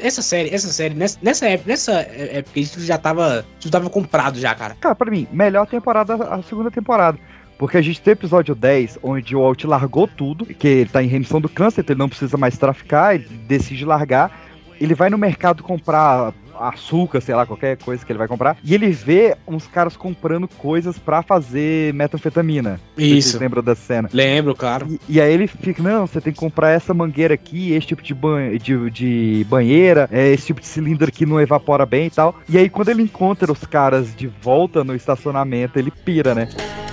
[0.00, 3.88] essa série, essa série, nessa, nessa época, nessa época, a gente já tava, já tava
[3.90, 4.76] comprado já, cara.
[4.80, 7.18] Cara, pra mim, melhor temporada a segunda temporada.
[7.62, 11.00] Porque a gente tem o episódio 10, onde o Walt largou tudo, que ele tá
[11.00, 14.36] em remissão do câncer, então ele não precisa mais traficar, ele decide largar.
[14.80, 18.74] Ele vai no mercado comprar açúcar, sei lá, qualquer coisa que ele vai comprar, e
[18.74, 22.80] ele vê uns caras comprando coisas pra fazer metanfetamina.
[22.98, 23.30] Isso.
[23.30, 24.10] Vocês lembram dessa cena?
[24.12, 24.88] Lembro, claro.
[24.90, 28.02] E, e aí ele fica, não, você tem que comprar essa mangueira aqui, esse tipo
[28.02, 32.10] de, ban de, de banheira, é, esse tipo de cilindro aqui não evapora bem e
[32.10, 32.34] tal.
[32.48, 36.48] E aí quando ele encontra os caras de volta no estacionamento, ele pira, né?
[36.50, 36.91] Stay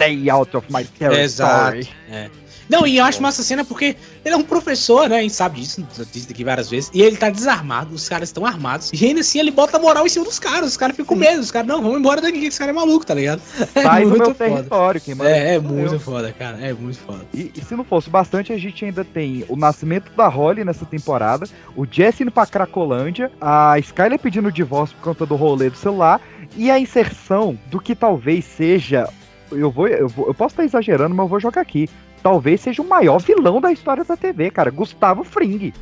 [0.00, 1.22] Stay out of my territory.
[1.22, 1.88] Exato.
[2.10, 2.30] É.
[2.70, 5.18] Não, e eu acho massa cena porque ele é um professor, né?
[5.18, 6.88] A gente sabe disso, disse aqui várias vezes.
[6.94, 8.92] E ele tá desarmado, os caras estão armados.
[8.94, 10.68] E ainda assim ele bota a moral em cima dos caras.
[10.68, 11.40] Os caras ficam com medo.
[11.40, 13.42] Os caras, não, vamos embora daqui, que esse cara é maluco, tá ligado?
[13.74, 14.50] É Sai do muito meu foda.
[14.54, 16.00] território, quem manda É, é sou muito eu.
[16.00, 16.58] foda, cara.
[16.60, 17.24] É muito foda.
[17.34, 20.84] E, e se não fosse bastante, a gente ainda tem o nascimento da Holly nessa
[20.86, 25.76] temporada, o Jesse indo pra Cracolândia, a Skyler pedindo divórcio por conta do rolê do
[25.76, 26.20] celular,
[26.56, 29.08] e a inserção do que talvez seja.
[29.50, 31.88] Eu vou, eu vou- eu posso estar exagerando, mas eu vou jogar aqui.
[32.22, 34.70] Talvez seja o maior vilão da história da TV, cara.
[34.70, 35.72] Gustavo Fring.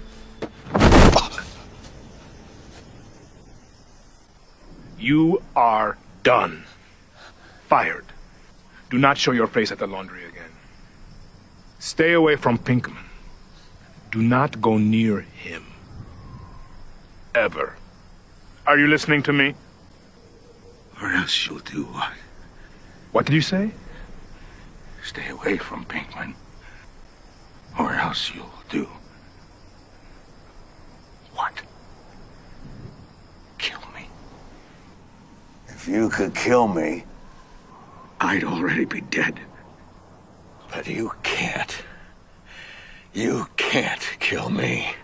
[4.99, 6.65] You are done.
[7.69, 8.05] Fired.
[8.91, 10.51] Do not show your face at the laundry again.
[11.79, 13.05] Stay away from Pinkman.
[14.11, 15.65] Do not go near him.
[17.35, 17.77] Ever.
[18.67, 19.55] Are you listening to me?
[21.01, 22.13] Or else you'll do what?
[23.13, 23.71] What did you say?
[25.03, 26.35] Stay away from Pinkman.
[27.79, 28.89] Or else you'll do.
[31.35, 31.55] What?
[33.57, 34.09] Kill me.
[35.69, 37.05] If you could kill me,
[38.21, 39.41] I'd already be dead.
[40.71, 41.75] But you can't.
[43.15, 44.95] You can't kill me.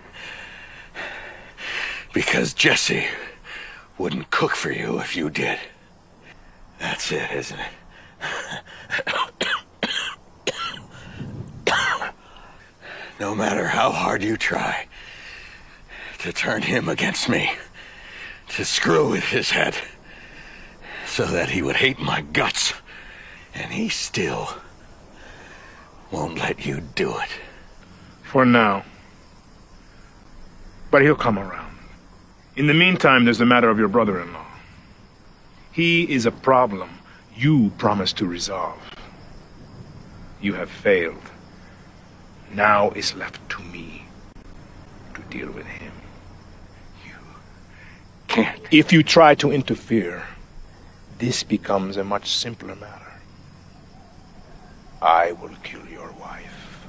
[2.13, 3.07] Because Jesse
[3.97, 5.59] wouldn't cook for you if you did.
[6.79, 7.73] That's it, isn't it?
[13.25, 14.87] No matter how hard you try
[16.19, 17.53] to turn him against me,
[18.49, 19.75] to screw with his head,
[21.07, 22.75] so that he would hate my guts,
[23.55, 24.51] and he still
[26.11, 27.31] won't let you do it.
[28.25, 28.85] For now.
[30.91, 31.79] But he'll come around.
[32.57, 34.47] In the meantime, there's the matter of your brother in law.
[35.73, 36.91] He is a problem
[37.35, 38.83] you promised to resolve.
[40.43, 41.31] You have failed.
[42.55, 44.07] Now it's left to me
[45.15, 45.93] to deal with him.
[47.05, 47.15] You
[48.29, 48.61] can't.
[48.71, 50.23] If you try to interfere,
[51.19, 53.13] this becomes a much simpler matter.
[55.03, 56.87] I will kill your wife.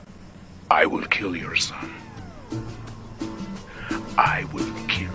[0.70, 1.92] I will kill your son.
[4.18, 5.15] I will kill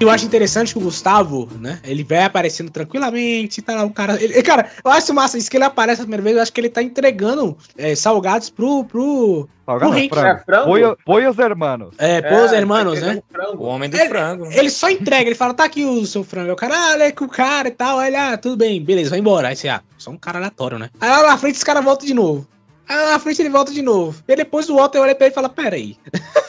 [0.00, 1.80] Eu acho interessante que o Gustavo, né?
[1.82, 4.22] Ele vai aparecendo tranquilamente, tá lá o cara.
[4.22, 6.36] Ele, cara, eu acho massa isso que ele aparece a primeira vez.
[6.36, 8.84] Eu acho que ele tá entregando é, salgados pro.
[8.84, 10.44] pro Salgado pro Hank.
[10.44, 10.64] frango.
[10.66, 11.94] Pollo- Pollos hermanos.
[11.98, 13.20] É, pôs hermanos, né?
[13.56, 14.46] O homem do Ele- frango.
[14.52, 16.46] Ele só entrega, ele fala, tá aqui o seu frango.
[16.46, 18.00] Aí o cara, ah, olha com o cara e tal.
[18.00, 19.48] Ele, ah, tudo bem, beleza, vai embora.
[19.48, 20.90] Aí você, ah, só um cara aleatório, né?
[21.00, 22.46] Aí lá na frente esse cara volta de novo.
[22.88, 24.22] Aí na frente ele volta de novo.
[24.26, 25.96] E depois o Walter olha pra ele e fala, pera aí.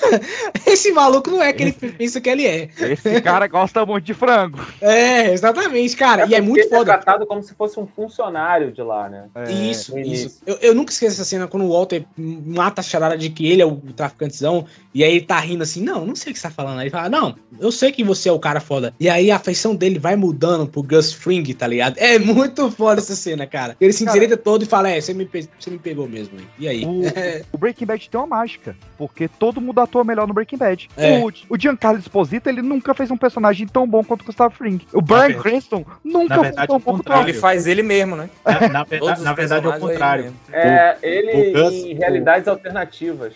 [0.66, 2.70] Esse maluco não é que ele pensa que ele é.
[2.80, 4.60] Esse cara gosta muito de frango.
[4.82, 6.26] É, exatamente, cara.
[6.26, 6.94] e é muito Ele é foda.
[6.94, 9.26] tratado como se fosse um funcionário de lá, né?
[9.50, 10.28] Isso, no início.
[10.28, 10.42] isso.
[10.46, 13.62] Eu, eu nunca esqueço essa cena quando o Walter mata a charada de que ele
[13.62, 14.66] é o traficantezão.
[14.94, 16.80] E aí ele tá rindo assim, não, não sei o que você tá falando.
[16.80, 18.94] Aí ele fala, não, eu sei que você é o cara foda.
[19.00, 21.98] E aí a afeição dele vai mudando pro Gus Fring, tá ligado?
[21.98, 23.76] É muito foda essa cena, cara.
[23.80, 26.29] Ele se endireita todo e fala, é, você me, você me pegou mesmo.
[26.38, 26.48] Hein?
[26.60, 26.86] E aí?
[26.86, 27.02] O,
[27.54, 30.90] o Breaking Bad tem uma mágica, porque todo mundo atua melhor no Breaking Bad.
[30.98, 31.20] É.
[31.20, 34.80] O, o Giancarlo Esposito, ele nunca fez um personagem tão bom quanto o Gustavo Fring.
[34.94, 37.22] O Brian Cranston nunca na foi verdade, tão o bom quanto o.
[37.22, 38.30] Ele faz ele mesmo, né?
[38.46, 40.34] Na, na os na verdade é o contrário.
[40.52, 43.34] É, O- ele o Gus- em realidades alternativas.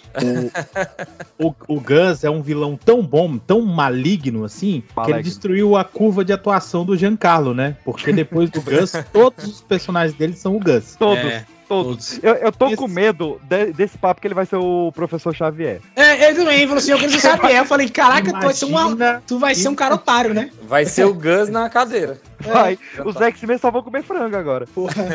[1.39, 5.83] O, o Gus é um vilão tão bom, tão maligno assim, que ele destruiu a
[5.83, 7.75] curva de atuação do Giancarlo, né?
[7.83, 10.95] Porque depois do Gus, todos os personagens dele são o Gus.
[10.95, 12.19] Todos, É, todos.
[12.23, 15.79] Eu, eu tô com medo de- desse papo que ele vai ser o professor Xavier.
[15.95, 17.57] É, ele também falou assim, eu quero ser Xavier.
[17.59, 20.49] Eu falei, caraca, tu vai ser, uma, Imagina- tu vai ser um cara otário, né?
[20.73, 22.19] Vai ser o Gus na cadeira.
[22.43, 24.67] Vai, os X-Men só vão comer frango agora.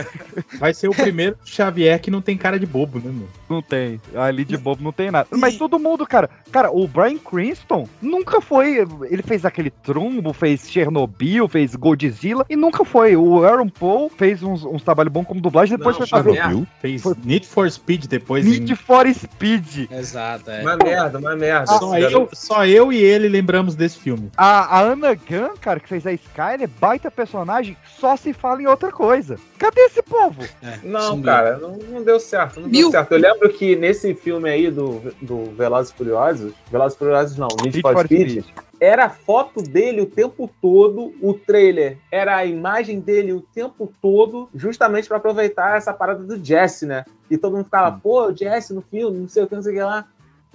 [0.59, 3.29] Vai ser o primeiro Xavier que não tem cara de bobo, né, meu?
[3.49, 4.01] Não tem.
[4.15, 5.29] Ali de bobo não tem nada.
[5.33, 6.31] Mas todo mundo, cara.
[6.51, 8.79] Cara, o Brian Cranston nunca foi.
[9.11, 13.17] Ele fez aquele trumbo, fez Chernobyl, fez Godzilla e nunca foi.
[13.17, 16.67] O Aaron Paul fez uns, uns trabalhos bons como dublagem, depois Não, foi fazer Chernobyl.
[16.81, 18.45] Fez Need for Speed depois.
[18.47, 19.91] Need for Speed.
[19.91, 20.63] Exato, é.
[20.63, 21.67] Uma merda, uma merda.
[21.67, 24.31] Só eu, só eu e ele lembramos desse filme.
[24.37, 28.67] A, a Anna Gunn, cara, que fez a Skyler, baita personagem, só se fala em
[28.67, 29.39] outra coisa.
[29.59, 30.43] Cadê esse povo?
[30.83, 31.25] Não, sumiu.
[31.25, 32.61] cara, não, não deu certo.
[32.61, 32.91] Não deu Viu?
[32.91, 33.13] certo.
[33.13, 37.49] Eu lembro que nesse filme aí do, do Velozes e Furiosos, Velozes e Furiosos não,
[37.63, 38.47] Need, for for Speed, Speed.
[38.81, 43.93] era a foto dele o tempo todo, o trailer era a imagem dele o tempo
[44.01, 47.05] todo, justamente pra aproveitar essa parada do Jesse, né?
[47.31, 49.73] E todo mundo ficava, pô, o Jesse no filme, não sei o que, não sei
[49.73, 50.07] o que lá.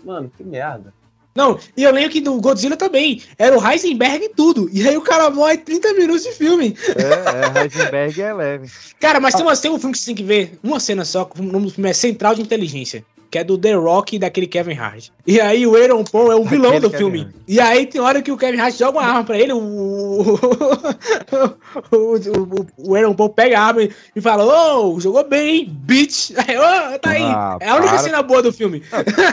[0.04, 0.94] Mano, que merda.
[1.36, 3.22] Não, e eu lembro que do Godzilla também.
[3.38, 4.70] Era o Heisenberg e tudo.
[4.72, 6.78] E aí o cara morre 30 minutos de filme.
[6.96, 8.72] É, é, Heisenberg é leve.
[9.00, 11.30] Cara, mas tem, uma, tem um filme que você tem que ver, uma cena só,
[11.38, 13.04] o nome do filme é Central de Inteligência.
[13.34, 15.08] Que é do The Rock e daquele Kevin Hart.
[15.26, 17.20] E aí o Aaron Paul é o vilão Aquele do Kevin filme.
[17.22, 17.34] Hart.
[17.48, 20.38] E aí tem hora que o Kevin Hart joga uma arma pra ele, o, o,
[21.92, 23.82] o, o Aaron Paul pega a arma
[24.16, 26.30] e- fala, ô, jogou bem, hein, bitch.
[26.48, 27.24] Aí, ô, tá aí.
[27.24, 28.04] Ah, é a única para.
[28.04, 28.84] cena boa do filme.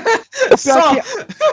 [0.56, 0.94] Só.
[0.94, 1.02] é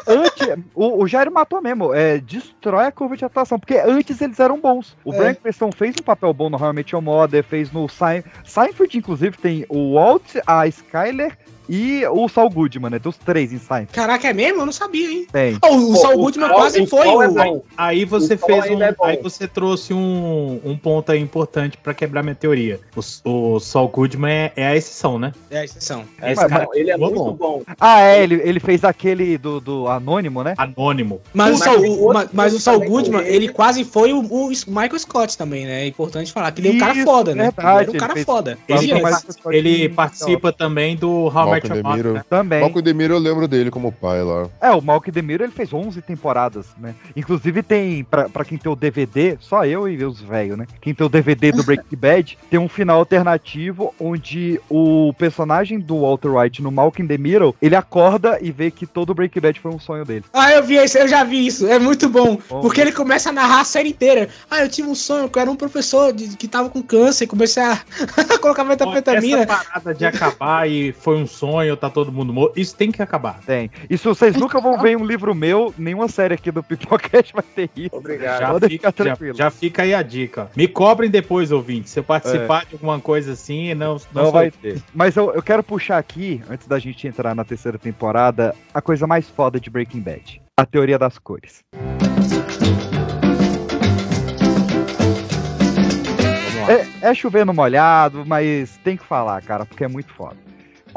[0.07, 1.93] antes, o, o Jairo matou mesmo.
[1.93, 4.95] É, destrói a curva de atuação, porque antes eles eram bons.
[5.03, 5.17] O É.
[5.17, 5.37] Brian
[5.75, 9.37] fez um papel bom no How I Met Your Mother, fez no Sein- Seinfeld, inclusive,
[9.37, 11.37] tem o Walt, a Skyler
[11.69, 12.99] e o Saul Goodman, né?
[12.99, 13.91] Dos três em Seinfeld.
[13.93, 14.61] Caraca, é mesmo?
[14.61, 15.27] Eu não sabia, hein?
[15.31, 15.57] Tem.
[15.61, 17.31] Ó, o, Pô, Saul o Goodman quase foi Saul é o...
[17.33, 17.63] bom.
[17.77, 18.81] Aí você O fez um.
[18.81, 22.79] é aí você trouxe um, um ponto aí importante pra quebrar minha teoria.
[23.23, 25.31] O, o Saul Goodman é, é a exceção, né?
[25.49, 26.03] É a exceção.
[26.21, 27.33] É, Esse não, cara ele é muito bom.
[27.33, 27.63] bom.
[27.79, 30.53] Ah, é, ele, ele fez aquele do, do Anônimo, né?
[30.57, 31.21] Anônimo.
[31.33, 33.35] Mas, o Mas Saul, tem mas, mas o Saul Goodman, ele.
[33.35, 35.83] ele quase foi o, o Michael Scott também, né?
[35.83, 37.43] É importante falar que ele é um cara foda, né?
[37.45, 38.57] verdade, ele era um ele cara fez- foda.
[38.67, 38.87] Ele
[39.57, 42.13] Ele, é- participa também do How Malcolm DeMiro.
[42.13, 42.23] né?
[42.29, 42.61] Também.
[42.61, 44.47] Malcolm DeMiro eu lembro dele como pai lá.
[44.61, 46.93] É, o Malcolm DeMiro ele fez 11 temporadas, né?
[47.15, 50.65] Inclusive tem, pra, pra quem tem o DVD, só eu e os velhos, né?
[50.81, 56.01] Quem tem o DVD do Breaking Bad, tem um final alternativo onde o personagem do
[56.01, 59.71] Walter White no Malcolm DeMiro, ele acorda e vê que todo o Breaking Bad foi
[59.71, 60.23] um sonho dele.
[60.33, 61.65] Ah, eu vi isso, eu já vi isso.
[61.67, 62.37] É muito bom.
[62.49, 62.61] Bom.
[62.61, 64.29] Porque ele começa a narrar a série inteira.
[64.49, 67.23] Ah, eu tive um sonho que eu era um professor de- que tava com câncer
[67.25, 67.79] e comecei a
[68.41, 69.43] colocar metanfetamina.
[69.43, 71.46] Essa parada de acabar e foi um sonho,
[71.77, 73.39] tá todo mundo morto, isso tem que acabar.
[73.45, 73.69] Tem.
[73.89, 77.43] E se vocês nunca vão ver um livro meu, nenhuma série aqui do Pipocast vai
[77.55, 77.95] ter isso.
[77.95, 78.39] Obrigado.
[78.39, 79.37] Já Pode fica, ficar já, tranquilo.
[79.37, 80.49] já fica aí a dica.
[80.55, 81.89] Me cobrem depois, ouvinte.
[81.89, 84.81] Se eu participar de alguma coisa assim, não, não, Não vai ter.
[84.93, 89.07] Mas eu, eu quero puxar aqui, antes da gente entrar na terceira temporada, a coisa
[89.07, 90.41] mais foda de Breaking Bad.
[90.57, 91.63] A teoria das cores.
[96.67, 100.35] É, é chover no molhado, mas tem que falar, cara, porque é muito foda.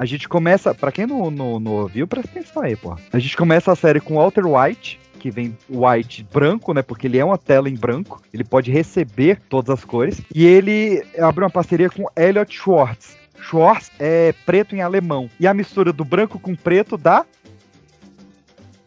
[0.00, 2.96] A gente começa, pra quem não, não, não ouviu, presta atenção aí, pô.
[3.12, 6.80] A gente começa a série com Walter White, que vem White branco, né?
[6.80, 10.22] Porque ele é uma tela em branco, ele pode receber todas as cores.
[10.34, 13.14] E ele abre uma parceria com Elliot Schwartz.
[13.42, 15.28] Schwartz é preto em alemão.
[15.38, 17.26] E a mistura do branco com preto dá.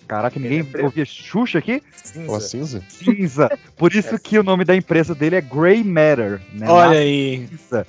[0.07, 1.83] Caraca, ninguém ouviu Xuxa aqui?
[2.27, 2.83] Ó, cinza?
[2.89, 3.55] Cinza.
[3.77, 6.41] Por isso que o nome da empresa dele é Grey Matter.
[6.53, 6.67] Né?
[6.67, 7.47] Olha Na aí.
[7.47, 7.85] cinza.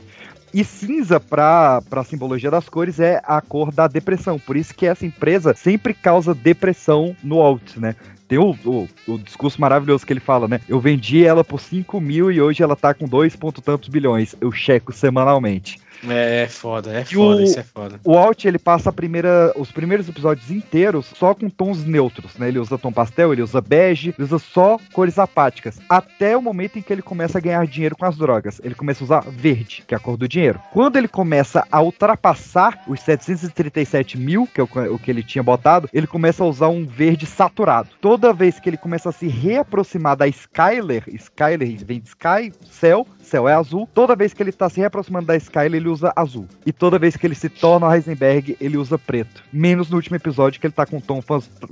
[0.55, 4.39] E cinza, pra, pra simbologia das cores, é a cor da depressão.
[4.39, 7.97] Por isso que essa empresa sempre causa depressão no Alt, né?
[8.29, 10.61] Tem o, o, o discurso maravilhoso que ele fala, né?
[10.69, 14.37] Eu vendi ela por 5 mil e hoje ela tá com dois ponto tantos bilhões.
[14.41, 15.81] Eu checo semanalmente.
[16.09, 18.01] É foda, é E foda, o- isso é foda.
[18.05, 22.49] O Alt, ele passa primeira, os primeiros episódios inteiros só com tons neutros, né?
[22.49, 25.79] Ele usa tom pastel, ele usa bege, ele usa só cores apáticas.
[25.89, 28.61] Até o momento em que ele começa a ganhar dinheiro com as drogas.
[28.65, 30.61] Ele começa a usar verde, que é a cor do dinheiro.
[30.73, 35.23] Quando ele começa a ultrapassar os 737 mil, que é o, que- o que ele
[35.23, 37.89] tinha botado, ele começa a usar um verde saturado.
[38.01, 43.07] Toda vez que ele começa a se reaproximar da Skyler, Skyler vem de Sky, céu,
[43.25, 43.89] céu é azul.
[43.93, 46.47] Toda vez que ele tá se reaproximando da Skyler, ele usa azul.
[46.65, 49.43] E toda vez que ele se torna o Heisenberg, ele usa preto.
[49.53, 51.21] Menos no último episódio, que ele tá com um tom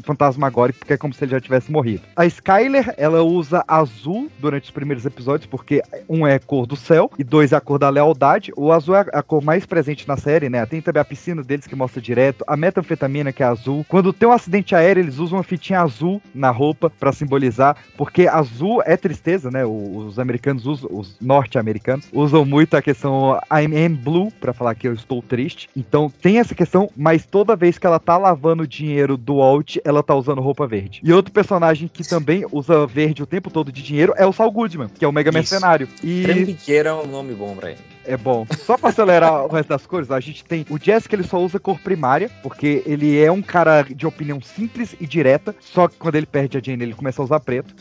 [0.03, 2.03] fantasmagórico, porque é como se ele já tivesse morrido.
[2.17, 6.77] A Skyler, ela usa azul durante os primeiros episódios, porque um é a cor do
[6.77, 8.53] céu e dois é a cor da lealdade.
[8.57, 10.65] O azul é a cor mais presente na série, né?
[10.67, 13.85] Tem também a piscina deles que mostra direto, a metanfetamina que é azul.
[13.89, 18.27] Quando tem um acidente aéreo, eles usam uma fitinha azul na roupa pra simbolizar, porque
[18.27, 19.65] azul é tristeza, né?
[19.65, 24.75] O- Os americanos usam, os norte-americanos usam muito a questão I'm am blue pra falar
[24.75, 25.69] que eu estou triste.
[25.77, 29.77] Então tem essa questão, mas toda vez que ela tá lavando o dinheiro do Walt,
[29.85, 31.01] ela tá usando roupa verde.
[31.03, 34.51] E outro personagem que também usa verde o tempo todo de dinheiro é o Saul
[34.53, 35.39] Goodman, que é o mega Isso.
[35.39, 35.89] mercenário.
[36.03, 37.81] E Creme Piqueira é um nome bom pra ele.
[38.05, 38.47] é bom.
[38.59, 41.39] Só pra acelerar o resto das cores, a gente tem o Jess que ele só
[41.41, 45.97] usa cor primária, porque ele é um cara de opinião simples e direta, só que
[45.97, 47.75] quando ele perde a Jane ele começa a usar preto.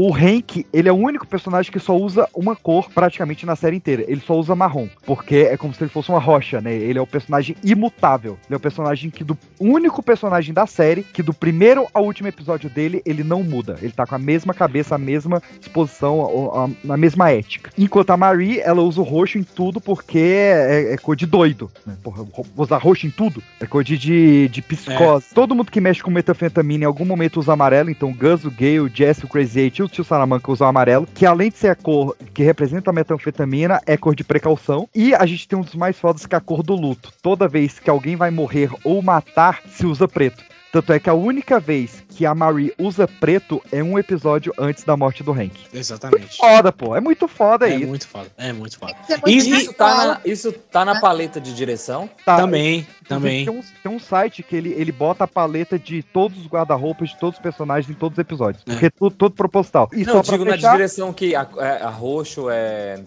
[0.00, 3.74] O Hank, ele é o único personagem que só usa uma cor praticamente na série
[3.74, 4.04] inteira.
[4.06, 6.72] Ele só usa marrom, porque é como se ele fosse uma rocha, né?
[6.72, 8.38] Ele é o personagem imutável.
[8.46, 12.28] Ele é o personagem que do único personagem da série que do primeiro ao último
[12.28, 13.76] episódio dele, ele não muda.
[13.82, 17.72] Ele tá com a mesma cabeça, a mesma disposição, a, a- a mesma ética.
[17.76, 21.68] Enquanto a Marie, ela usa o roxo em tudo porque é, é cor de doido.
[21.84, 21.96] Né?
[22.04, 22.24] Porra,
[22.56, 25.26] usar roxo em tudo é cor de, de, de psicose.
[25.34, 27.90] Todo mundo que mexe com metanfetamina em algum momento usa amarelo.
[27.90, 31.08] Então o Gus, o Gale, o Jesse, o Crazy Eight o Tio Salamanca usam amarelo.
[31.14, 34.88] Que além de ser a cor que representa a metanfetamina, é cor de precaução.
[34.94, 37.12] E a gente tem um dos mais fodas que é a cor do luto.
[37.22, 40.44] Toda vez que alguém vai morrer ou matar, se usa preto.
[40.70, 44.84] Tanto é que a única vez que a Marie usa preto é um episódio antes
[44.84, 45.52] da morte do Hank.
[45.72, 46.36] Exatamente.
[46.36, 46.94] Foda, pô.
[46.94, 47.86] É muito foda É isso.
[47.86, 48.28] muito foda.
[48.36, 48.94] É muito foda.
[49.26, 52.08] Isso, isso tá na, isso tá na paleta de direção?
[52.24, 53.46] Tá, Também, também.
[53.46, 57.10] Tem um, tem um site que ele, ele bota a paleta de todos os guarda-roupas
[57.10, 58.62] de todos os personagens em todos os episódios.
[58.64, 59.88] Porque é tudo, todo proposital.
[59.92, 63.00] E não, só eu digo na fechar, direção que a, é- a roxo é.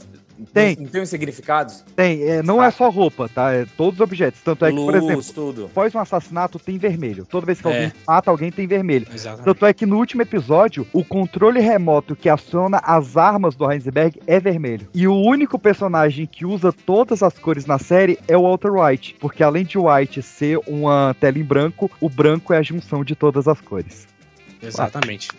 [0.53, 0.76] Tem.
[0.80, 1.84] Não tem os significados?
[1.95, 3.51] Tem, é, não é só roupa, tá?
[3.53, 4.41] É todos os objetos.
[4.41, 5.65] Tanto é que, por Luz, exemplo, tudo.
[5.65, 7.26] após um assassinato tem vermelho.
[7.26, 7.72] Toda vez que É.
[7.72, 9.07] alguém mata alguém tem vermelho.
[9.13, 9.45] Exatamente.
[9.45, 14.19] Tanto é que no último episódio, o controle remoto que aciona as armas do Heisenberg
[14.27, 14.88] é vermelho.
[14.93, 19.15] E o único personagem que usa todas as cores na série é o Walter White.
[19.19, 23.15] Porque além de White ser uma tela em branco, o branco é a junção de
[23.15, 24.07] todas as cores.
[24.61, 25.30] Exatamente.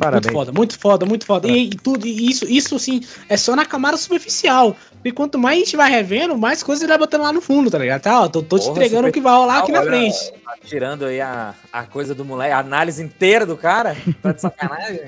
[0.00, 0.24] Parabéns.
[0.24, 1.48] Muito foda, muito foda, muito foda.
[1.48, 4.74] E, e tudo, e isso, isso assim, é só na camada superficial.
[5.04, 7.70] E quanto mais a gente vai revendo, mais coisa ele vai botando lá no fundo,
[7.70, 8.00] tá ligado?
[8.00, 10.32] Tá, ó, tô, tô te Porra, entregando o que vai rolar aqui na frente.
[10.42, 13.94] tá Tirando aí a, a coisa do moleque, a análise inteira do cara.
[14.22, 15.00] Tá de sacanagem?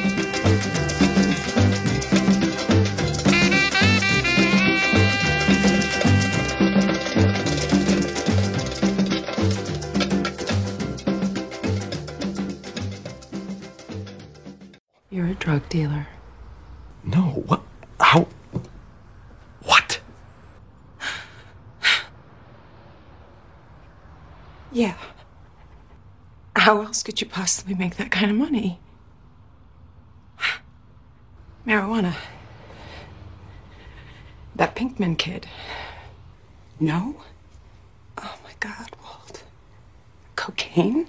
[15.34, 16.08] drug dealer.
[17.04, 17.62] No, what?
[17.98, 18.26] How?
[19.62, 20.00] What?
[24.72, 24.96] Yeah.
[26.56, 28.78] How else could you possibly make that kind of money?
[31.66, 32.14] Marijuana.
[34.54, 35.46] That Pinkman kid.
[36.78, 37.16] No?
[38.18, 39.42] Oh my god, Walt.
[40.36, 41.06] Cocaine?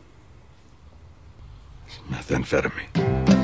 [2.09, 3.40] Methamphetamine.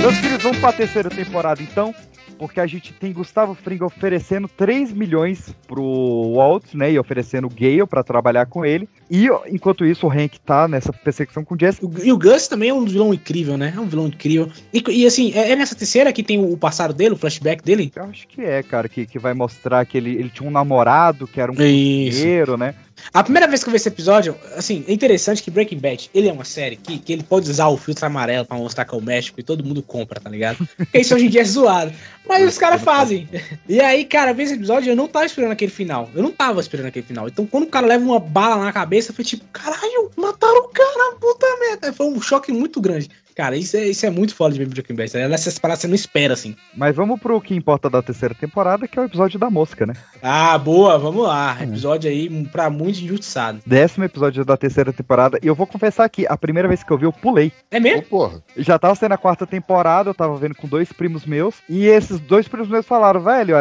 [0.00, 1.94] Meus queridos, vamos pra terceira temporada então,
[2.42, 7.48] porque a gente tem Gustavo Fring oferecendo 3 milhões pro Walt, né, e oferecendo o
[7.50, 8.88] Gale pra trabalhar com ele.
[9.08, 11.80] E enquanto isso, o Hank tá nessa perseguição com o Jesse.
[12.02, 13.72] E o Gus também é um vilão incrível, né?
[13.76, 14.50] É um vilão incrível.
[14.74, 17.92] E, e, assim, é, é nessa terceira que tem o passado dele, o flashback dele?
[17.94, 21.28] Eu acho que é, cara, que, que vai mostrar que ele, ele tinha um namorado
[21.28, 22.74] que era um cozinheiro, né?
[23.12, 26.28] A primeira vez que eu vi esse episódio, assim, é interessante que Breaking Bad, ele
[26.28, 28.98] é uma série que, que ele pode usar o filtro amarelo pra mostrar que é
[28.98, 30.66] o México e todo mundo compra, tá ligado?
[30.76, 31.92] Porque isso hoje em dia é zoado.
[32.26, 33.28] Mas os caras fazem.
[33.68, 36.08] E aí, cara, vendo esse episódio, eu não tava esperando aquele final.
[36.14, 37.28] Eu não tava esperando aquele final.
[37.28, 41.16] Então, quando o cara leva uma bala na cabeça, foi tipo, caralho, mataram o cara,
[41.20, 41.92] puta merda.
[41.92, 43.10] Foi um choque muito grande.
[43.34, 45.10] Cara, isso é, isso é muito foda de ver Breaking Bad.
[45.12, 45.28] tá?
[45.28, 46.54] Nessas paradas você não espera, assim.
[46.76, 49.94] Mas vamos pro que importa da terceira temporada, que é o episódio da mosca, né?
[50.22, 51.56] Ah, boa, vamos lá.
[51.62, 53.60] Episódio aí pra muito injustiçado.
[53.66, 55.38] Décimo episódio da terceira temporada.
[55.42, 57.52] E eu vou confessar aqui, a primeira vez que eu vi, eu pulei.
[57.70, 58.02] É mesmo?
[58.02, 58.42] porra.
[58.56, 61.56] Já tava sendo a quarta temporada, eu tava vendo com dois primos meus.
[61.68, 63.54] E esses dois primos meus falaram, velho,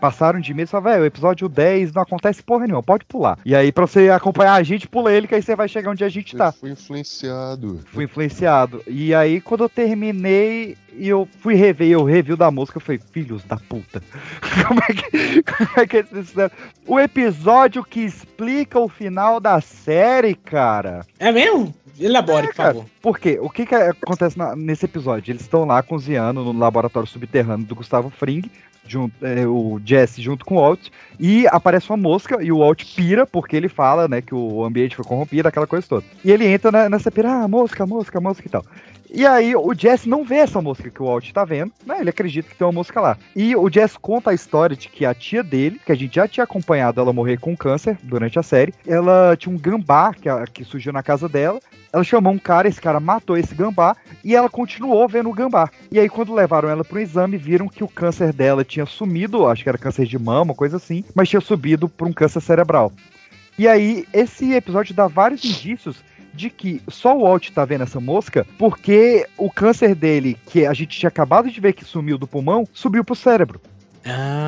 [0.00, 3.38] passaram de mim e falaram, velho, o episódio 10 não acontece porra nenhuma, pode pular.
[3.44, 6.04] E aí, pra você acompanhar a gente, pula ele, que aí você vai chegar onde
[6.04, 6.52] a gente tá.
[6.52, 7.80] Fui influenciado.
[7.92, 8.45] Fui influenciado.
[8.86, 12.80] E aí, quando eu terminei e eu fui rever, eu revi o da música, eu
[12.80, 14.02] falei, filhos da puta.
[14.66, 16.50] Como é que, como é que eles fizeram?
[16.86, 21.04] O episódio que explica o final da série, cara.
[21.18, 21.74] É mesmo?
[22.00, 22.84] Elabore, por favor.
[23.00, 23.38] Por quê?
[23.40, 25.32] O que, que acontece na- nesse episódio?
[25.32, 28.50] Eles estão lá cozinhando no laboratório subterrâneo do Gustavo Fring,
[28.86, 30.88] junto, é, o Jesse junto com o Walt,
[31.18, 34.96] e aparece uma mosca e o Walt pira, porque ele fala, né, que o ambiente
[34.96, 36.04] foi corrompido, aquela coisa toda.
[36.24, 38.64] E ele entra na- nessa pira, ah, mosca, mosca, mosca e tal.
[39.10, 42.00] E aí o Jesse não vê essa mosca que o Walt tá vendo, né?
[42.00, 43.18] Ele acredita que tem uma mosca lá.
[43.34, 46.26] E o Jesse conta a história de que a tia dele, que a gente já
[46.26, 50.64] tinha acompanhado ela morrer com câncer durante a série, ela tinha um gambá que, que
[50.64, 51.60] surgiu na casa dela.
[51.92, 55.70] Ela chamou um cara, esse cara matou esse gambá e ela continuou vendo o gambá.
[55.90, 59.46] E aí, quando levaram ela para um exame, viram que o câncer dela tinha sumido,
[59.46, 62.92] acho que era câncer de mama, coisa assim, mas tinha subido para um câncer cerebral.
[63.58, 66.04] E aí, esse episódio dá vários indícios
[66.36, 70.74] de que só o Walt tá vendo essa mosca porque o câncer dele, que a
[70.74, 73.60] gente tinha acabado de ver que sumiu do pulmão, subiu pro cérebro.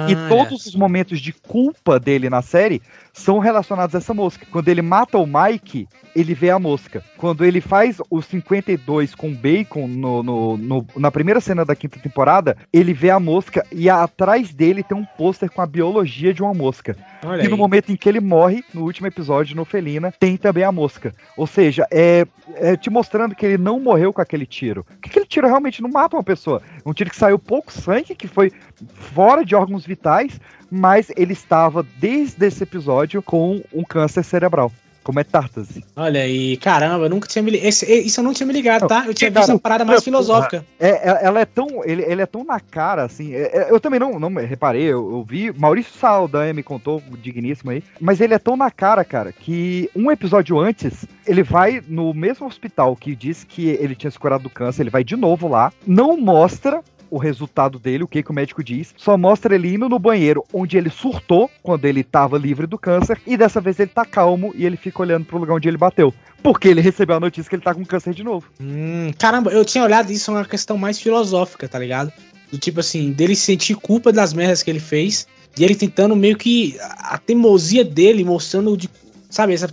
[0.09, 2.81] e todos os momentos de culpa dele na série
[3.19, 4.47] são relacionados a essa mosca.
[4.51, 7.03] Quando ele mata o Mike, ele vê a mosca.
[7.16, 11.99] Quando ele faz o 52 com bacon no, no- no- na primeira cena da quinta
[11.99, 16.43] temporada, ele vê a mosca e atrás dele tem um pôster com a biologia de
[16.43, 16.97] uma mosca.
[17.24, 17.59] Olha e no aí.
[17.59, 21.15] momento em que ele morre, no último episódio, no Felina, tem também a mosca.
[21.36, 24.85] Ou seja, é, é te mostrando que ele não morreu com aquele tiro.
[24.85, 26.62] Porque aquele tiro realmente não mata uma pessoa.
[26.85, 28.53] É Um tiro que saiu pouco sangue, que foi
[28.95, 30.40] fora de órgãos vitais,
[30.70, 34.73] mas ele estava, desde esse episódio, com um câncer cerebral.
[35.05, 35.82] Como é Tartase.
[35.97, 37.70] Olha aí, caramba, eu nunca tinha me ligado.
[37.70, 39.05] Isso eu não tinha me ligado, tá?
[39.07, 40.62] Eu tinha Cara, visto uma parada mais filosófica.
[40.78, 41.82] É, é- ela é tão.
[41.82, 43.32] Ele, ele é tão na cara, assim.
[43.32, 45.51] é- é- eu também não, não me- reparei, eu, eu vi.
[45.57, 47.82] Maurício Saldanha me contou, digníssimo aí.
[47.99, 52.47] Mas ele é tão na cara, cara, que um episódio antes, ele vai no mesmo
[52.47, 55.73] hospital que diz que ele tinha se curado do câncer, ele vai de novo lá,
[55.86, 56.82] não mostra.
[57.10, 60.44] O resultado dele, o que, que o médico diz, só mostra ele indo no banheiro
[60.52, 64.52] onde ele surtou quando ele tava livre do câncer, e dessa vez ele tá calmo
[64.55, 66.12] e ele fica olhando pro lugar onde ele bateu.
[66.43, 68.47] Porque ele recebeu a notícia que ele tá com câncer de novo.
[68.60, 72.12] Hum, caramba, eu tinha olhado isso, é uma questão mais filosófica, tá ligado?
[72.51, 75.26] Do tipo assim, dele sentir culpa das merdas que ele fez,
[75.59, 78.89] e ele tentando meio que a a teimosia dele mostrando de,
[79.30, 79.68] sabe, essa,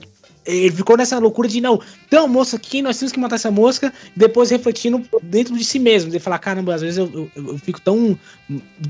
[0.46, 3.50] ele ficou nessa loucura de não, tem uma mosca aqui, nós temos que matar essa
[3.52, 7.58] mosca, depois refletindo dentro de si mesmo, de falar, caramba, às vezes eu, eu- eu
[7.58, 8.18] fico tão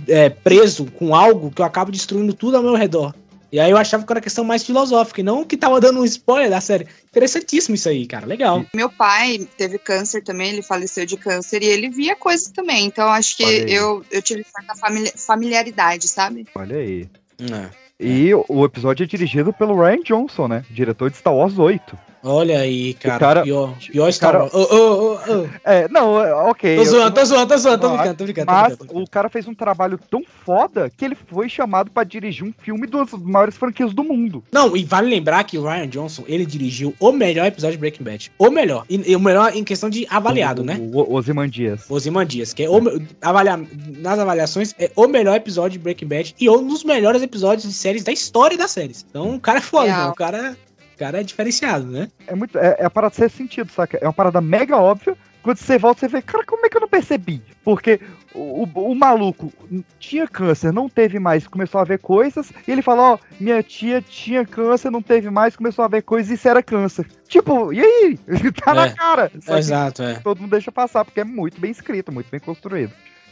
[0.07, 3.13] é, preso com algo que eu acabo destruindo tudo ao meu redor.
[3.51, 6.05] E aí eu achava que era questão mais filosófica, e não que tava dando um
[6.05, 6.87] spoiler da série.
[7.09, 8.65] Interessantíssimo isso aí, cara, legal.
[8.75, 12.85] Meu pai teve câncer também, ele faleceu de câncer e ele via coisas também.
[12.85, 16.45] Então acho que eu, eu tive certa famili- familiaridade, sabe?
[16.53, 17.07] Olha aí.
[17.39, 17.84] É.
[17.99, 20.65] E o episódio é dirigido pelo Ryan Johnson, né?
[20.69, 21.97] Diretor de Star Wars 8.
[22.27, 23.15] Olha aí, cara.
[23.15, 24.53] O cara- pior, pior o Star cara- Wars.
[24.53, 25.47] Ô, ô, ô.
[25.63, 26.75] É, não, é, ok.
[26.75, 28.45] Tô eu- zoando, tô zoando, tô zoando, tô brincando, tô brincando.
[28.47, 29.03] tô Mas brincando.
[29.03, 32.87] o cara fez um trabalho tão foda que ele foi chamado pra dirigir um filme
[32.87, 34.43] das maiores franquias do mundo.
[34.51, 38.03] Não, e vale lembrar que o Ryan Johnson, ele dirigiu o melhor episódio de Breaking
[38.03, 38.31] Bad.
[38.39, 38.85] O melhor.
[38.89, 40.77] E, e o melhor em questão de avaliado, né?
[40.79, 41.85] O, o Ozymandias.
[41.89, 43.59] Ozymandias, que é o, me- avalia,
[43.99, 47.73] nas avaliações, é o melhor episódio de Breaking Bad e um dos melhores episódios de
[47.73, 49.05] séries da história das séries.
[49.09, 50.05] Então o cara é foda, né?
[50.07, 52.09] o cara, o cara é diferenciado, né?
[52.27, 52.57] É muito.
[52.57, 53.97] É, é a parada ser sentido, saca?
[54.01, 55.15] É uma parada mega óbvia.
[55.43, 57.39] Quando você volta, você vê, cara, como é que eu não percebi?
[57.63, 57.99] Porque
[58.33, 59.53] o, o, o maluco
[59.99, 64.01] tinha câncer, não teve mais, começou a ver coisas, e ele falou, ó, minha tia
[64.01, 67.05] tinha câncer, não teve mais, começou a ver coisas, e isso era câncer.
[67.27, 68.19] Tipo, e aí?
[68.63, 69.31] tá na É, cara.
[69.39, 70.15] Só que Exato, é.
[70.15, 72.91] todo mundo deixa passar, porque é muito bem escrito, muito bem construído.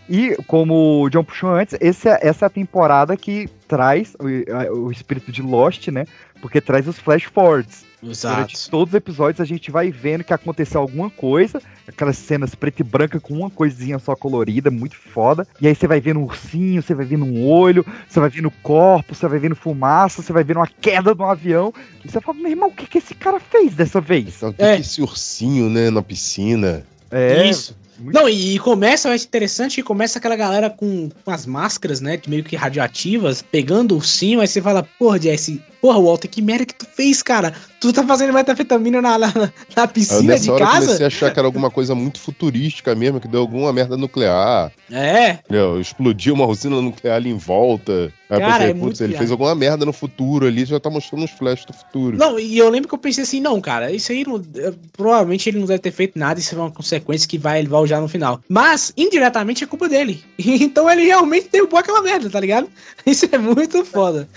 [0.10, 4.86] E, como o John puxou antes, esse é- essa é a temporada que traz o,
[4.86, 6.06] o espírito de Lost, né?
[6.42, 7.86] Porque traz os flash forwards.
[8.04, 8.70] Durante Exato.
[8.70, 12.84] todos os episódios a gente vai vendo que aconteceu alguma coisa, aquelas cenas preto e
[12.84, 15.48] branca com uma coisinha só colorida, muito foda.
[15.62, 18.52] E aí você vai vendo um ursinho, você vai vendo um olho, você vai vendo
[18.62, 21.74] corpo, você vai vendo fumaça, você vai vendo uma queda de um avião.
[22.04, 24.36] E você fala, meu irmão, o que, que esse cara fez dessa vez?
[24.36, 26.86] Então, o que que é esse ursinho, né, na piscina?
[27.10, 27.74] É, Isso.
[27.99, 32.20] Não, e, e começa, acho interessante que começa aquela galera com, com as máscaras, né,
[32.28, 36.66] meio que radioativas, pegando o ursinho, aí você fala, porra, Jesse, porra, Walter, que merda
[36.66, 37.54] que tu fez, cara?
[37.82, 39.34] Tu tá fazendo metafetamina na, na,
[39.76, 40.86] na piscina nessa de hora eu casa?
[40.86, 44.72] comecei a achar que era alguma coisa muito futurística mesmo, que deu alguma merda nuclear.
[44.90, 45.82] É, Entendeu?
[45.82, 48.14] Explodiu uma usina nuclear ali em volta.
[48.30, 50.90] Aí eu Cara, pensei, é putz, ele fez alguma merda no futuro ali, já tá
[50.90, 52.18] mostrando os flashes do futuro.
[52.18, 55.50] Não, e eu lembro que eu pensei assim, não, cara, isso aí não, eh, provavelmente
[55.50, 58.00] ele não deve ter feito nada, isso é uma consequência que vai, ele vai usar
[58.00, 58.40] no final.
[58.48, 60.24] Mas, indiretamente, é culpa dele.
[60.64, 62.70] Então ele realmente derrubou aquela merda, tá ligado?
[63.06, 64.28] Isso é muito foda.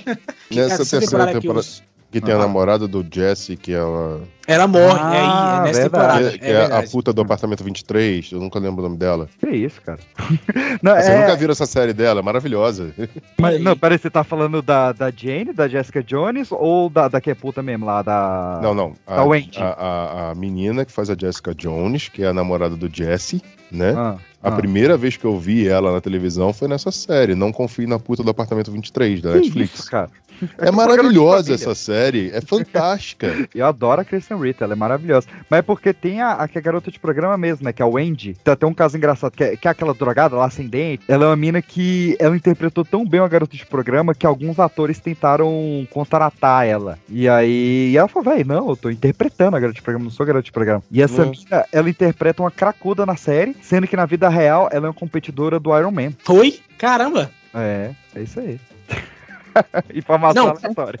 [0.50, 4.20] Nessa essa terceira temporada temporada, que os- que tem a namorada do Jesse, que ela...
[4.46, 6.06] Ela morre, Ah, é aí, é nessa verdade.
[6.06, 6.30] temporada.
[6.30, 9.28] que, que é é, a puta do apartamento 23, eu nunca lembro o nome dela.
[9.40, 9.98] Que isso, cara?
[10.80, 12.94] Não, Você é- nunca viram essa série dela, é maravilhosa.
[13.40, 17.20] Mas, não, peraí, você tá falando da, da Jane, da Jessica Jones ou da, da
[17.20, 18.60] que é puta mesmo lá, da.
[18.62, 18.92] Não, não.
[19.08, 19.58] A, Da Wendy.
[19.58, 23.42] a, a- a menina que faz a Jessica Jones, que é a namorada do Jesse,
[23.72, 23.92] né?
[23.96, 24.52] Ah, a ah.
[24.52, 27.34] primeira vez que eu vi ela na televisão foi nessa série.
[27.34, 29.74] Não confie na puta do apartamento 23 da Que Netflix.
[29.80, 30.10] isso, cara?
[30.58, 33.32] É maravilhosa essa série, é fantástica.
[33.54, 35.28] Eu adoro a Kristen Ritter, ela é maravilhosa.
[35.48, 37.72] Mas é porque tem a, a é garota de programa mesmo, né?
[37.72, 38.36] Que é a Wendy.
[38.42, 41.04] Tem até um caso engraçado, que é, que é aquela drogada lá sem dente.
[41.08, 44.58] Ela é uma mina que ela interpretou tão bem a garota de programa que alguns
[44.58, 46.98] atores tentaram contratar ela.
[47.08, 50.10] E aí e ela falou, véi, não, eu tô interpretando a garota de programa, não
[50.10, 50.82] sou garota de programa.
[50.90, 51.44] E essa Nossa.
[51.44, 54.94] mina, ela interpreta uma cracuda na série, sendo que na vida real ela é uma
[54.94, 56.12] competidora do Iron Man.
[56.24, 56.60] Foi?
[56.76, 57.30] Caramba!
[57.54, 58.58] É, é isso aí.
[59.94, 60.98] Informação aleatória.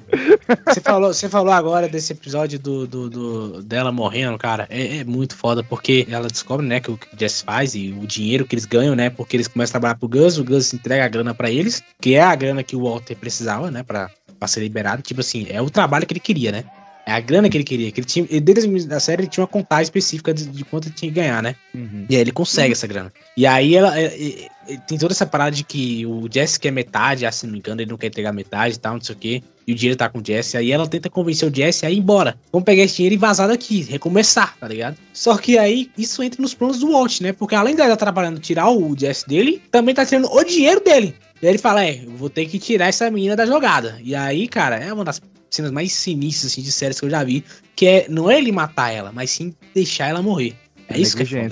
[0.66, 4.66] Você falou, você falou agora desse episódio do, do, do- dela morrendo, cara.
[4.70, 8.46] É, é muito foda, porque ela descobre, né, que o Jess faz e o dinheiro
[8.46, 9.10] que eles ganham, né?
[9.10, 12.14] Porque eles começam a trabalhar pro Gus, o Gus entrega a grana pra eles, que
[12.14, 14.08] é a grana que o Walter precisava, né, pra,
[14.38, 15.02] pra ser liberado.
[15.02, 16.64] Tipo assim, é o trabalho que ele queria, né?
[17.06, 17.90] É a grana que ele queria.
[17.92, 20.88] Que ele tinha, ele, desde da série ele tinha uma contagem específica de, de quanto
[20.88, 21.54] ele tinha que ganhar, né?
[21.74, 22.06] Uhum.
[22.08, 23.12] E aí ele consegue essa grana.
[23.36, 26.70] E aí ela é, é, é, tem toda essa parada de que o Jesse quer
[26.70, 29.14] metade, ah, se não me engano, ele não quer entregar metade e tal, não sei
[29.14, 29.42] o quê.
[29.66, 30.56] E o dinheiro tá com o Jesse.
[30.56, 32.36] Aí ela tenta convencer o Jesse a ir embora.
[32.50, 34.96] Vamos pegar esse dinheiro e vazar daqui, recomeçar, tá ligado?
[35.12, 37.32] Só que aí isso entra nos planos do Walt, né?
[37.32, 41.14] Porque além dela trabalhando tirar o Jesse dele, também tá tirando o dinheiro dele.
[41.42, 43.98] E aí ele fala: É, vou ter que tirar essa menina da jogada.
[44.02, 45.20] E aí, cara, é uma das
[45.54, 47.44] cenas mais sinistras assim, de séries que eu já vi.
[47.74, 50.54] Que é não é ele matar ela, mas sim deixar ela morrer.
[50.88, 51.50] É isso que é é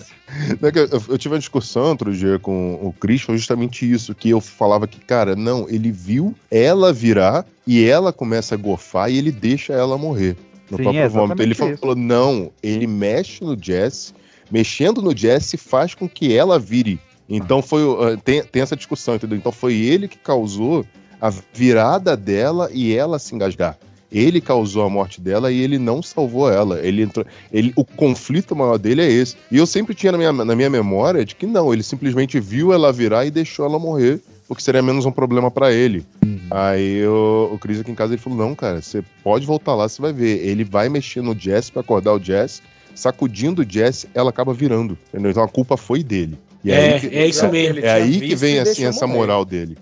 [1.08, 4.86] Eu, tive uma discussão outro dia com o Chris, foi justamente isso, que eu falava
[4.86, 9.72] que, cara, não, ele viu ela virar e ela começa a gofar e ele deixa
[9.72, 10.36] ela morrer
[10.70, 11.42] no Sim, próprio é vômito.
[11.42, 14.12] Ele exatamente falou, não, ele mexe no Jesse,
[14.50, 17.00] mexendo no Jesse faz com que ela vire.
[17.28, 19.38] Então foi, o- ah, tem, tem essa discussão, entendeu?
[19.38, 20.84] Então foi ele que causou
[21.20, 23.78] a virada dela e ela se engasgar.
[24.12, 26.80] Ele causou a morte dela e ele não salvou ela.
[26.80, 29.36] Ele entrou, ele, o conflito maior dele é esse.
[29.50, 32.72] E eu sempre tinha na minha, na minha memória de que não, ele simplesmente viu
[32.72, 36.04] ela virar e deixou ela morrer, porque seria menos um problema pra ele.
[36.50, 39.88] Aí o, o Chris aqui em casa ele falou: não, cara, você pode voltar lá,
[39.88, 40.46] você vai ver.
[40.46, 42.62] Ele vai mexer no Jess pra acordar o Jess,
[42.94, 44.98] sacudindo o Jess, ela acaba virando.
[45.08, 45.30] Entendeu?
[45.30, 46.38] Então a culpa foi dele.
[46.64, 47.80] E É, aí que- é isso mesmo.
[47.80, 49.18] É aí que vem assim essa morrer.
[49.18, 49.76] moral dele.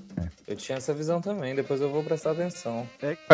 [0.49, 2.85] Eu tinha essa visão também, depois eu vou prestar atenção.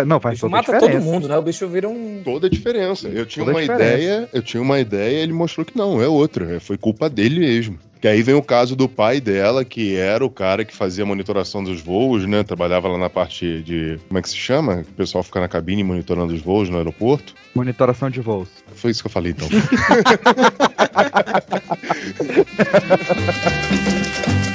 [0.07, 0.99] Não, O faz toda mata diferença.
[1.01, 1.39] todo mundo, né?
[1.39, 2.21] O bicho vira um.
[2.23, 3.09] Toda a diferença.
[3.09, 3.95] Eu tinha Toda uma diferença.
[3.95, 6.57] ideia, eu tinha uma ideia, ele mostrou que não, é outra.
[6.57, 7.79] É, Foi culpa dele mesmo.
[8.01, 11.07] Que aí vem o caso do pai dela, que era o cara que fazia a
[11.07, 12.43] monitoração dos voos, né?
[12.43, 13.99] Trabalhava lá na parte de.
[14.09, 14.85] Como é que se chama?
[14.89, 17.35] O pessoal fica na cabine monitorando os voos no aeroporto.
[17.55, 18.49] Monitoração de voos.
[18.75, 19.49] Foi isso que eu falei, então.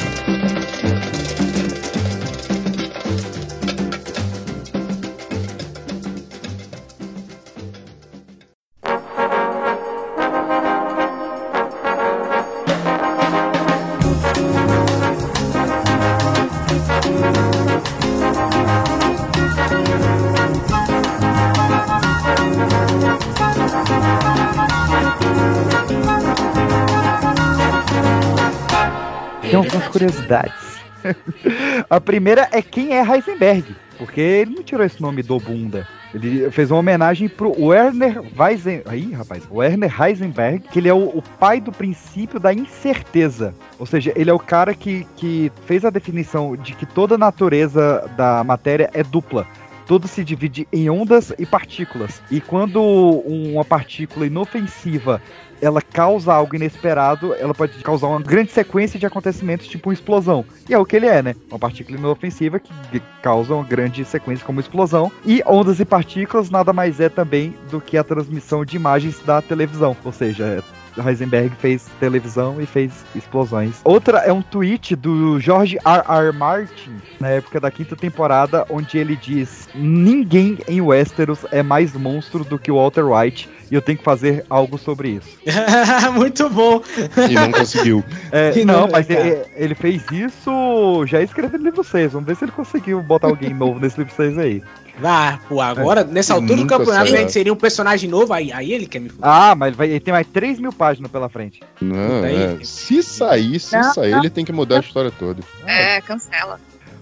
[30.02, 30.82] curiosidades.
[31.90, 35.88] A primeira é quem é Heisenberg, porque ele não tirou esse nome do bunda.
[36.14, 38.82] Ele fez uma homenagem pro Werner Weizen...
[38.86, 43.56] Aí, rapaz, Werner Heisenberg, que ele é o, o pai do princípio da incerteza.
[43.80, 47.18] Ou seja, ele é o cara que, que fez a definição de que toda a
[47.18, 49.48] natureza da matéria é dupla.
[49.88, 52.22] Tudo se divide em ondas e partículas.
[52.30, 55.22] E quando uma partícula inofensiva
[55.62, 60.44] ela causa algo inesperado, ela pode causar uma grande sequência de acontecimentos, tipo uma explosão.
[60.68, 61.36] E é o que ele é, né?
[61.50, 65.12] Uma partícula inofensiva que causa uma grande sequência como explosão.
[65.26, 69.42] E ondas e partículas nada mais é também do que a transmissão de imagens da
[69.42, 69.96] televisão.
[70.04, 70.64] Ou seja,
[70.98, 73.80] Heisenberg fez televisão e fez explosões.
[73.84, 76.04] Outra é um tweet do George R.
[76.08, 76.32] R.
[76.34, 82.44] Martin, na época da quinta temporada, onde ele diz: Ninguém em Westeros é mais monstro
[82.44, 85.30] do que o Walter White e eu tenho que fazer algo sobre isso.
[86.14, 86.82] Muito bom.
[87.30, 88.04] E não conseguiu.
[88.34, 92.14] É, Que não, não, mas ele, ele fez isso já escrevendo livro 6.
[92.14, 94.64] Vamos ver se ele conseguiu botar alguém novo nesse livro 6 aí.
[95.04, 97.18] Ah, pô, agora, nessa altura do campeonato, será.
[97.18, 99.28] a gente seria um personagem novo, aí, aí ele quer me fuder.
[99.28, 101.62] Ah, mas ele, vai- ele tem mais 3 mil páginas pela frente.
[101.82, 102.58] Não, é.
[102.64, 104.20] Se sair, se Não, sair, não.
[104.20, 105.42] ele tem que mudar a história toda.
[105.66, 106.60] É, cancela.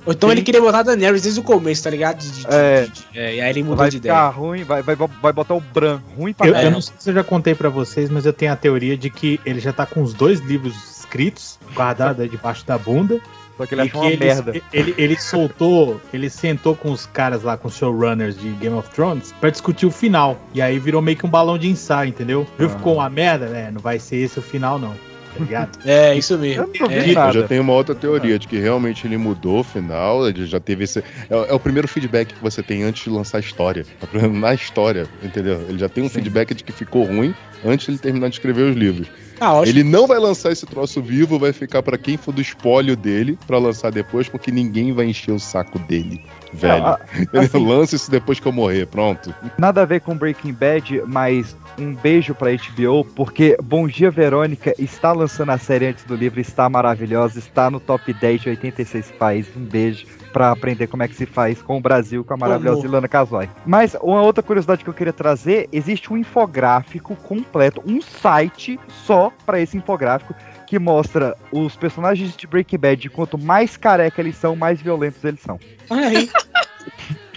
[0.10, 2.18] Ou então ele queria botar Daenerys desde o começo, tá ligado?
[2.18, 2.88] De- de- de- É.
[2.88, 4.28] de- é, e aí ele mudou Vai de ficar ideia.
[4.30, 6.04] ruim, vai, vai, vai botar o branco.
[6.18, 6.70] Ruim pra Eu, caramba.
[6.70, 9.12] eu não sei se eu já contei pra vocês, mas eu tenho a teoria de
[9.12, 13.20] que ele já tá com os dois livros escritos, guardados aí debaixo da bunda.
[13.56, 14.62] Só que ele achou uma ele, merda.
[14.74, 18.90] Ele, ele soltou, ele sentou com os caras lá, com os showrunners de Game of
[18.90, 20.40] Thrones, pra discutir o final.
[20.54, 22.48] E aí virou meio que um balão de ensaio, entendeu?
[22.58, 22.68] Viu?
[22.68, 22.70] Ah.
[22.70, 23.70] Ficou uma merda, né?
[23.72, 24.96] Não vai ser esse o final, não.
[25.34, 25.80] Tá ligado?
[25.90, 26.64] É, isso mesmo.
[26.64, 27.10] Eu não É.
[27.12, 30.60] Eu já tenho uma outra teoria de que realmente ele mudou o final, ele já
[30.60, 31.00] teve esse.
[31.00, 33.86] É, é o primeiro feedback que você tem antes de lançar a história.
[34.32, 35.66] Na história, entendeu?
[35.68, 37.34] Ele já tem um feedback de que ficou ruim
[37.66, 39.08] antes de ele terminar de escrever os livros.
[39.40, 39.62] Ah.
[39.66, 43.38] Ele não vai lançar esse troço vivo, vai ficar pra quem for do espólio dele
[43.48, 46.22] pra lançar depois, porque ninguém vai encher o saco dele,
[46.54, 46.86] velho.
[46.86, 47.00] a-
[47.34, 49.34] Ele assim- lança isso depois que eu morrer, pronto.
[49.58, 54.74] Nada a ver com Breaking Bad, mas um beijo pra HBO, porque Bom Dia Verônica
[54.78, 59.12] está lançando a série antes do livro, está maravilhosa, está no top 10 de 86
[59.12, 59.52] países.
[59.56, 62.80] Um beijo pra aprender como é que se faz com o Brasil, com a maravilhosa
[62.80, 62.86] Amor.
[62.86, 63.50] Ilana Casoy.
[63.66, 69.32] Mas uma outra curiosidade que eu queria trazer, existe um infográfico completo, um site só
[69.46, 70.34] pra esse infográfico
[70.68, 75.42] que mostra os personagens de Breaking Bad, quanto mais careca eles são, mais violentos eles
[75.42, 75.60] são.
[75.90, 76.30] Aí.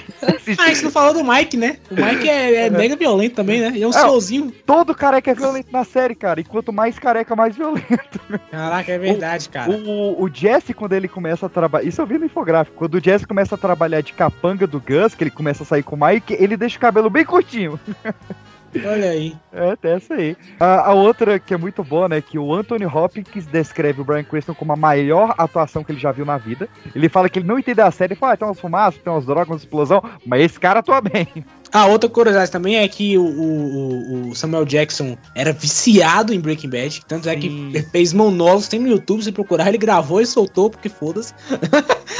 [0.58, 1.78] Ah, isso não falou do Mike, né?
[1.90, 3.68] O Mike é, é mega violento também, né?
[3.68, 3.92] Ele é um É.
[3.92, 4.52] solzinho.
[4.64, 8.20] Todo careca é violento na série, cara, e quanto mais careca, mais violento.
[8.50, 9.70] Caraca, é verdade, cara.
[9.70, 11.86] O, o Jesse, quando ele começa a trabalhar.
[11.88, 12.76] Isso eu vi no infográfico.
[12.76, 15.82] Quando o Jesse começa a trabalhar de capanga do Gus, que ele começa a sair
[15.82, 17.78] com o Mike, ele deixa o cabelo bem curtinho.
[18.74, 19.36] Olha aí.
[19.52, 20.36] É, essa aí.
[20.58, 22.20] A, a outra que é muito boa, né?
[22.20, 26.10] Que o Anthony Hopkins descreve o Brian Cranston como a maior atuação que ele já
[26.12, 26.68] viu na vida.
[26.94, 28.12] Ele fala que ele não entendeu a série.
[28.14, 30.02] Ele fala, ah, tem umas fumaças, tem umas drogas, umas explosão.
[30.26, 31.26] Mas esse cara atua bem.
[31.74, 36.68] Ah, outra curiosidade também é que o, o- o Samuel Jackson era viciado em Breaking
[36.70, 37.02] Bad.
[37.06, 40.68] Tanto é que ele fez monólogos, tem no YouTube, se procurar, ele gravou e soltou,
[40.70, 41.32] porque foda-se.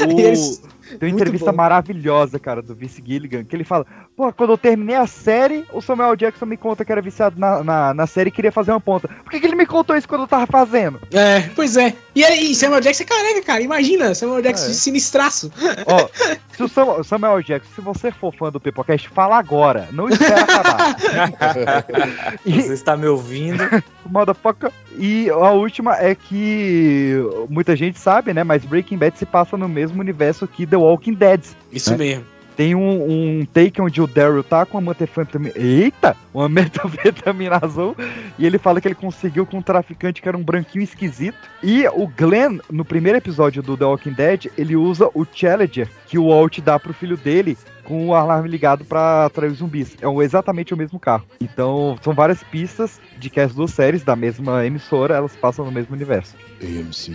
[0.07, 1.57] O- eles- Tem uma Muito entrevista bom.
[1.57, 3.85] maravilhosa, cara, do Vince Gilligan, que ele fala,
[4.15, 7.63] pô, quando eu terminei a série, o Samuel Jackson me conta que era viciado na,
[7.63, 9.07] na, na série e queria fazer uma ponta.
[9.07, 10.99] Por que, que ele me contou isso quando eu tava fazendo?
[11.11, 11.93] É, pois é.
[12.15, 13.61] E aí, Samuel Jackson é careca, cara.
[13.61, 14.69] Imagina, Samuel Jackson É.
[14.69, 15.51] de sinistraço.
[15.87, 16.07] Ó,
[16.55, 20.41] se o Sam- Samuel Jackson, se você for fã do Pipocast, fala agora, não espera
[20.43, 20.95] acabar.
[22.45, 23.63] E- Você está me ouvindo?
[24.05, 24.71] Motherfucker.
[24.97, 27.15] E a última é que
[27.49, 28.43] muita gente sabe, né?
[28.43, 31.41] Mas Breaking Bad se passa no mesmo universo que The Walking Dead.
[31.71, 31.97] Isso né?
[31.97, 32.25] mesmo.
[32.55, 35.53] Tem um, um take onde o Daryl tá com uma metanfetamina.
[35.55, 36.15] Eita!
[36.33, 37.95] Uma metanfetamina azul.
[38.37, 41.37] E ele fala que ele conseguiu com um traficante que era um branquinho esquisito.
[41.61, 46.17] E o Glenn, no primeiro episódio do The Walking Dead, ele usa o Challenger que
[46.17, 49.95] o Walt dá pro filho dele com o alarme ligado pra atrair os zumbis.
[50.01, 51.25] É exatamente o mesmo carro.
[51.39, 55.71] Então, são várias pistas de que as duas séries da mesma emissora, elas passam no
[55.71, 56.35] mesmo universo.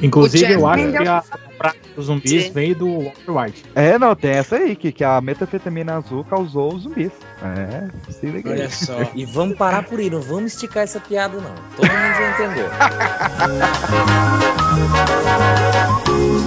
[0.03, 1.23] Inclusive, eu acho que a
[1.57, 2.53] praga dos zumbis Sim.
[2.53, 3.65] veio do Walter White.
[3.75, 7.13] É, não, tem essa aí, que, que a metafetamina azul causou os zumbis.
[7.43, 8.51] É, se liga.
[8.51, 8.99] Olha só.
[9.15, 11.55] E vamos parar por aí, não vamos esticar essa piada, não.
[11.77, 12.69] Todo mundo já entendeu.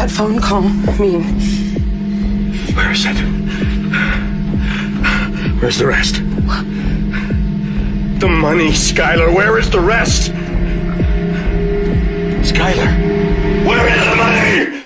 [0.00, 0.62] that phone call
[0.98, 1.22] mean?
[2.74, 3.16] Where is it?
[5.60, 6.14] Where's the rest?
[8.20, 9.34] The money, Skylar.
[9.34, 10.32] Where is the rest?
[12.48, 12.90] Skylar,
[13.66, 14.84] where is the money?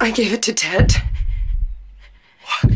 [0.00, 0.94] I gave it to Ted.
[2.46, 2.72] What?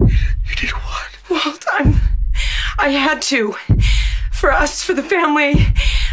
[0.00, 1.10] You did what?
[1.28, 1.94] Walt, I'm.
[2.78, 3.54] I had to.
[4.38, 5.66] For us, for the family.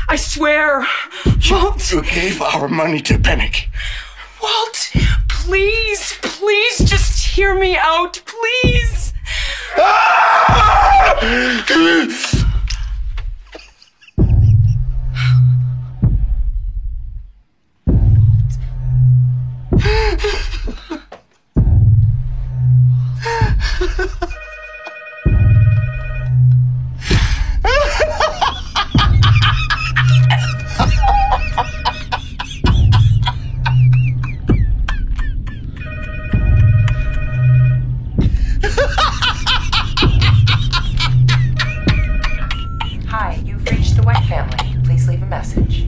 [0.10, 0.88] I swear.
[1.52, 1.92] Walt.
[1.92, 3.68] You gave our money to Pennick.
[4.42, 4.92] Walt,
[5.30, 9.14] please, please just hear me out, please.
[43.08, 44.76] Hi, you've reached the White family.
[44.84, 45.88] Please leave a message.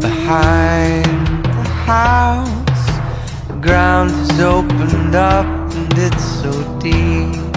[0.00, 0.08] The
[1.88, 7.47] house, the ground is opened up and it's so deep.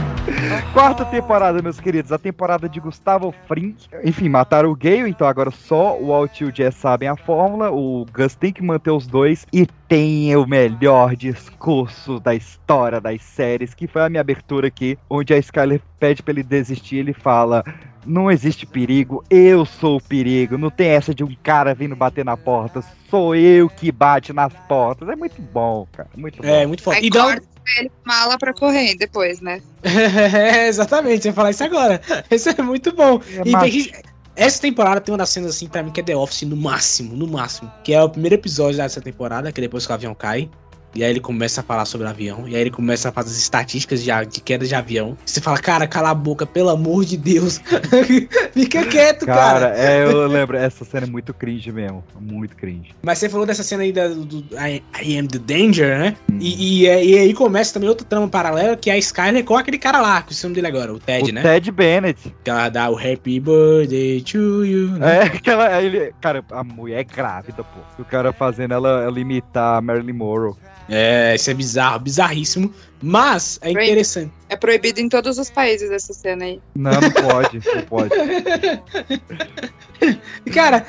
[0.73, 3.87] Quarta temporada, meus queridos, a temporada de Gustavo Frink.
[4.05, 7.69] Enfim, mataram o Gale, então agora só o Walt e o Jess sabem a fórmula.
[7.71, 9.45] O Gus tem que manter os dois.
[9.51, 14.97] E tem o melhor discurso da história das séries, que foi a minha abertura aqui,
[15.09, 16.97] onde a Skyler pede pra ele desistir.
[16.97, 17.65] Ele fala:
[18.05, 20.57] Não existe perigo, eu sou o perigo.
[20.57, 22.81] Não tem essa de um cara vindo bater na porta.
[23.09, 25.09] Sou eu que bate nas portas.
[25.09, 26.09] É muito bom, cara.
[26.15, 26.47] Muito bom.
[26.47, 26.95] É, muito foda.
[26.95, 29.61] Aí E dá um- ele mala pra correr depois, né?
[29.83, 32.01] é, exatamente, eu ia falar isso agora.
[32.29, 33.21] Isso é muito bom.
[33.45, 33.91] É e
[34.35, 37.15] essa temporada tem uma das cenas assim, pra mim, que é The Office no máximo,
[37.15, 37.71] no máximo.
[37.83, 40.49] Que é o primeiro episódio dessa temporada, que é depois que o avião cai.
[40.93, 42.47] E aí ele começa a falar sobre o avião.
[42.47, 45.17] E aí ele começa a fazer as estatísticas de, de queda de avião.
[45.25, 47.61] Você fala, cara, cala a boca, pelo amor de Deus.
[48.53, 49.77] Fica quieto, Cara, cara.
[49.77, 52.03] é, eu lembro, essa cena é muito cringe mesmo.
[52.19, 52.89] Muito cringe.
[53.01, 56.15] Mas você falou dessa cena aí da, do, I, I Am the Danger, né?
[56.39, 59.77] E, e, e aí começa também outra trama paralela, que é a Skyler com aquele
[59.77, 61.41] cara lá, que o nome dele agora, o Ted, o né?
[61.41, 62.35] Ted Bennett.
[62.43, 64.87] Que ela dá o Happy Birthday to you.
[64.91, 65.17] né?
[65.17, 65.81] É, aquela.
[65.81, 67.79] Ele, cara, a mulher é grávida, pô.
[68.01, 70.53] O cara fazendo ela, ela imitar a Marilyn Monroe.
[70.93, 72.71] É, isso é bizarro, bizarríssimo.
[73.01, 74.31] Mas é interessante.
[74.49, 76.61] É proibido em todos os países essa cena aí.
[76.75, 78.09] Não, não pode, não pode.
[80.51, 80.83] Cara,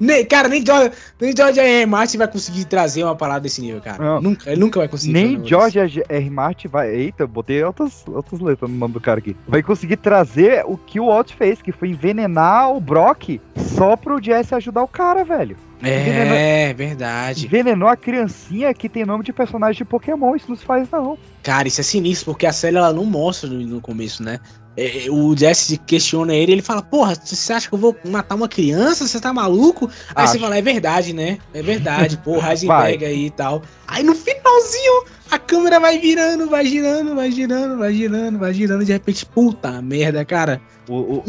[0.00, 0.90] nem, cara, nem George,
[1.20, 1.68] nem George R.
[1.68, 1.86] R.
[1.86, 4.02] Martin vai conseguir trazer uma parada desse nível, cara.
[4.02, 4.22] Não.
[4.22, 5.12] Nunca, ele nunca vai conseguir.
[5.12, 6.30] Nem George R.
[6.30, 6.88] Martin vai.
[6.88, 9.36] Eita, eu botei outras, outras letras no nome do cara aqui.
[9.46, 14.22] Vai conseguir trazer o que o Walt fez, que foi envenenar o Brock só pro
[14.22, 15.56] Jesse ajudar o cara, velho.
[15.82, 17.46] É, verdade.
[17.46, 20.34] Envenenou a criancinha que tem nome de personagem de Pokémon.
[20.34, 21.18] Isso não se faz, não.
[21.42, 24.40] Cara, isso é sinistro, porque a série ela não mostra no, no começo, né?
[24.76, 28.36] É, é, o Jesse questiona ele, ele fala, porra, você acha que eu vou matar
[28.36, 29.08] uma criança?
[29.08, 29.90] Você tá maluco?
[30.14, 30.40] Aí você Acho.
[30.40, 31.38] fala, é verdade, né?
[31.52, 32.50] É verdade, porra.
[32.50, 33.62] Heisenberg aí e tal.
[33.88, 38.84] Aí no finalzinho, a câmera vai virando, vai girando, vai girando, vai girando, vai girando,
[38.84, 40.60] de repente, puta merda, cara.
[40.88, 41.24] O, o-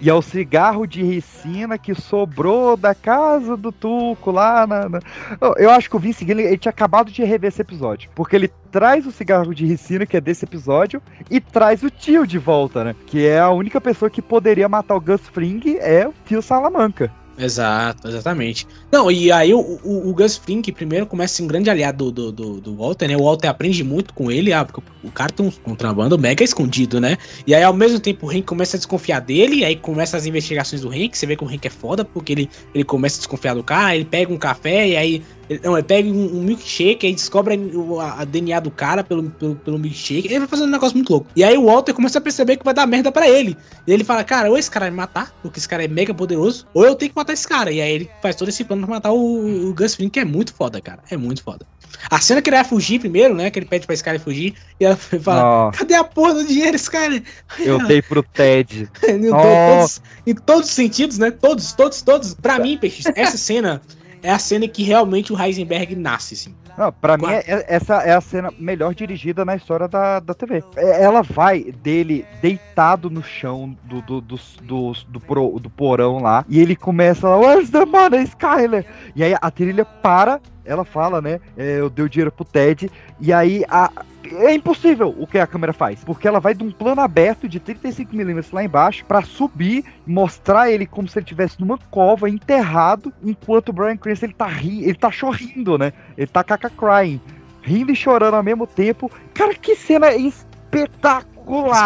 [0.00, 4.88] e é o cigarro de ricina que sobrou da casa do Tuco lá na.
[4.88, 5.00] na-
[5.40, 8.08] Eu- Eu acho que o Vince Gilligan ele tinha acabado de rever esse episódio.
[8.14, 12.24] Porque ele traz o cigarro de ricina, que é desse episódio, e traz o tio
[12.26, 12.94] de volta, né?
[13.06, 17.10] Que é a única pessoa que poderia matar o Gus Fring é o tio Salamanca.
[17.38, 18.66] Exato, exatamente.
[18.90, 22.60] Não, e aí o, o, o Gus Fring primeiro começa um grande aliado do, do,
[22.60, 23.16] do Walter, né?
[23.16, 27.00] O Walter aprende muito com ele, ah, porque o cara tem um contrabando mega escondido,
[27.00, 27.18] né?
[27.46, 30.80] E aí ao mesmo tempo o Hank começa a desconfiar dele, aí começa as investigações
[30.80, 33.54] do Hank, você vê que o Hank é foda, porque ele, ele começa a desconfiar
[33.54, 37.06] do cara, ele pega um café, e aí ele, não, ele pega um, um milkshake,
[37.06, 37.58] aí descobre
[38.00, 40.26] a, a- DNA do cara pelo, pelo, pelo milkshake.
[40.26, 41.26] Ele vai fazendo um negócio muito louco.
[41.36, 43.56] E aí o Walter começa a perceber que vai dar merda pra ele.
[43.86, 46.12] E ele fala, cara, ou esse cara vai me matar, porque esse cara é mega
[46.12, 47.70] poderoso, ou eu tenho que matar esse cara.
[47.70, 50.24] E aí ele faz todo esse plano pra matar o, o Gus Fring, que é
[50.24, 51.00] muito foda, cara.
[51.10, 51.66] É muito foda.
[52.10, 53.50] A cena que ele vai fugir primeiro, né?
[53.50, 54.54] Que ele pede pra esse cara fugir.
[54.78, 55.78] E ela fala, Nossa.
[55.78, 57.22] cadê a porra do dinheiro, esse cara?
[57.58, 58.88] Eu dei pro Ted.
[59.08, 61.30] em, todos, em todos os sentidos, né?
[61.30, 62.34] Todos, todos, todos.
[62.34, 63.80] Pra mim, Peixe, essa cena
[64.26, 66.54] é a cena que realmente o Heisenberg nasce, assim.
[66.76, 70.62] Não, pra mim, é- essa é a cena melhor dirigida na história da, da TV.
[70.76, 76.18] É, Ela vai dele deitado no chão do, do, do, do, do, pro- do porão
[76.18, 78.84] lá, e ele começa lá, Where's the money, Skyler?
[79.14, 81.40] E aí a trilha para, ela fala, né?
[81.56, 82.90] é, eu dei o dinheiro pro Ted,
[83.20, 83.90] e aí a.
[84.28, 87.60] É impossível o que a câmera faz, porque ela vai de um plano aberto de
[87.60, 93.68] 35mm lá embaixo pra subir, mostrar ele como se ele estivesse numa cova, enterrado, enquanto
[93.68, 95.92] o Brian Cranston ele tá ri, ele tá chorrindo, né?
[96.18, 97.20] Ele tá caca crying,
[97.62, 99.08] rindo e chorando ao mesmo tempo.
[99.32, 101.35] Cara, que cena espetacular!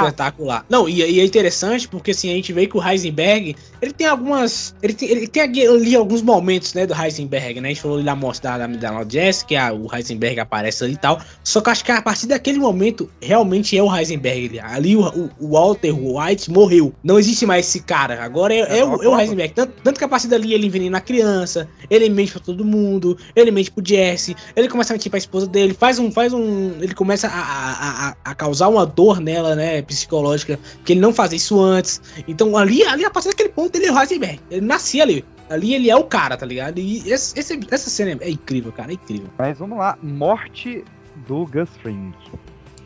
[0.05, 0.65] Espetacular.
[0.69, 4.07] Não, e, e é interessante porque assim, a gente vê que o Heisenberg, ele tem
[4.07, 4.75] algumas.
[4.83, 7.69] Ele tem, ele tem ali alguns momentos, né, do Heisenberg, né?
[7.69, 10.85] A gente falou ali da morte da, da, da Jess, que a, o Heisenberg aparece
[10.85, 11.21] ali e tal.
[11.45, 14.59] Só que acho que a partir daquele momento, realmente é o Heisenberg.
[14.61, 16.93] Ali o, o, o Walter White morreu.
[17.03, 18.23] Não existe mais esse cara.
[18.23, 19.55] Agora é, é o, é o Heisenberg.
[19.55, 23.17] Tanto, tanto que a partir dali ele envenena a criança, ele mente pra todo mundo,
[23.35, 26.11] ele mente pro Jesse, ele começa a mentir pra esposa dele, faz um.
[26.11, 30.93] Faz um ele começa a, a, a, a causar uma dor nela, né, psicológica, porque
[30.93, 32.01] ele não fazia isso antes.
[32.29, 34.41] Então ali, ali a partir daquele ponto ele é o Heisenberg.
[34.51, 35.25] Ele nascia ali.
[35.49, 36.79] Ali ele é o cara, tá ligado?
[36.79, 39.27] E esse, esse- essa cena é incrível, cara, é incrível.
[39.37, 40.85] Mas vamos lá, morte
[41.27, 42.13] do Gus Fring.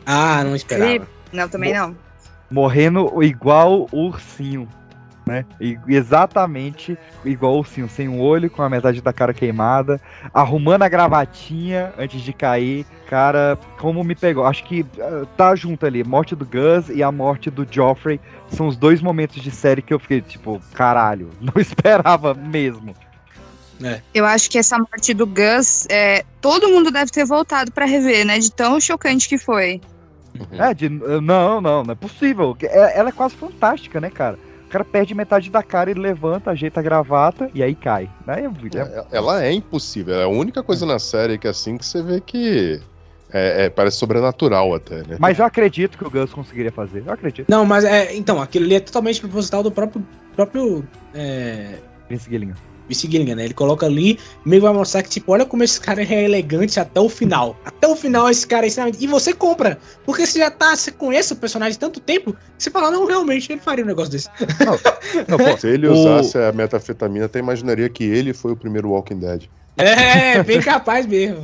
[0.05, 1.07] Ah, não esperava.
[1.31, 1.95] Não, também não.
[2.49, 4.67] Morrendo igual o ursinho,
[5.25, 5.45] né?
[5.59, 9.99] E- exatamente igual o ursinho, sem um olho, com a metade da cara queimada,
[10.33, 12.85] arrumando a gravatinha antes de cair.
[13.09, 14.45] Cara, como me pegou.
[14.45, 16.03] Acho que ah, tá junto ali.
[16.03, 18.19] Morte do Gus e a morte do Joffrey
[18.49, 22.95] são os dois momentos de série que eu fiquei tipo, caralho, não esperava mesmo.
[23.83, 24.01] É.
[24.13, 28.25] Eu acho que essa morte do Gus, é, todo mundo deve ter voltado pra rever,
[28.25, 28.39] né?
[28.39, 29.81] De tão chocante que foi.
[30.51, 32.55] É, de, não, não, não é possível.
[32.61, 34.37] É- Ela é quase fantástica, né, cara?
[34.65, 38.09] O cara perde metade da cara, ele levanta, ajeita a gravata e aí cai.
[38.25, 38.43] Né?
[38.43, 40.15] É- é- Ela é impossível.
[40.15, 42.81] É a única coisa na série que é assim que você vê que
[43.31, 45.17] é, é- parece sobrenatural até, né?
[45.19, 47.03] Mas eu acredito que o Gus conseguiria fazer.
[47.05, 47.47] Eu acredito.
[47.49, 48.15] Não, mas é.
[48.15, 50.05] Então, aquilo ali é totalmente proposital do próprio.
[50.35, 51.75] próprio é,
[52.09, 52.55] Vince Gilligan.
[52.87, 53.45] Vince Gilligan, né?
[53.45, 56.99] Ele coloca ali, meio vai mostrar que, tipo, olha como esse cara é elegante até
[56.99, 57.57] o final.
[57.65, 59.03] Até o final esse cara é extremamente.
[59.03, 59.77] E você compra.
[60.05, 60.75] Porque você já tá.
[60.75, 64.11] Você conhece o personagem tanto tempo que você fala, não, realmente, ele faria um negócio
[64.11, 64.29] desse.
[65.27, 68.89] Não, pô, se ele O- usasse a metafetamina, até imaginaria que ele foi o primeiro
[68.89, 69.49] Walking Dead.
[69.77, 71.43] É, bem capaz mesmo.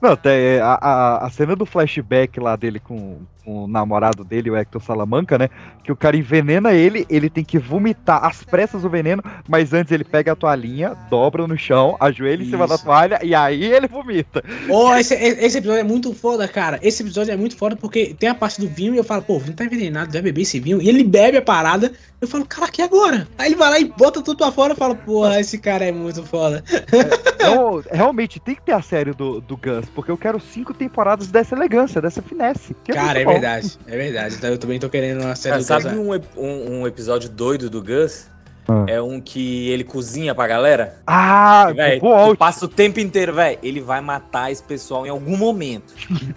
[0.00, 4.50] Não, tem a, a, a cena do flashback lá dele com, com o namorado dele,
[4.50, 5.48] o Hector Salamanca, né?
[5.82, 9.92] Que o cara envenena ele, ele tem que vomitar às pressas o veneno, mas antes
[9.92, 13.86] ele pega a toalhinha, dobra no chão, ajoelha em cima da toalha e aí ele
[13.86, 14.42] vomita.
[14.68, 16.78] Oh, esse, esse episódio é muito foda, cara.
[16.82, 19.36] Esse episódio é muito foda porque tem a parte do vinho e eu falo, pô,
[19.36, 20.80] o vinho tá envenenado, vai beber esse vinho.
[20.80, 21.92] E ele bebe a parada.
[22.24, 23.28] Eu falo, cara, que agora?
[23.38, 25.92] Aí ele vai lá e bota tudo pra fora e fala, porra, esse cara é
[25.92, 26.62] muito foda.
[27.44, 31.26] Então, realmente, tem que ter a série do, do Gus, porque eu quero cinco temporadas
[31.30, 32.74] dessa elegância, dessa finesse.
[32.82, 33.32] que Cara, é bom.
[33.32, 34.34] verdade, é verdade.
[34.36, 35.94] Então eu também tô querendo uma série Ah, do sabe Gus.
[36.38, 38.28] um, um- um episódio doido do Gus?
[38.66, 38.86] Ah.
[38.88, 40.96] É um que ele cozinha pra galera.
[41.06, 42.38] Ah, véi, Go tu Out.
[42.38, 43.58] passa o tempo inteiro, velho.
[43.62, 45.92] Ele vai matar esse pessoal em algum momento.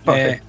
[0.07, 0.41] É.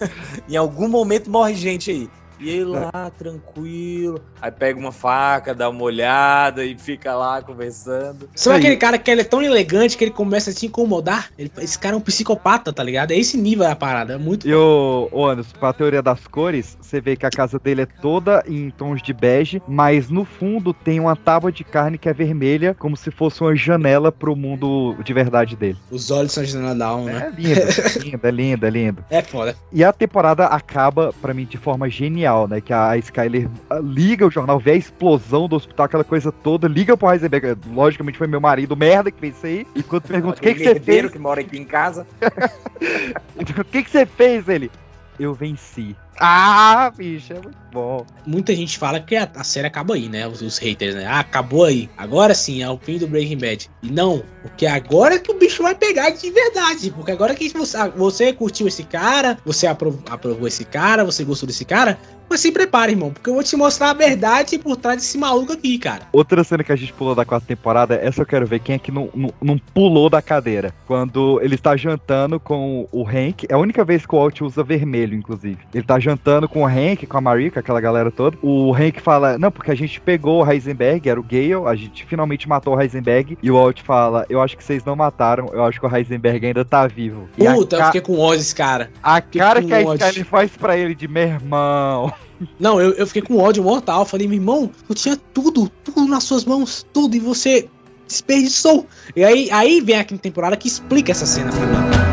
[0.48, 2.08] em algum momento morre gente aí.
[2.38, 4.20] E ele lá, tranquilo.
[4.40, 8.28] Aí pega uma faca, dá uma olhada e fica lá conversando.
[8.34, 11.30] Sabe aquele cara que ele é tão elegante que ele começa a te incomodar?
[11.38, 13.12] Ele- esse cara é um psicopata, tá ligado?
[13.12, 16.76] É esse nível da parada, é muito E o, o Anderson, pra teoria das cores,
[16.80, 20.74] você vê que a casa dele é toda em tons de bege, mas no fundo
[20.74, 24.94] tem uma tábua de carne que é vermelha, como se fosse uma janela pro mundo
[25.02, 25.78] de verdade dele.
[25.90, 27.32] Os olhos são de Nadal, né?
[27.34, 27.60] É lindo,
[28.04, 29.04] lindo, é lindo, é lindo.
[29.10, 29.56] É foda.
[29.72, 32.60] E a temporada acaba, pra mim, de forma genial, né?
[32.60, 36.68] Que a Skyler ah, liga o jornal, vê a explosão do hospital, aquela coisa toda,
[36.68, 37.58] liga pro Heisenberg.
[37.72, 39.66] Logicamente foi meu marido, merda, que fez isso aí.
[39.74, 42.06] E quando pergunta o que, que você merdeiro fez, que mora aqui em casa.
[43.36, 44.48] o que, que você fez?
[44.48, 44.70] Ele,
[45.18, 45.96] eu venci.
[46.18, 48.06] Ah, bicho, é muito bom.
[48.26, 50.26] Muita gente fala que a, a série acaba aí, né?
[50.26, 51.06] Os, os haters, né?
[51.06, 51.90] Ah, acabou aí.
[51.96, 53.70] Agora sim, é o fim do Breaking Bad.
[53.82, 56.90] E não, porque agora que o bicho vai pegar de verdade.
[56.90, 61.22] Porque agora que você, ah, você curtiu esse cara, você apro- aprovou esse cara, você
[61.22, 61.98] gostou desse cara,
[62.28, 63.10] mas se prepare, irmão.
[63.12, 66.02] Porque eu vou te mostrar a verdade por trás desse maluco aqui, cara.
[66.12, 68.78] Outra cena que a gente pulou da quarta temporada, essa eu quero ver quem é
[68.78, 70.74] que não, não, não pulou da cadeira.
[70.86, 74.62] Quando ele está jantando com o Hank, é a única vez que o Walt usa
[74.62, 75.58] vermelho, inclusive.
[75.74, 78.36] Ele tá jantando com o Hank, com a Marie, com aquela galera toda.
[78.42, 82.04] O Hank fala, não, porque a gente pegou o Heisenberg, era o Gale, a gente
[82.06, 83.38] finalmente matou o Heisenberg.
[83.42, 86.46] E o Walt fala, eu acho que vocês não mataram, eu acho que o Heisenberg
[86.46, 87.28] ainda tá vivo.
[87.36, 88.90] Puta, eu ca- fiquei com ódio desse cara.
[89.02, 89.80] A cara com que a.
[89.96, 92.12] Skyler faz pra ele de meu irmão.
[92.58, 94.04] Não, eu, eu fiquei com ódio mortal.
[94.04, 97.68] Falei, meu irmão, eu tinha tudo, tudo nas suas mãos, tudo, e você
[98.06, 98.86] desperdiçou.
[99.14, 102.06] E aí, aí vem a quinta temporada que explica essa cena pra mim.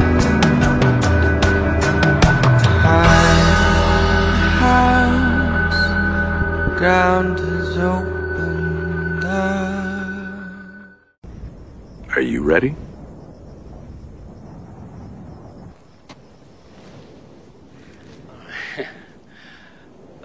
[12.15, 12.75] Are you ready?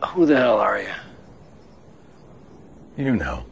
[0.06, 0.88] Who the hell are you?
[2.96, 3.44] You know.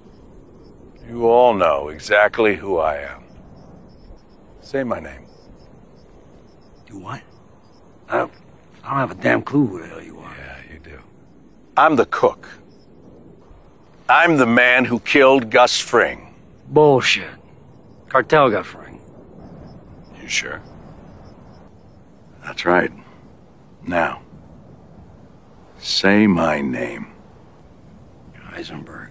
[1.08, 3.24] You all know exactly who I am.
[4.60, 5.26] Say my name.
[6.86, 7.22] Do what?
[8.08, 8.30] I, I don't
[8.82, 10.34] have a damn clue who the hell you are.
[10.36, 10.98] Yeah, you do.
[11.76, 12.48] I'm the cook.
[14.08, 16.34] I'm the man who killed Gus Fring.
[16.68, 17.30] Bullshit.
[18.08, 19.00] Cartel got Fring.
[20.20, 20.60] You sure?
[22.44, 22.92] That's right.
[23.86, 24.22] Now,
[25.86, 27.06] say my name.
[28.50, 29.10] Heisenberg.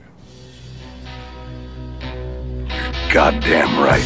[3.14, 4.04] Goddamn right.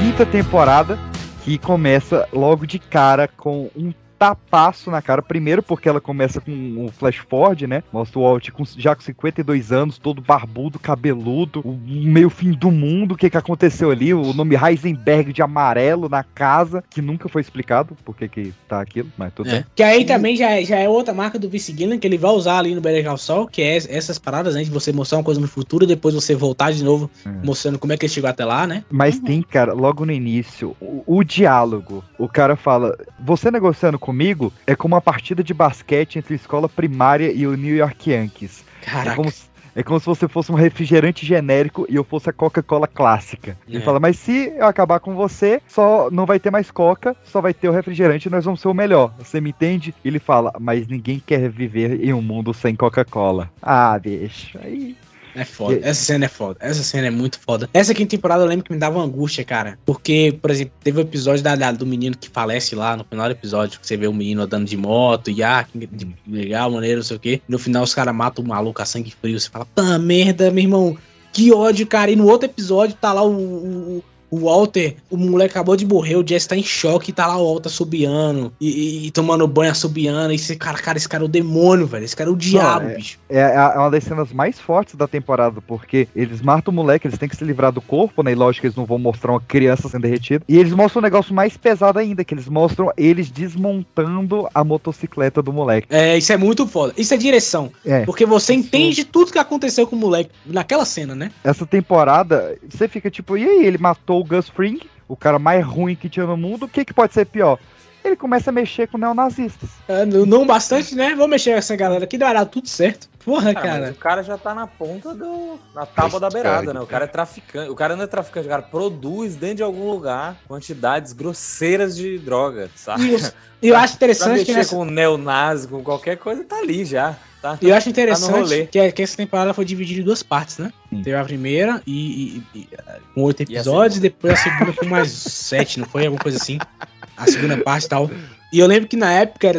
[0.00, 0.98] Quinta temporada
[1.44, 5.22] que começa logo de cara com um tapaço na cara.
[5.22, 7.82] Primeiro porque ela começa com o flash forward, né?
[7.90, 12.70] Mostra o Walt com, já com 52 anos, todo barbudo, cabeludo, o meio fim do
[12.70, 13.12] mundo.
[13.12, 14.12] O que que aconteceu ali?
[14.12, 18.78] O nome Heisenberg de amarelo na casa, que nunca foi explicado por que que tá
[18.82, 19.64] aquilo, mas tudo bem.
[19.74, 22.32] Que aí também já é, já é outra marca do Vince Gilligan que ele vai
[22.32, 24.62] usar ali no Better Call Saul, que é essas paradas, né?
[24.62, 27.10] De você mostrar uma coisa no futuro e depois você voltar de novo
[27.42, 28.84] mostrando como é que ele chegou até lá, né?
[28.90, 32.04] Mas tem, cara, logo no início, o, o diálogo.
[32.18, 32.94] O cara fala:
[33.24, 37.54] Você negociando comigo é como uma partida de basquete entre a escola primária e o
[37.56, 38.64] New York Yankees.
[38.82, 39.12] Caraca.
[39.12, 42.32] É como, se- é como se você fosse um refrigerante genérico e eu fosse a
[42.32, 43.56] Coca-Cola clássica.
[43.68, 43.80] Ele É.
[43.80, 47.54] fala: Mas se eu acabar com você, só não vai ter mais Coca, só vai
[47.54, 49.14] ter o refrigerante e nós vamos ser o melhor.
[49.18, 49.94] Você me entende?
[50.04, 53.48] Ele fala: Mas ninguém quer viver em um mundo sem Coca-Cola.
[53.62, 54.58] Ah, bicho.
[54.62, 54.96] Aí.
[55.34, 55.78] É foda.
[55.82, 56.56] Essa cena é foda.
[56.60, 57.68] Essa cena é muito foda.
[57.72, 59.78] Essa quinta temporada eu lembro que me dava angústia, cara.
[59.86, 63.26] Porque, por exemplo, teve o episódio da, da- do menino que falece lá no final
[63.26, 63.78] do episódio.
[63.80, 65.88] Que você vê o menino andando de moto e ah, que
[66.26, 67.40] legal, maneiro, não sei o quê.
[67.48, 69.38] No final os caras matam o maluco a sangue frio.
[69.38, 70.98] Você fala, pá, merda, meu irmão.
[71.32, 72.10] Que ódio, cara.
[72.10, 76.16] E no outro episódio tá lá o, o, o Walter, o moleque acabou de morrer,
[76.16, 79.46] o Jesse tá em choque e tá lá o Walter assobiando e, e- e tomando
[79.46, 80.32] banho assobiando.
[80.32, 82.04] E esse cara, cara, esse cara é o demônio, velho.
[82.04, 83.18] Esse cara é o diabo, Não, é- bicho.
[83.28, 87.18] É, é uma das cenas mais fortes da temporada, porque eles matam o moleque, eles
[87.18, 88.32] têm que se livrar do corpo, né?
[88.32, 90.44] E lógico que eles não vão mostrar uma criança sendo derretida.
[90.48, 95.42] E eles mostram um negócio mais pesado ainda, que eles mostram eles desmontando a motocicleta
[95.42, 95.86] do moleque.
[95.90, 96.92] É, isso é muito foda.
[96.96, 97.70] Isso é direção.
[97.84, 98.04] É.
[98.04, 101.30] Porque você entende tudo que aconteceu com o moleque naquela cena, né?
[101.44, 103.66] Essa temporada, você fica tipo, e aí?
[103.66, 104.78] Ele matou o Gus Fring,
[105.08, 107.58] o cara mais ruim que tinha no mundo, o que, que pode ser pior?
[108.04, 109.68] Ele começa a mexer com neonazistas.
[109.86, 111.14] É, não não bastante, né?
[111.14, 113.08] Vou mexer com essa galera aqui, vai dar tudo certo.
[113.24, 113.90] Porra, Ah, mas cara.
[113.90, 115.58] o cara já tá na ponta do.
[115.74, 116.80] na tábua da beirada, né?
[116.80, 117.70] O cara é traficante.
[117.70, 122.18] O cara não é traficante, o cara produz dentro de algum lugar quantidades grosseiras de
[122.18, 123.02] droga, sabe?
[123.10, 123.20] E eu-
[123.62, 126.82] e eu acho Pra interessante que mexer nessa- com neonazi, com qualquer coisa, tá ali
[126.86, 127.14] já.
[127.42, 128.66] Tá, E eu acho tá interessante rolê.
[128.66, 130.72] que, é- que essa temporada foi dividida em duas partes, né?
[130.90, 132.68] Teve a primeira e, e- e,
[133.14, 136.06] com oito E a episódios, e depois a segunda com mais sete, não foi?
[136.06, 136.56] Alguma coisa assim.
[137.20, 138.10] A segunda parte e tal.
[138.52, 139.52] E eu lembro que na época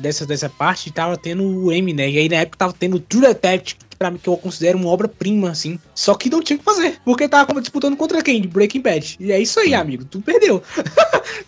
[0.00, 2.08] dessa, dessa parte tava tendo o M, né?
[2.08, 4.78] E aí na época tava tendo o True Detective, que pra mim que eu considero
[4.78, 5.78] uma obra-prima, assim.
[5.94, 6.96] Só que não tinha o que fazer.
[7.04, 8.40] Porque tava disputando contra quem?
[8.40, 9.16] De Breaking Bad.
[9.20, 10.06] E é isso aí, amigo.
[10.06, 10.62] Tu perdeu.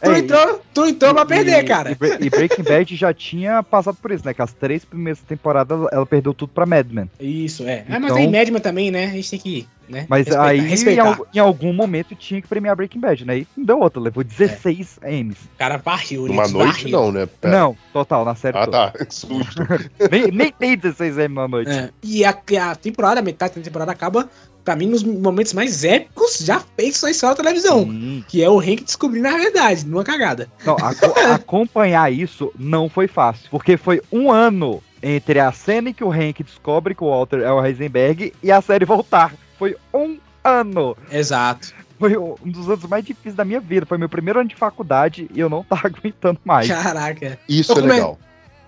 [0.02, 1.92] tu, É, entrou, tu entrou pra perder, E- cara.
[1.92, 4.34] E, e Breaking Bad já tinha passado por isso, né?
[4.34, 7.10] Que as três primeiras temporadas ela perdeu tudo pra Mad Men.
[7.18, 7.86] Isso, é.
[7.88, 9.06] Ah, mas Então- tem Madman também, né?
[9.06, 10.06] A gente tem que né?
[10.08, 11.18] Mas Respeitar, aí, respeitar.
[11.32, 13.38] Em, em algum momento, tinha que premiar Breaking Bad, né?
[13.38, 15.36] E não deu outra, levou 16 M's.
[15.54, 16.90] O cara varreu, Numa ele noite, varreu.
[16.90, 17.26] não, né?
[17.40, 17.58] Pera.
[17.58, 18.90] Não, total, na série Ah, toda.
[18.90, 19.04] tá.
[19.10, 19.62] Susto.
[20.10, 21.70] nem, nem tem 16 M na noite.
[21.70, 21.90] É.
[22.02, 22.30] E a,
[22.70, 24.28] a temporada, a metade da temporada acaba,
[24.64, 27.88] pra mim, nos momentos mais épicos já feitos na história da televisão.
[28.28, 30.48] Que é o Hank descobrindo a verdade, numa cagada.
[30.64, 35.92] Não, aco- acompanhar isso não foi fácil, porque foi um ano entre a cena em
[35.92, 39.34] que o Hank descobre que o Walter é o Heisenberg e a série voltar.
[39.62, 40.96] Foi um ano.
[41.08, 41.72] Exato.
[41.96, 43.86] Foi um dos anos mais difíceis da minha vida.
[43.86, 46.66] Foi meu primeiro ano de faculdade e eu não tava aguentando mais.
[46.66, 47.38] Caraca.
[47.48, 48.18] Isso Eu é come- legal.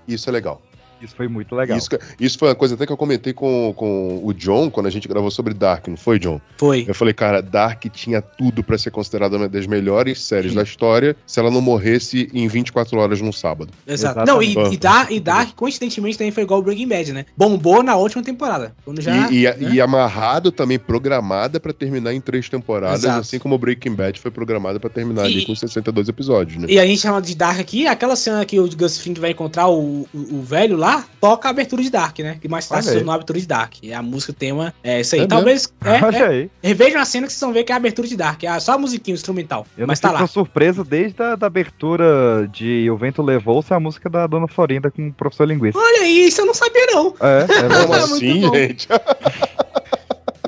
[0.07, 0.63] Isso é legal.
[1.05, 1.77] Isso foi muito legal.
[1.77, 4.91] Isso, isso foi uma coisa até que eu comentei com, com o John quando a
[4.91, 6.41] gente gravou sobre Dark, não foi, John?
[6.57, 6.85] Foi.
[6.89, 11.17] Eu falei, cara, Dark tinha tudo pra ser considerada uma das melhores séries da história
[11.27, 13.71] se ela não morresse em 24 horas num sábado.
[13.87, 14.25] Exato.
[14.27, 17.27] Não, e, e, Dark, e Dark, coincidentemente, também foi igual o Breaking Bad, né?
[17.37, 18.75] Bombou na última temporada.
[18.85, 19.31] Quando já.
[19.31, 19.57] e, e- né?
[19.75, 23.21] e amarrado também, programada pra terminar em três temporadas, Exato.
[23.21, 26.67] assim como o Breaking Bad foi programada pra terminar ali E- com 62 episódios, né?
[26.71, 29.69] E a gente chama de Dark aqui, aquela cena que o Gus Fring vai encontrar
[29.69, 32.39] o, o, o velho lá, toca a abertura de Dark, né?
[32.41, 33.75] Que mais tarde se tornou a abertura de Dark.
[33.83, 35.23] E a música tema é isso aí.
[35.23, 35.73] É Talvez.
[35.83, 36.17] mesmo?
[36.17, 36.49] É, é.
[36.63, 38.43] Revejam a cena que vocês vão ver que é a abertura de Dark.
[38.45, 39.67] É só a musiquinha instrumental.
[39.77, 40.27] Eu mas não tá fico lá.
[40.27, 45.09] surpreso desde a da abertura de O Vento Levou-se a música da Dona Florinda com
[45.09, 45.81] o professor linguista.
[45.81, 47.15] Olha aí, isso eu não sabia, não.
[47.21, 48.89] É, é Como assim, gente?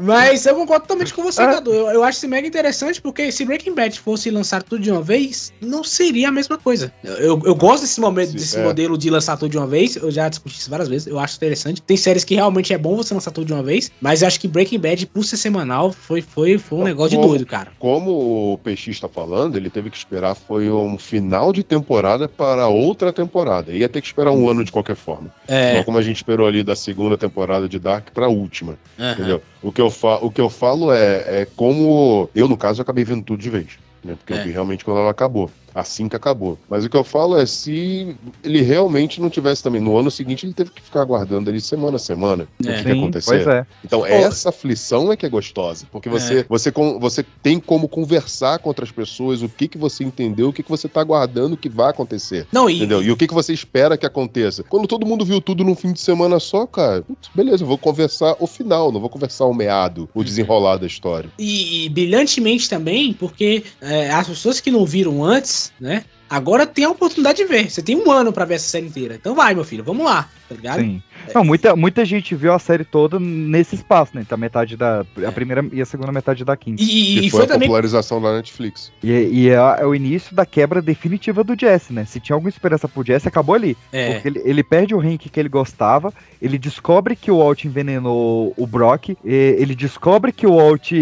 [0.01, 1.73] Mas eu concordo totalmente com você, Cadu.
[1.73, 5.01] Eu, eu acho isso mega interessante, porque se Breaking Bad fosse lançar tudo de uma
[5.03, 6.93] vez, não seria a mesma coisa.
[7.03, 8.63] Eu, eu gosto desse momento, Sim, desse é.
[8.63, 9.97] modelo de lançar tudo de uma vez.
[9.97, 11.07] Eu já discuti isso várias vezes.
[11.07, 11.81] Eu acho interessante.
[11.81, 13.91] Tem séries que realmente é bom você lançar tudo de uma vez.
[14.01, 17.17] Mas eu acho que Breaking Bad, por ser semanal, foi, foi, foi um negócio de
[17.17, 17.71] Como- doido, cara.
[17.79, 22.69] Como o PX está falando, ele teve que esperar foi um final de temporada para
[22.69, 23.73] outra temporada.
[23.73, 25.33] Ia ter que esperar um ano de qualquer forma.
[25.49, 25.77] É.
[25.77, 28.79] Não como a gente esperou ali da segunda temporada de Dark para a última.
[28.99, 29.13] Aham.
[29.13, 29.43] Entendeu?
[29.67, 32.31] O que eu, fa o que eu falo é, é como.
[32.33, 33.67] Eu, no caso, acabei vendo tudo de vez.
[34.05, 34.15] Né?
[34.17, 34.39] Porque É.
[34.39, 35.51] eu vi realmente quando ela acabou.
[35.77, 36.59] Assim que acabou.
[36.71, 39.79] Mas o que eu falo é se ele realmente não tivesse também.
[39.79, 42.77] No ano seguinte, ele teve que ficar aguardando ali semana a semana o É.
[42.77, 43.31] que, que ia Sim, acontecer.
[43.45, 43.67] pois é.
[43.85, 45.87] Então, essa aflição é que é gostosa.
[45.93, 46.47] Porque você, É.
[46.49, 50.63] você, você tem como conversar com outras pessoas o que, que você entendeu, o que,
[50.63, 52.47] que você tá aguardando que vai acontecer.
[52.51, 53.03] Não, e- Entendeu?
[53.03, 54.63] E o que, que você espera que aconteça.
[54.63, 57.77] Quando todo mundo viu tudo num fim de semana só, cara, putz, beleza, eu vou
[57.77, 61.29] conversar o final, não vou conversar o meado, o desenrolar da história.
[61.39, 66.05] E, e brilhantemente também, porque é, as pessoas que não viram antes, né?
[66.29, 67.71] Agora tem a oportunidade de ver.
[67.71, 69.15] Você tem um ano pra ver essa série inteira.
[69.15, 70.81] Então vai, meu filho, vamos lá, tá ligado?
[70.81, 71.01] Sim.
[71.35, 74.23] Não, muita, muita gente viu a série toda nesse espaço, né?
[74.23, 75.05] Então, a metade da.
[75.27, 76.83] A primeira e a segunda metade da quinta.
[76.83, 78.93] E, que foi, a popularização da Netflix.
[79.03, 82.05] E, e é, é o início da quebra definitiva do Jesse, né?
[82.05, 83.77] Se tinha alguma esperança pro Jesse, acabou ali.
[83.93, 84.15] É.
[84.15, 86.13] Porque ele, ele perde o rank que ele gostava,
[86.43, 90.93] ele descobre que o Walt envenenou o Brock, e- ele descobre que o Walt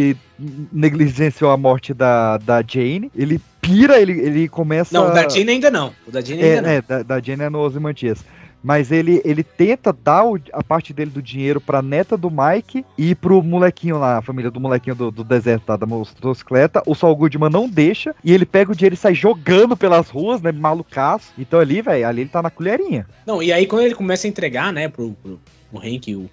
[0.72, 4.96] negligenciou a morte da, da Jane, ele pira, ele, ele começa...
[4.96, 5.92] Não, o da Jane ainda não.
[6.06, 6.68] O da Jane É, ainda não.
[6.70, 8.24] é, da, da Jane é no Ozymandias.
[8.66, 12.82] Mas ele, ele tenta dar o- a parte dele do dinheiro pra neta do Mike
[12.96, 16.82] e pro molequinho lá, a família do molequinho do, do deserto lá, da motocicleta.
[16.86, 20.40] O Saul Goodman não deixa e ele pega o dinheiro e sai jogando pelas ruas,
[20.40, 20.50] né?
[20.50, 21.30] Malucaço.
[21.38, 23.06] Então ali, velho, ali ele tá na colherinha.
[23.26, 25.38] Não, e aí quando ele começa a entregar, né, pro, pro,
[25.74, 26.30] pro Hank, o,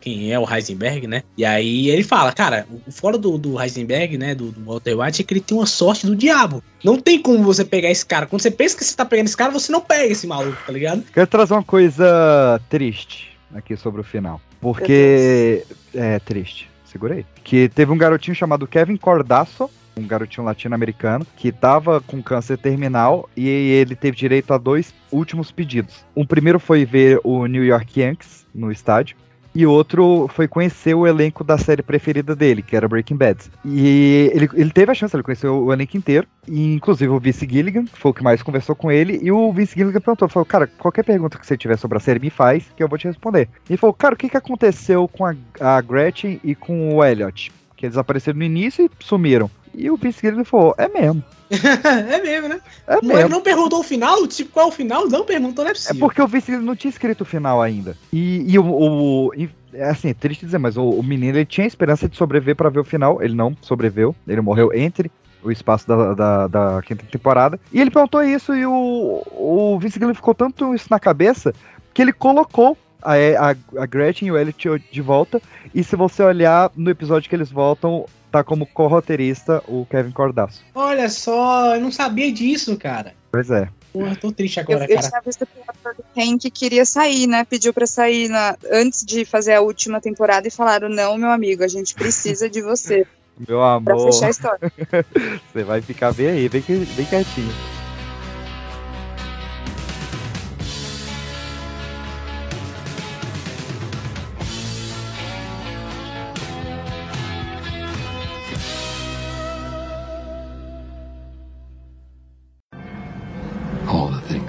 [0.00, 1.22] quem é o Heisenberg, né?
[1.36, 5.22] E aí ele fala, cara, o fora do, do Heisenberg, né, do, do Walter White,
[5.22, 6.62] é que ele tem uma sorte do diabo.
[6.84, 8.26] Não tem como você pegar esse cara.
[8.26, 10.72] Quando você pensa que você tá pegando esse cara, você não pega esse maluco, tá
[10.72, 11.02] ligado?
[11.12, 14.40] Quero trazer uma coisa triste aqui sobre o final.
[14.60, 15.64] Porque.
[15.92, 16.70] É triste.
[16.84, 17.26] Segurei.
[17.42, 23.28] Que teve um garotinho chamado Kevin Cordasso, um garotinho latino-americano, que tava com câncer terminal
[23.36, 26.04] e ele teve direito a dois últimos pedidos.
[26.16, 29.16] Um primeiro foi ver o New York Yankees no estádio.
[29.54, 33.38] E outro foi conhecer o elenco da série preferida dele, que era Breaking Bad.
[33.64, 36.26] E ele, ele teve a chance, ele conheceu o elenco inteiro.
[36.48, 39.20] E inclusive o Vince Gilligan, que foi o que mais conversou com ele.
[39.22, 42.18] E o Vince Gilligan perguntou: falou, cara, qualquer pergunta que você tiver sobre a série,
[42.18, 43.48] me faz, que eu vou te responder.
[43.70, 47.52] Ele falou, cara, o que, que aconteceu com a, a Gretchen e com o Elliot?
[47.76, 49.48] Que eles apareceram no início e sumiram.
[49.72, 51.22] E o Vince Gilligan falou: é mesmo.
[51.50, 52.60] É mesmo, né?
[52.86, 53.28] É Mas mesmo.
[53.28, 55.08] não perguntou o final, tipo, qual é o final?
[55.08, 56.00] Não perguntou, não é É possível.
[56.00, 57.96] porque o Vince não tinha escrito o final ainda.
[58.12, 61.44] E, e o, o- e, é assim, é triste dizer, mas o, o menino ele
[61.46, 63.22] tinha esperança de sobreviver pra ver o final.
[63.22, 64.14] Ele não sobreviveu.
[64.26, 65.10] Ele morreu entre
[65.42, 67.60] o espaço da, da, da quinta temporada.
[67.72, 71.52] E ele perguntou isso e o, o Vince Gilligan ficou tanto isso na cabeça
[71.92, 75.42] que ele colocou a, a, a Gretchen e o Elliot de volta.
[75.74, 80.60] E se você olhar no episódio que eles voltam, tá como co-roteirista o Kevin Cordasso.
[80.74, 83.14] Olha só, eu não sabia disso, cara.
[83.30, 83.68] Pois é.
[83.92, 85.08] Porra, tô triste Eu, agora, eu cara.
[85.08, 87.44] tinha visto que o ator do Hank queria sair, né?
[87.44, 91.62] Pediu pra sair na- antes de fazer a última temporada e falaram: não, meu amigo,
[91.62, 93.06] a gente precisa de você
[93.48, 94.12] Meu pra amor.
[94.12, 94.72] fechar a história.
[95.52, 97.52] Você vai ficar bem aí, bem, bem quietinho.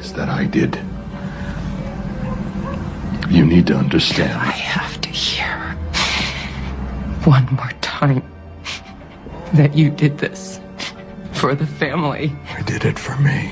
[0.06, 0.80] Things that I did.
[3.27, 4.34] You need to understand.
[4.34, 5.72] I have to hear
[7.26, 8.22] one more time
[9.56, 10.60] that you did this
[11.32, 12.32] for the family.
[12.52, 13.52] I did it for me.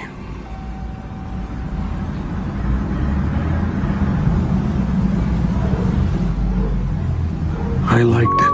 [7.87, 8.52] I liked it.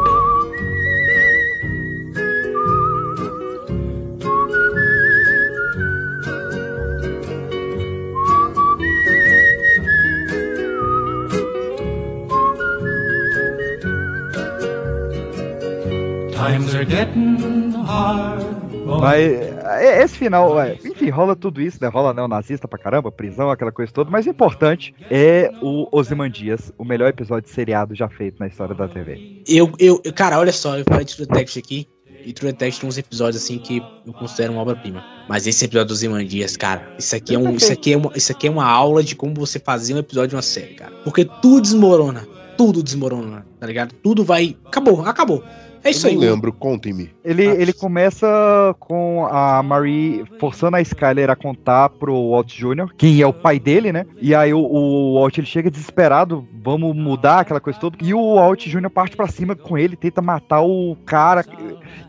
[18.99, 19.21] Mas
[19.81, 21.87] é, esse final, é, enfim, rola tudo isso, né?
[21.87, 24.09] Rola neonazista pra caramba, prisão, aquela coisa toda.
[24.09, 28.75] Mas o importante é o Ozymandias, o melhor episódio de seriado já feito na história
[28.75, 29.41] da TV.
[29.47, 31.87] Eu, eu, eu- cara, olha só, eu falei de True Detective aqui.
[32.25, 35.01] E True Detective tem uns episódios assim que eu considero uma obra-prima.
[35.29, 38.31] Mas esse episódio dos Imandias, cara, isso aqui, é um, isso, aqui é uma, isso
[38.31, 40.91] aqui é uma aula de como você fazer um episódio de uma série, cara.
[41.05, 42.27] Porque tudo desmorona.
[42.57, 43.93] Tudo desmorona, tá ligado?
[44.03, 44.57] Tudo vai.
[44.65, 45.41] Acabou, acabou.
[45.81, 46.15] É isso eu aí.
[46.17, 47.09] não lembro, contem-me.
[47.29, 53.21] Ele, ele começa com a Marie forçando a Skyler a contar pro Walt Jr., quem
[53.21, 54.05] é o pai dele, né?
[54.19, 57.97] E aí o, o Walt ele chega desesperado, vamos mudar aquela coisa toda.
[58.01, 58.89] E o Walt Jr.
[58.89, 61.45] parte pra cima com ele, tenta matar o cara.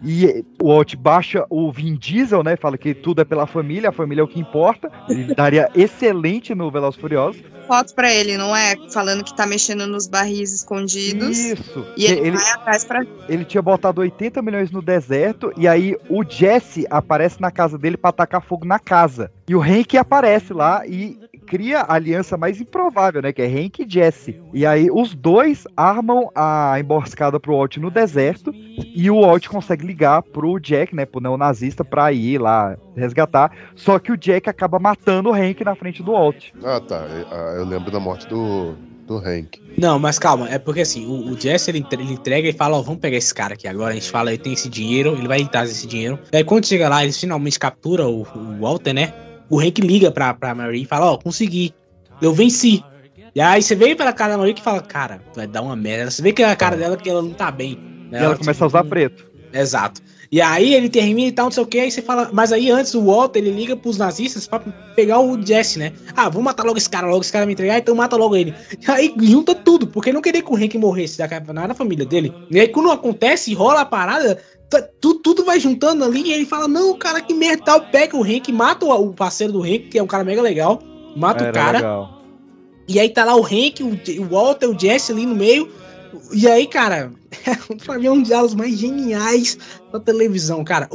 [0.03, 2.57] E o Walt baixa o Vin Diesel, né?
[2.57, 4.91] Fala que tudo é pela família, a família é o que importa.
[5.09, 7.43] Ele daria excelente no Velozes e Furiosos.
[7.69, 8.75] Foto pra ele, não é?
[8.93, 11.39] Falando que tá mexendo nos barris escondidos.
[11.39, 11.87] Isso.
[11.97, 13.05] E ele, Ele- vai atrás pra.
[13.29, 15.10] Ele tinha botado 80 milhões no deserto
[15.57, 19.31] e aí o Jesse aparece na casa dele pra tacar fogo na casa.
[19.49, 23.33] E o Hank aparece lá e cria a aliança mais improvável, né?
[23.33, 24.41] Que é Hank e Jesse.
[24.55, 29.85] E aí os dois armam a emboscada pro Walt no deserto e o Walt consegue
[29.85, 31.05] ligar pro Jack, né?
[31.05, 33.51] Pro neonazista pra ir lá resgatar.
[33.75, 36.51] Só que o Jack acaba matando o Hank na frente do Walt.
[36.63, 37.05] Ah, tá.
[37.31, 38.75] Ah, Eu lembro da morte do,
[39.11, 39.61] do Hank.
[39.77, 42.83] Não, mas calma, é porque assim, o, o Jesse ele, ele entrega e fala, ó,
[42.83, 43.91] vamos pegar esse cara aqui agora.
[43.91, 46.19] A gente fala, ele tem esse dinheiro, ele vai trazer esse dinheiro.
[46.33, 49.13] E aí quando chega lá, eles finalmente capturam o, o Walter, né?
[49.49, 51.75] O Hank liga pra, pra Marie e fala, ó, consegui.
[52.23, 52.85] Eu venci.
[53.35, 56.11] E aí você vem pela cara da Marie que fala, cara, vai dar uma merda.
[56.11, 57.79] Você vê que a cara dela que ela não tá bem.
[58.13, 59.29] E ela começa a usar preto.
[59.53, 60.01] Exato.
[60.33, 62.31] E aí ele termina e tal, não sei o que, aí você fala.
[62.33, 64.61] Mas aí antes o Walter ele liga pros nazistas pra
[64.95, 65.93] pegar o Jesse, né?
[66.15, 68.55] Ah, vamos matar logo esse cara, logo esse cara me entregar, então mata logo ele.
[68.87, 72.33] E aí junta tudo, porque não queria que o Hank morresse, era na família dele.
[72.49, 76.47] E aí quando acontece, rola a parada, tá- tu- tudo vai juntando ali e ele
[76.47, 77.81] fala: Não, cara, que merda tal.
[77.81, 80.81] Pega o Hank, mata o, o parceiro do Hank, que é um cara mega legal,
[81.17, 81.79] mata o Era cara.
[81.79, 82.23] legal.
[82.87, 85.69] E aí tá lá o Hank, o, o Walter, o Jesse ali no meio.
[86.33, 87.13] E aí, cara,
[87.85, 89.57] pra mim é um dos diálogos mais geniais
[89.93, 90.89] da televisão, cara.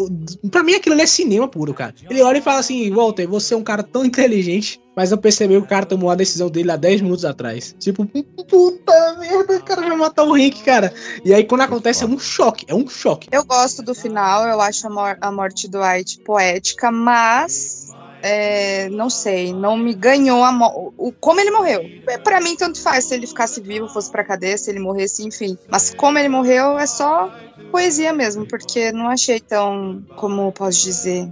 [0.52, 1.94] Pra mim aquilo é cinema puro, cara.
[2.10, 5.54] Ele olha e fala assim, Walter, você é um cara tão inteligente, mas eu percebi
[5.56, 7.76] que o cara tomou a decisão dele há 10 minutos atrás.
[7.80, 10.94] Tipo, puta merda, o cara vai matar o Hank, cara.
[11.24, 13.28] E aí quando acontece é um choque, é um choque.
[13.32, 17.95] Eu gosto do final, eu acho a, mor- a morte do White poética, mas
[18.28, 20.52] é, não sei, não me ganhou a
[20.98, 21.82] o como ele morreu.
[22.10, 25.24] É, Pra mim tanto faz se ele ficasse vivo, fosse pra cadeia, se ele morresse,
[25.24, 25.56] enfim.
[25.70, 27.30] Mas como ele morreu é só
[27.72, 31.28] poesia mesmo, porque não achei tão, como eu posso dizer,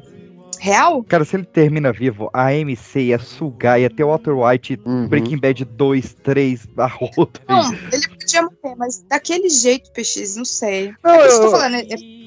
[0.60, 1.04] real.
[1.04, 4.80] Cara, se ele termina vivo, a MC ia sugar, ia ter Walter White,
[5.10, 7.40] Breaking Bad 2, 3, a roda.
[7.50, 10.94] Não, ele podia morrer, mas daquele jeito, PX, não sei.
[11.04, 11.82] Não, é eu eu- tô falando, é,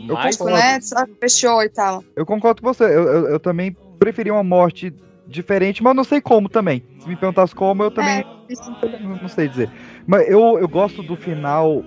[0.08, 0.44] eu concordo.
[0.56, 0.80] né?
[0.80, 2.02] Só fechou e tal.
[2.14, 2.84] Eu concordo com você.
[2.84, 4.92] Eu, eu, eu também preferi uma morte
[5.26, 6.82] diferente, mas não sei como também.
[6.98, 8.24] Se me perguntasse como, eu também
[9.02, 9.70] não, não sei dizer.
[10.06, 11.82] Mas eu, eu gosto do final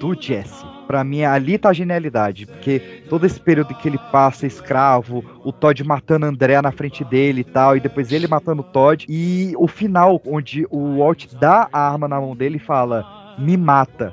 [0.00, 0.64] do Jesse.
[0.86, 2.46] Pra mim, ali tá a genialidade.
[2.46, 7.40] Porque todo esse período que ele passa escravo, o Todd matando André na frente dele
[7.40, 9.06] e tal, e depois ele matando o Todd.
[9.08, 13.56] E o final, onde o Walt dá a arma na mão dele e fala: Me
[13.56, 14.12] mata.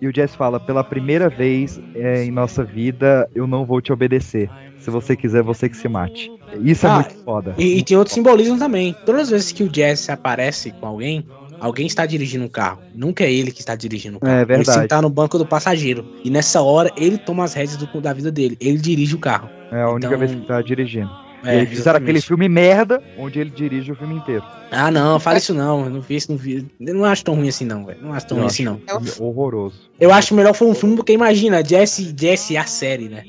[0.00, 3.92] E o Jesse fala: Pela primeira vez é, em nossa vida, eu não vou te
[3.92, 4.50] obedecer.
[4.78, 6.30] Se você quiser, você que se mate.
[6.62, 7.54] Isso é Ah, muito foda.
[7.56, 8.94] E, e tem outro simbolismo também.
[9.06, 11.26] Todas as vezes que o Jesse aparece com alguém,
[11.58, 12.80] alguém está dirigindo um carro.
[12.94, 14.32] Nunca é ele que está dirigindo o carro.
[14.34, 14.60] É verdade.
[14.68, 16.04] Ele sempre tá no banco do passageiro.
[16.22, 18.58] E nessa hora, ele toma as rédeas do- da vida dele.
[18.60, 19.48] Ele dirige o carro.
[19.72, 21.10] É a única Então- vez que tá dirigindo.
[21.44, 24.44] E aí fizeram aquele filme merda, onde ele dirige o filme inteiro.
[24.70, 25.84] Ah, não, fala isso não.
[25.84, 26.66] Eu não vi isso, não vi.
[26.80, 27.98] Eu não acho tão ruim assim, não, velho.
[28.02, 28.80] Não acho tão Eu ruim acho assim, não.
[28.88, 29.90] É horroroso.
[30.00, 33.22] Eu acho melhor foi um filme, porque imagina, Jesse, Jesse a série, né?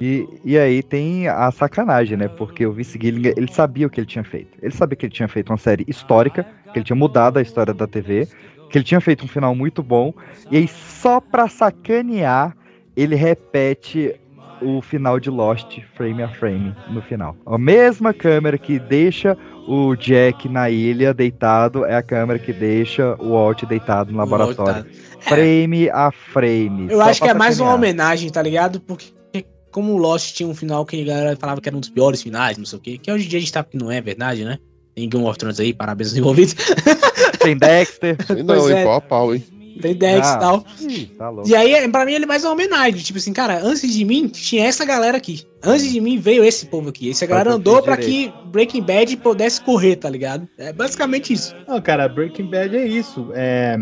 [0.00, 2.28] E, e aí tem a sacanagem, né?
[2.28, 4.58] Porque o Vince Gilligan, ele sabia o que ele tinha feito.
[4.60, 7.72] Ele sabia que ele tinha feito uma série histórica, que ele tinha mudado a história
[7.72, 8.26] da TV,
[8.68, 10.12] que ele tinha feito um final muito bom,
[10.50, 12.56] e aí só pra sacanear,
[12.96, 14.18] ele repete
[14.64, 17.36] o final de Lost frame a frame no final.
[17.46, 19.36] A mesma câmera que deixa
[19.66, 24.86] o Jack na ilha deitado é a câmera que deixa o Walt deitado no laboratório.
[25.20, 26.88] Frame a frame.
[26.90, 28.80] Eu acho que é mais uma homenagem, tá ligado?
[28.80, 29.12] Porque
[29.70, 32.22] como o Lost tinha um final que a galera falava que era um dos piores
[32.22, 34.00] finais, não sei o quê, que hoje em dia a gente sabe que não é
[34.00, 34.58] verdade, né?
[34.94, 36.54] Tem Game of Thrones aí, parabéns aos envolvidos.
[37.40, 38.16] Tem Dexter.
[38.44, 38.84] Não, Pois hein, é.
[38.84, 39.42] pau a pau, hein?
[39.80, 40.64] Tem Dex e Ah, tal.
[41.18, 41.48] tá louco.
[41.48, 43.00] E aí, pra mim, ele é mais uma homenagem.
[43.02, 45.42] Tipo assim, cara, antes de mim, tinha essa galera aqui.
[45.62, 47.10] Antes de mim, veio esse povo aqui.
[47.10, 48.32] Essa galera Faz andou pra direito.
[48.32, 50.48] que Breaking Bad pudesse correr, tá ligado?
[50.58, 51.54] É basicamente isso.
[51.66, 53.28] Não, cara, Breaking Bad é isso.
[53.34, 53.76] É,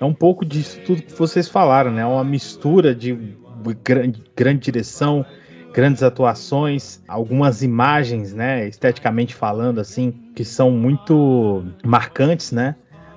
[0.00, 2.02] é um pouco disso tudo que vocês falaram, né?
[2.02, 3.36] É uma mistura de
[3.82, 5.24] grande, grande direção,
[5.72, 8.66] grandes atuações, algumas imagens, né?
[8.68, 12.76] Esteticamente falando, assim, que são muito marcantes, né?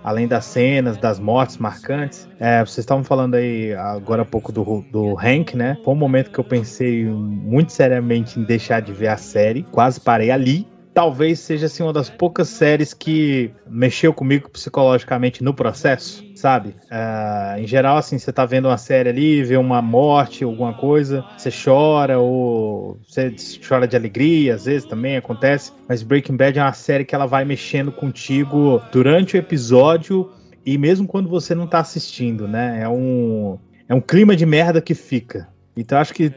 [0.10, 2.28] Além das cenas, das mortes marcantes.
[2.40, 5.78] É, vocês estavam falando aí agora há pouco do, do Hank, né?
[5.86, 9.62] Foi um momento que eu pensei muito seriamente em deixar de ver a série.
[9.72, 10.68] Quase parei ali
[11.00, 16.76] talvez seja assim uma das poucas séries que mexeu comigo psicologicamente no processo, sabe?
[16.92, 21.24] Ah, em geral, assim, você tá vendo uma série ali, vê uma morte, alguma coisa,
[21.38, 23.34] você chora ou você
[23.66, 25.72] chora de alegria, às vezes também acontece.
[25.88, 30.30] Mas Breaking Bad é uma série que ela vai mexendo contigo durante o episódio
[30.66, 32.82] e mesmo quando você não tá assistindo, né?
[32.82, 33.58] É um
[33.88, 35.48] é um clima de merda que fica.
[35.80, 36.30] Então acho que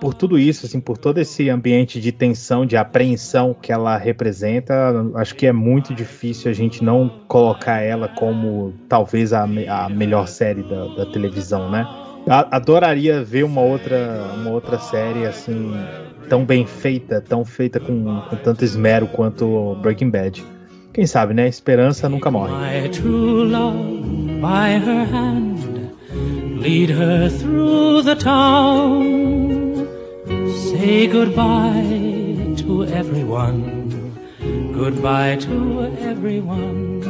[0.00, 4.72] por tudo isso, assim, por todo esse ambiente de tensão, de apreensão que ela representa,
[5.16, 10.28] acho que é muito difícil a gente não colocar ela como talvez a, a melhor
[10.28, 11.84] série da, da televisão, né?
[12.28, 15.72] Adoraria ver uma outra, uma outra série assim
[16.28, 20.44] tão bem feita, tão feita com, com tanto esmero quanto Breaking Bad.
[20.92, 21.48] Quem sabe, né?
[21.48, 22.52] Esperança nunca morre.
[26.56, 29.86] Lead her through the town.
[30.70, 33.60] Say goodbye to everyone,
[34.72, 37.02] goodbye to everyone.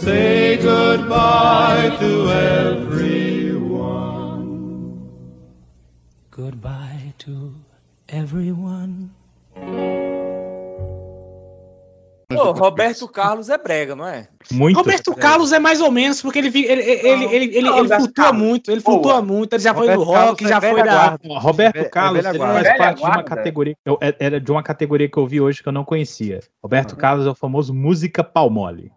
[0.00, 2.84] Say goodbye to everyone.
[6.30, 7.54] Goodbye to
[8.08, 9.14] everyone.
[12.36, 14.26] Pô, Roberto Carlos é brega, não é?
[14.52, 14.76] Muito.
[14.76, 18.32] Roberto Carlos é mais ou menos, porque ele, ele, ele, ele, ele, ele, Roberto flutua
[18.32, 20.92] muito, ele flutua muito, ele já foi do Roberto rock, Carlos já é foi da.
[20.94, 21.38] guarda.
[21.38, 22.64] Roberto É- é Carlos ele guarda.
[22.64, 23.36] faz parte de uma guarda.
[23.36, 23.76] categoria.
[23.84, 26.40] eu- é- Era de uma categoria que eu vi hoje que eu não conhecia.
[26.62, 28.90] Roberto Carlos é o famoso música palmole.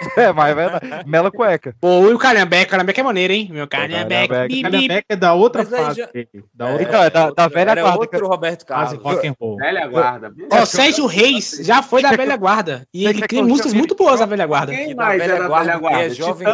[0.16, 1.08] É, mas é verdade.
[1.08, 1.74] Mela cueca.
[1.80, 3.48] Pô, e o Calhambeck, Calhambeck é maneiro, hein?
[3.50, 3.66] Meu.
[3.66, 4.28] Calhambeck
[4.62, 6.08] Calhambeck é da outra fase já-
[6.54, 7.98] da outra Então, é da, da velha guarda.
[7.98, 9.16] outro Roberto fase Carlos.
[9.16, 9.56] rock roll.
[9.56, 10.32] Velha guarda.
[10.52, 12.86] Ó, Sérgio Reis já foi da velha guarda.
[12.92, 14.72] E ele tem músicas muito boas da velha guarda.
[14.72, 16.00] Quem mais velha era da guarda, velha guarda?
[16.00, 16.46] é Jovem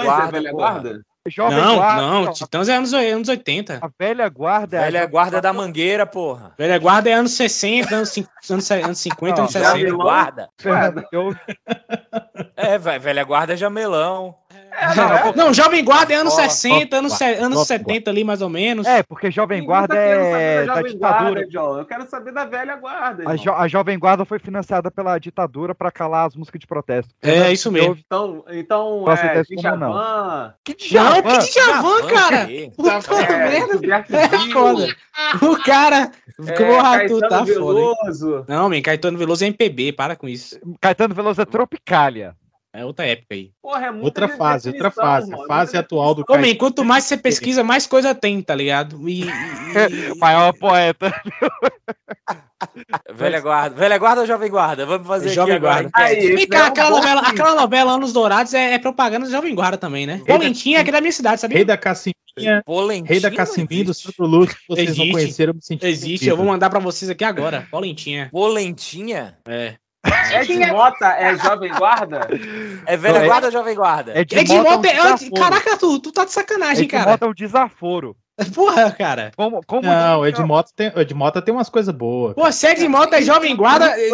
[0.52, 1.34] Guarda, é velha?
[1.34, 2.02] Jovem Não, guarda.
[2.02, 3.78] não, Titãs é anos, anos 80.
[3.80, 6.52] A velha guarda é a Velha Jovem guarda da mangueira, porra.
[6.58, 8.16] Velha guarda é anos 60, anos,
[8.50, 9.78] anos, anos 50, anos Não, 60.
[9.78, 10.48] Velha guarda.
[11.10, 11.36] Diogo.
[12.56, 14.36] É, velha guarda é jamelão.
[15.36, 18.86] Não, Jovem Guarda é anos Escola, 60, anos, anos Jovem 70 ali, mais ou menos.
[18.86, 21.46] É, porque Jovem Guarda tá é da ditadura.
[21.50, 21.80] Guarda.
[21.80, 23.24] Eu quero saber da velha guarda.
[23.28, 27.14] A, jo- a Jovem Guarda foi financiada pela ditadura pra calar as músicas de protesto.
[27.22, 27.96] É, isso mesmo.
[28.04, 29.42] Então, então Posso é?
[29.42, 32.48] Djavan, Que Não, que Djavan, cara!
[32.76, 34.04] Puta é, merda!
[34.16, 34.94] É foda.
[35.42, 36.10] O cara.
[36.46, 38.44] é, Porra, tu Caetano tá foda.
[38.48, 40.58] Não, man, Caetano Veloso é MPB, para com isso.
[40.80, 42.34] Caetano Veloso é Tropicália.
[42.74, 43.50] É outra época aí.
[43.60, 45.30] Porra, é Outra fase, outra fase.
[45.30, 45.46] mano.
[45.46, 49.06] Fase atual do man, quanto mais você pesquisa, mais coisa tem, tá ligado?
[49.06, 49.26] E, e-
[50.18, 51.12] Maior poeta.
[53.12, 53.76] Velha guarda.
[53.76, 54.86] Velha guarda ou jovem guarda?
[54.86, 55.60] Vamos fazer Jovem aqui.
[55.60, 55.90] Guarda.
[55.94, 59.32] Aí, Vem cá, é aquela bom novela, aquela novela Anos Dourados é, é propaganda do
[59.32, 60.22] Jovem Guarda também, né?
[60.26, 61.56] Polentinha, aqui da minha cidade, sabia?
[61.56, 63.92] Rei da Cacimbinha, Polentinho Rei da Cacimbinha do.
[63.92, 65.06] Santo Lúcio, que vocês Existe.
[65.06, 67.66] não conheceram, eu me senti Existe, eu vou mandar pra vocês aqui agora.
[67.70, 68.28] Polentinha.
[68.30, 69.36] Polentinha?
[69.46, 69.74] É.
[70.04, 72.28] Ed Mota é Jovem Guarda?
[72.86, 74.12] É velha Não, é- guarda ou jovem guarda?
[74.18, 75.00] É de Edmota é.
[75.14, 77.04] um Caraca, tu, tu tá de sacanagem, cara.
[77.04, 78.16] Edmota é um desaforo.
[78.54, 79.30] Porra, cara.
[79.36, 82.34] Como, como Não, o Edmota tem, o Edmota tem umas coisas boas.
[82.34, 83.94] Pô, se é Edmota é Jovem Guarda.
[83.96, 84.08] É,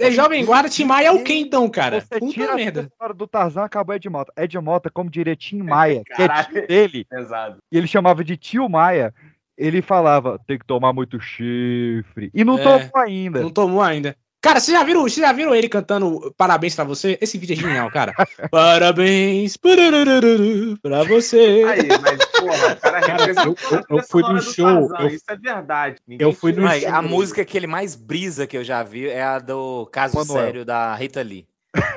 [0.00, 2.00] é Jovem Guarda, Tim Maia é o quê então, cara?
[2.00, 2.82] você Puta tira a merda.
[2.82, 4.32] história do Tarzan, acabou Edmota.
[4.36, 7.58] Edmota, como diria Tim Maia, que é tio dele, Pesado.
[7.72, 9.14] e ele chamava de tio Maia,
[9.56, 12.30] ele falava, tem que tomar muito chifre.
[12.34, 12.62] E não É.
[12.62, 13.40] tomou ainda.
[13.40, 14.16] Não tomou ainda.
[14.42, 17.18] Cara, vocês já viram, vocês já viram ele cantando parabéns pra você?
[17.20, 18.14] Esse vídeo é genial, cara.
[18.50, 21.62] parabéns pra você.
[21.68, 25.36] Aí, mas, porra, o cara Cara, eu- eu- eu fui no show, eu- Isso é
[25.36, 25.96] verdade.
[26.08, 28.82] Ninguém eu fui no Mas isso a música que ele mais brisa que eu já
[28.82, 30.24] vi é a do Caso.
[30.24, 31.46] Sério da Rita Lee.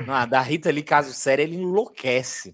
[0.06, 2.53] Não, a da Rita Lee, Caso Sério, ele enlouquece.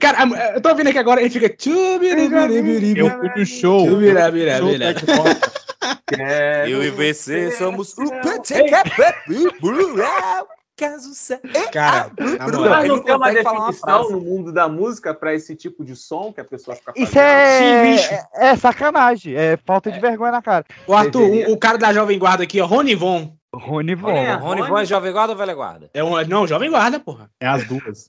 [0.00, 0.18] Cara,
[0.56, 1.46] eu tô ouvindo aqui agora, ele fica.
[1.48, 3.86] Eu fui no show.
[3.86, 4.58] Tchubirabirabira.
[4.58, 5.49] show da Xbox.
[6.68, 8.10] Eu e você somos o
[10.80, 11.12] Caso.
[11.70, 15.94] Cara, Mas não não tem uma definição no mundo da música pra esse tipo de
[15.94, 17.06] som que a pessoa fica fazendo?
[17.06, 20.64] Isso é, Sim, é, é sacanagem, é falta de vergonha na cara.
[20.86, 21.54] O Arthur, Deveria.
[21.54, 23.30] o, cara da Jovem Guarda aqui, ó, Rony Von.
[23.54, 24.10] Rony Von.
[24.10, 25.90] É, Rony Von é Jovem Guarda ou Velha Guarda?
[25.92, 27.30] É um, não, Jovem Guarda, porra.
[27.38, 28.08] É as duas.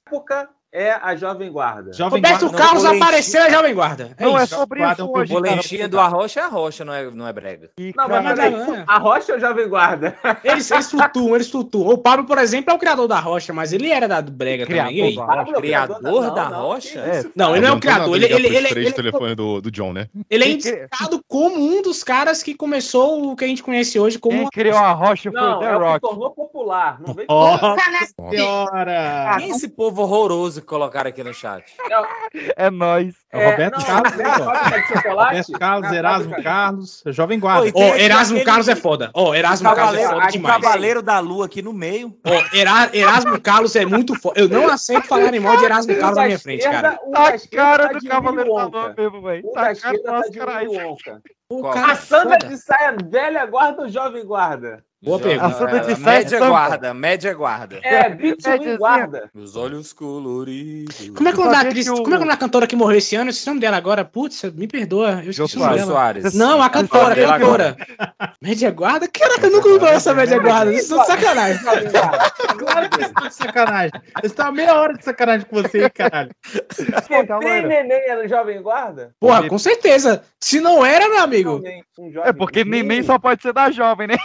[0.73, 1.91] É a Jovem Guarda.
[1.93, 2.57] Jovem Roberto Guarda.
[2.57, 3.03] não, Carlos boletim.
[3.03, 4.11] apareceu, é Jovem Guarda.
[4.17, 4.55] É Não, é isso.
[4.55, 5.41] sobre Guarda isso hoje, cara.
[5.49, 7.69] Bolenchinha do Arrocha é Arrocha, não é, não é brega.
[7.77, 8.83] E, Não, cara, mas Mas é.
[8.87, 10.15] a Rocha ou Jovem Guarda?
[10.43, 11.89] Eles, eles flutuam, eles flutuam.
[11.89, 14.97] O Pablo, por exemplo, é o criador da rocha, mas ele era da Brega também.
[14.97, 15.13] E aí?
[15.13, 15.61] Criador da Rocha.
[15.61, 16.99] Criador da Não, Rocha?
[16.99, 18.15] É, Não, ele não é o criador.
[18.15, 20.07] Ele, ele, ele, três ele, telefone do, do John, né?
[20.29, 24.17] ele é indicado como um dos caras que começou o que a gente conhece hoje
[24.17, 24.37] como.
[24.37, 25.99] Quem criou a rocha foi o Não, The é o Rock.
[26.01, 26.99] tornou popular.
[27.05, 29.35] Não vem Cara, senhora!
[29.37, 31.63] Quem é esse povo horroroso que colocaram aqui no chat?
[32.55, 33.15] É nóis.
[33.31, 35.09] É o Roberto não, Carlos, é?
[35.09, 37.63] Roberto Carlos, Erasmo Carlos, Jovem Guarda.
[37.63, 39.11] Oi, Ó, Tem Erasmo aquele- Carlos é foda.
[39.13, 40.61] Ó, Erasmo Carlos é Cavaleiro, foda demais.
[40.61, 42.15] Cavaleiro da Lua aqui no meio.
[42.25, 44.39] Ó, Era- Erasmo Carlos é muito foda.
[44.39, 46.99] Eu não aceito falar em mal de Erasmo Carlos na minha frente, cara.
[47.05, 49.47] O Tá da cara tá do de Cavaleiro da Lua mesmo, velho.
[49.47, 50.71] O Tá da a cara do tá de caralho.
[50.71, 51.21] Willy Wonka.
[51.49, 51.73] O Qual?
[51.73, 54.83] cara A Sandra de saia velha guarda ou jovem guarda?
[55.03, 55.65] Boa pergunta.
[55.65, 56.47] A é, Média Sampa.
[56.49, 57.79] guarda, média guarda.
[57.81, 59.31] É, dizer- guarda.
[59.33, 61.09] Os olhos coloridos.
[61.15, 61.87] Como é que é o Eu nome da atriz?
[61.87, 63.25] o- Como é que é o cantora que morreu esse ano?
[63.25, 64.05] Eu esqueci o nome dela agora.
[64.05, 65.21] Putz, me perdoa.
[65.23, 65.91] Eu esqueci o nome Jô dela.
[65.91, 66.33] Soares.
[66.35, 67.77] Não, a cantora, a cantora.
[68.39, 69.07] Média guarda?
[69.07, 70.71] Caraca, eu nunca ouvi falar essa média guarda.
[70.71, 71.59] Isso é de sacanagem.
[72.59, 73.91] Claro que vocês estão de sacanagem.
[73.91, 76.29] Vocês estão há meia hora de sacanagem com você caralho.
[77.07, 77.67] Tem galera.
[77.67, 79.15] neném era jovem guarda?
[79.19, 80.23] Porra, com certeza.
[80.39, 81.59] Se não era, meu amigo.
[81.97, 84.15] Um É porque neném só pode ser da jovem, né?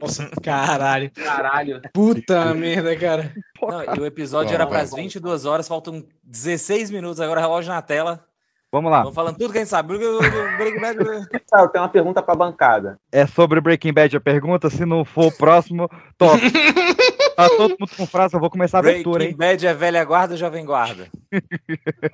[0.00, 1.10] Nossa, caralho.
[1.12, 1.80] Caralho.
[1.92, 3.34] Puta merda, cara.
[3.60, 7.82] Não, e o episódio era para as 22 horas, faltam 16 minutos agora, relógio na
[7.82, 8.24] tela.
[8.72, 9.00] Vamos lá.
[9.00, 9.98] Vamos falando tudo que a gente sabe.
[9.98, 10.98] Breaking Bad.
[11.46, 12.98] Tá, eu tenho uma pergunta pra bancada.
[13.12, 14.70] É sobre Breaking Bad a pergunta.
[14.70, 16.40] Se não for o próximo, top.
[17.36, 19.36] tá todo mundo com frase, eu vou começar a abertura, Breaking hein?
[19.36, 21.06] Bad é velha guarda ou jovem guarda?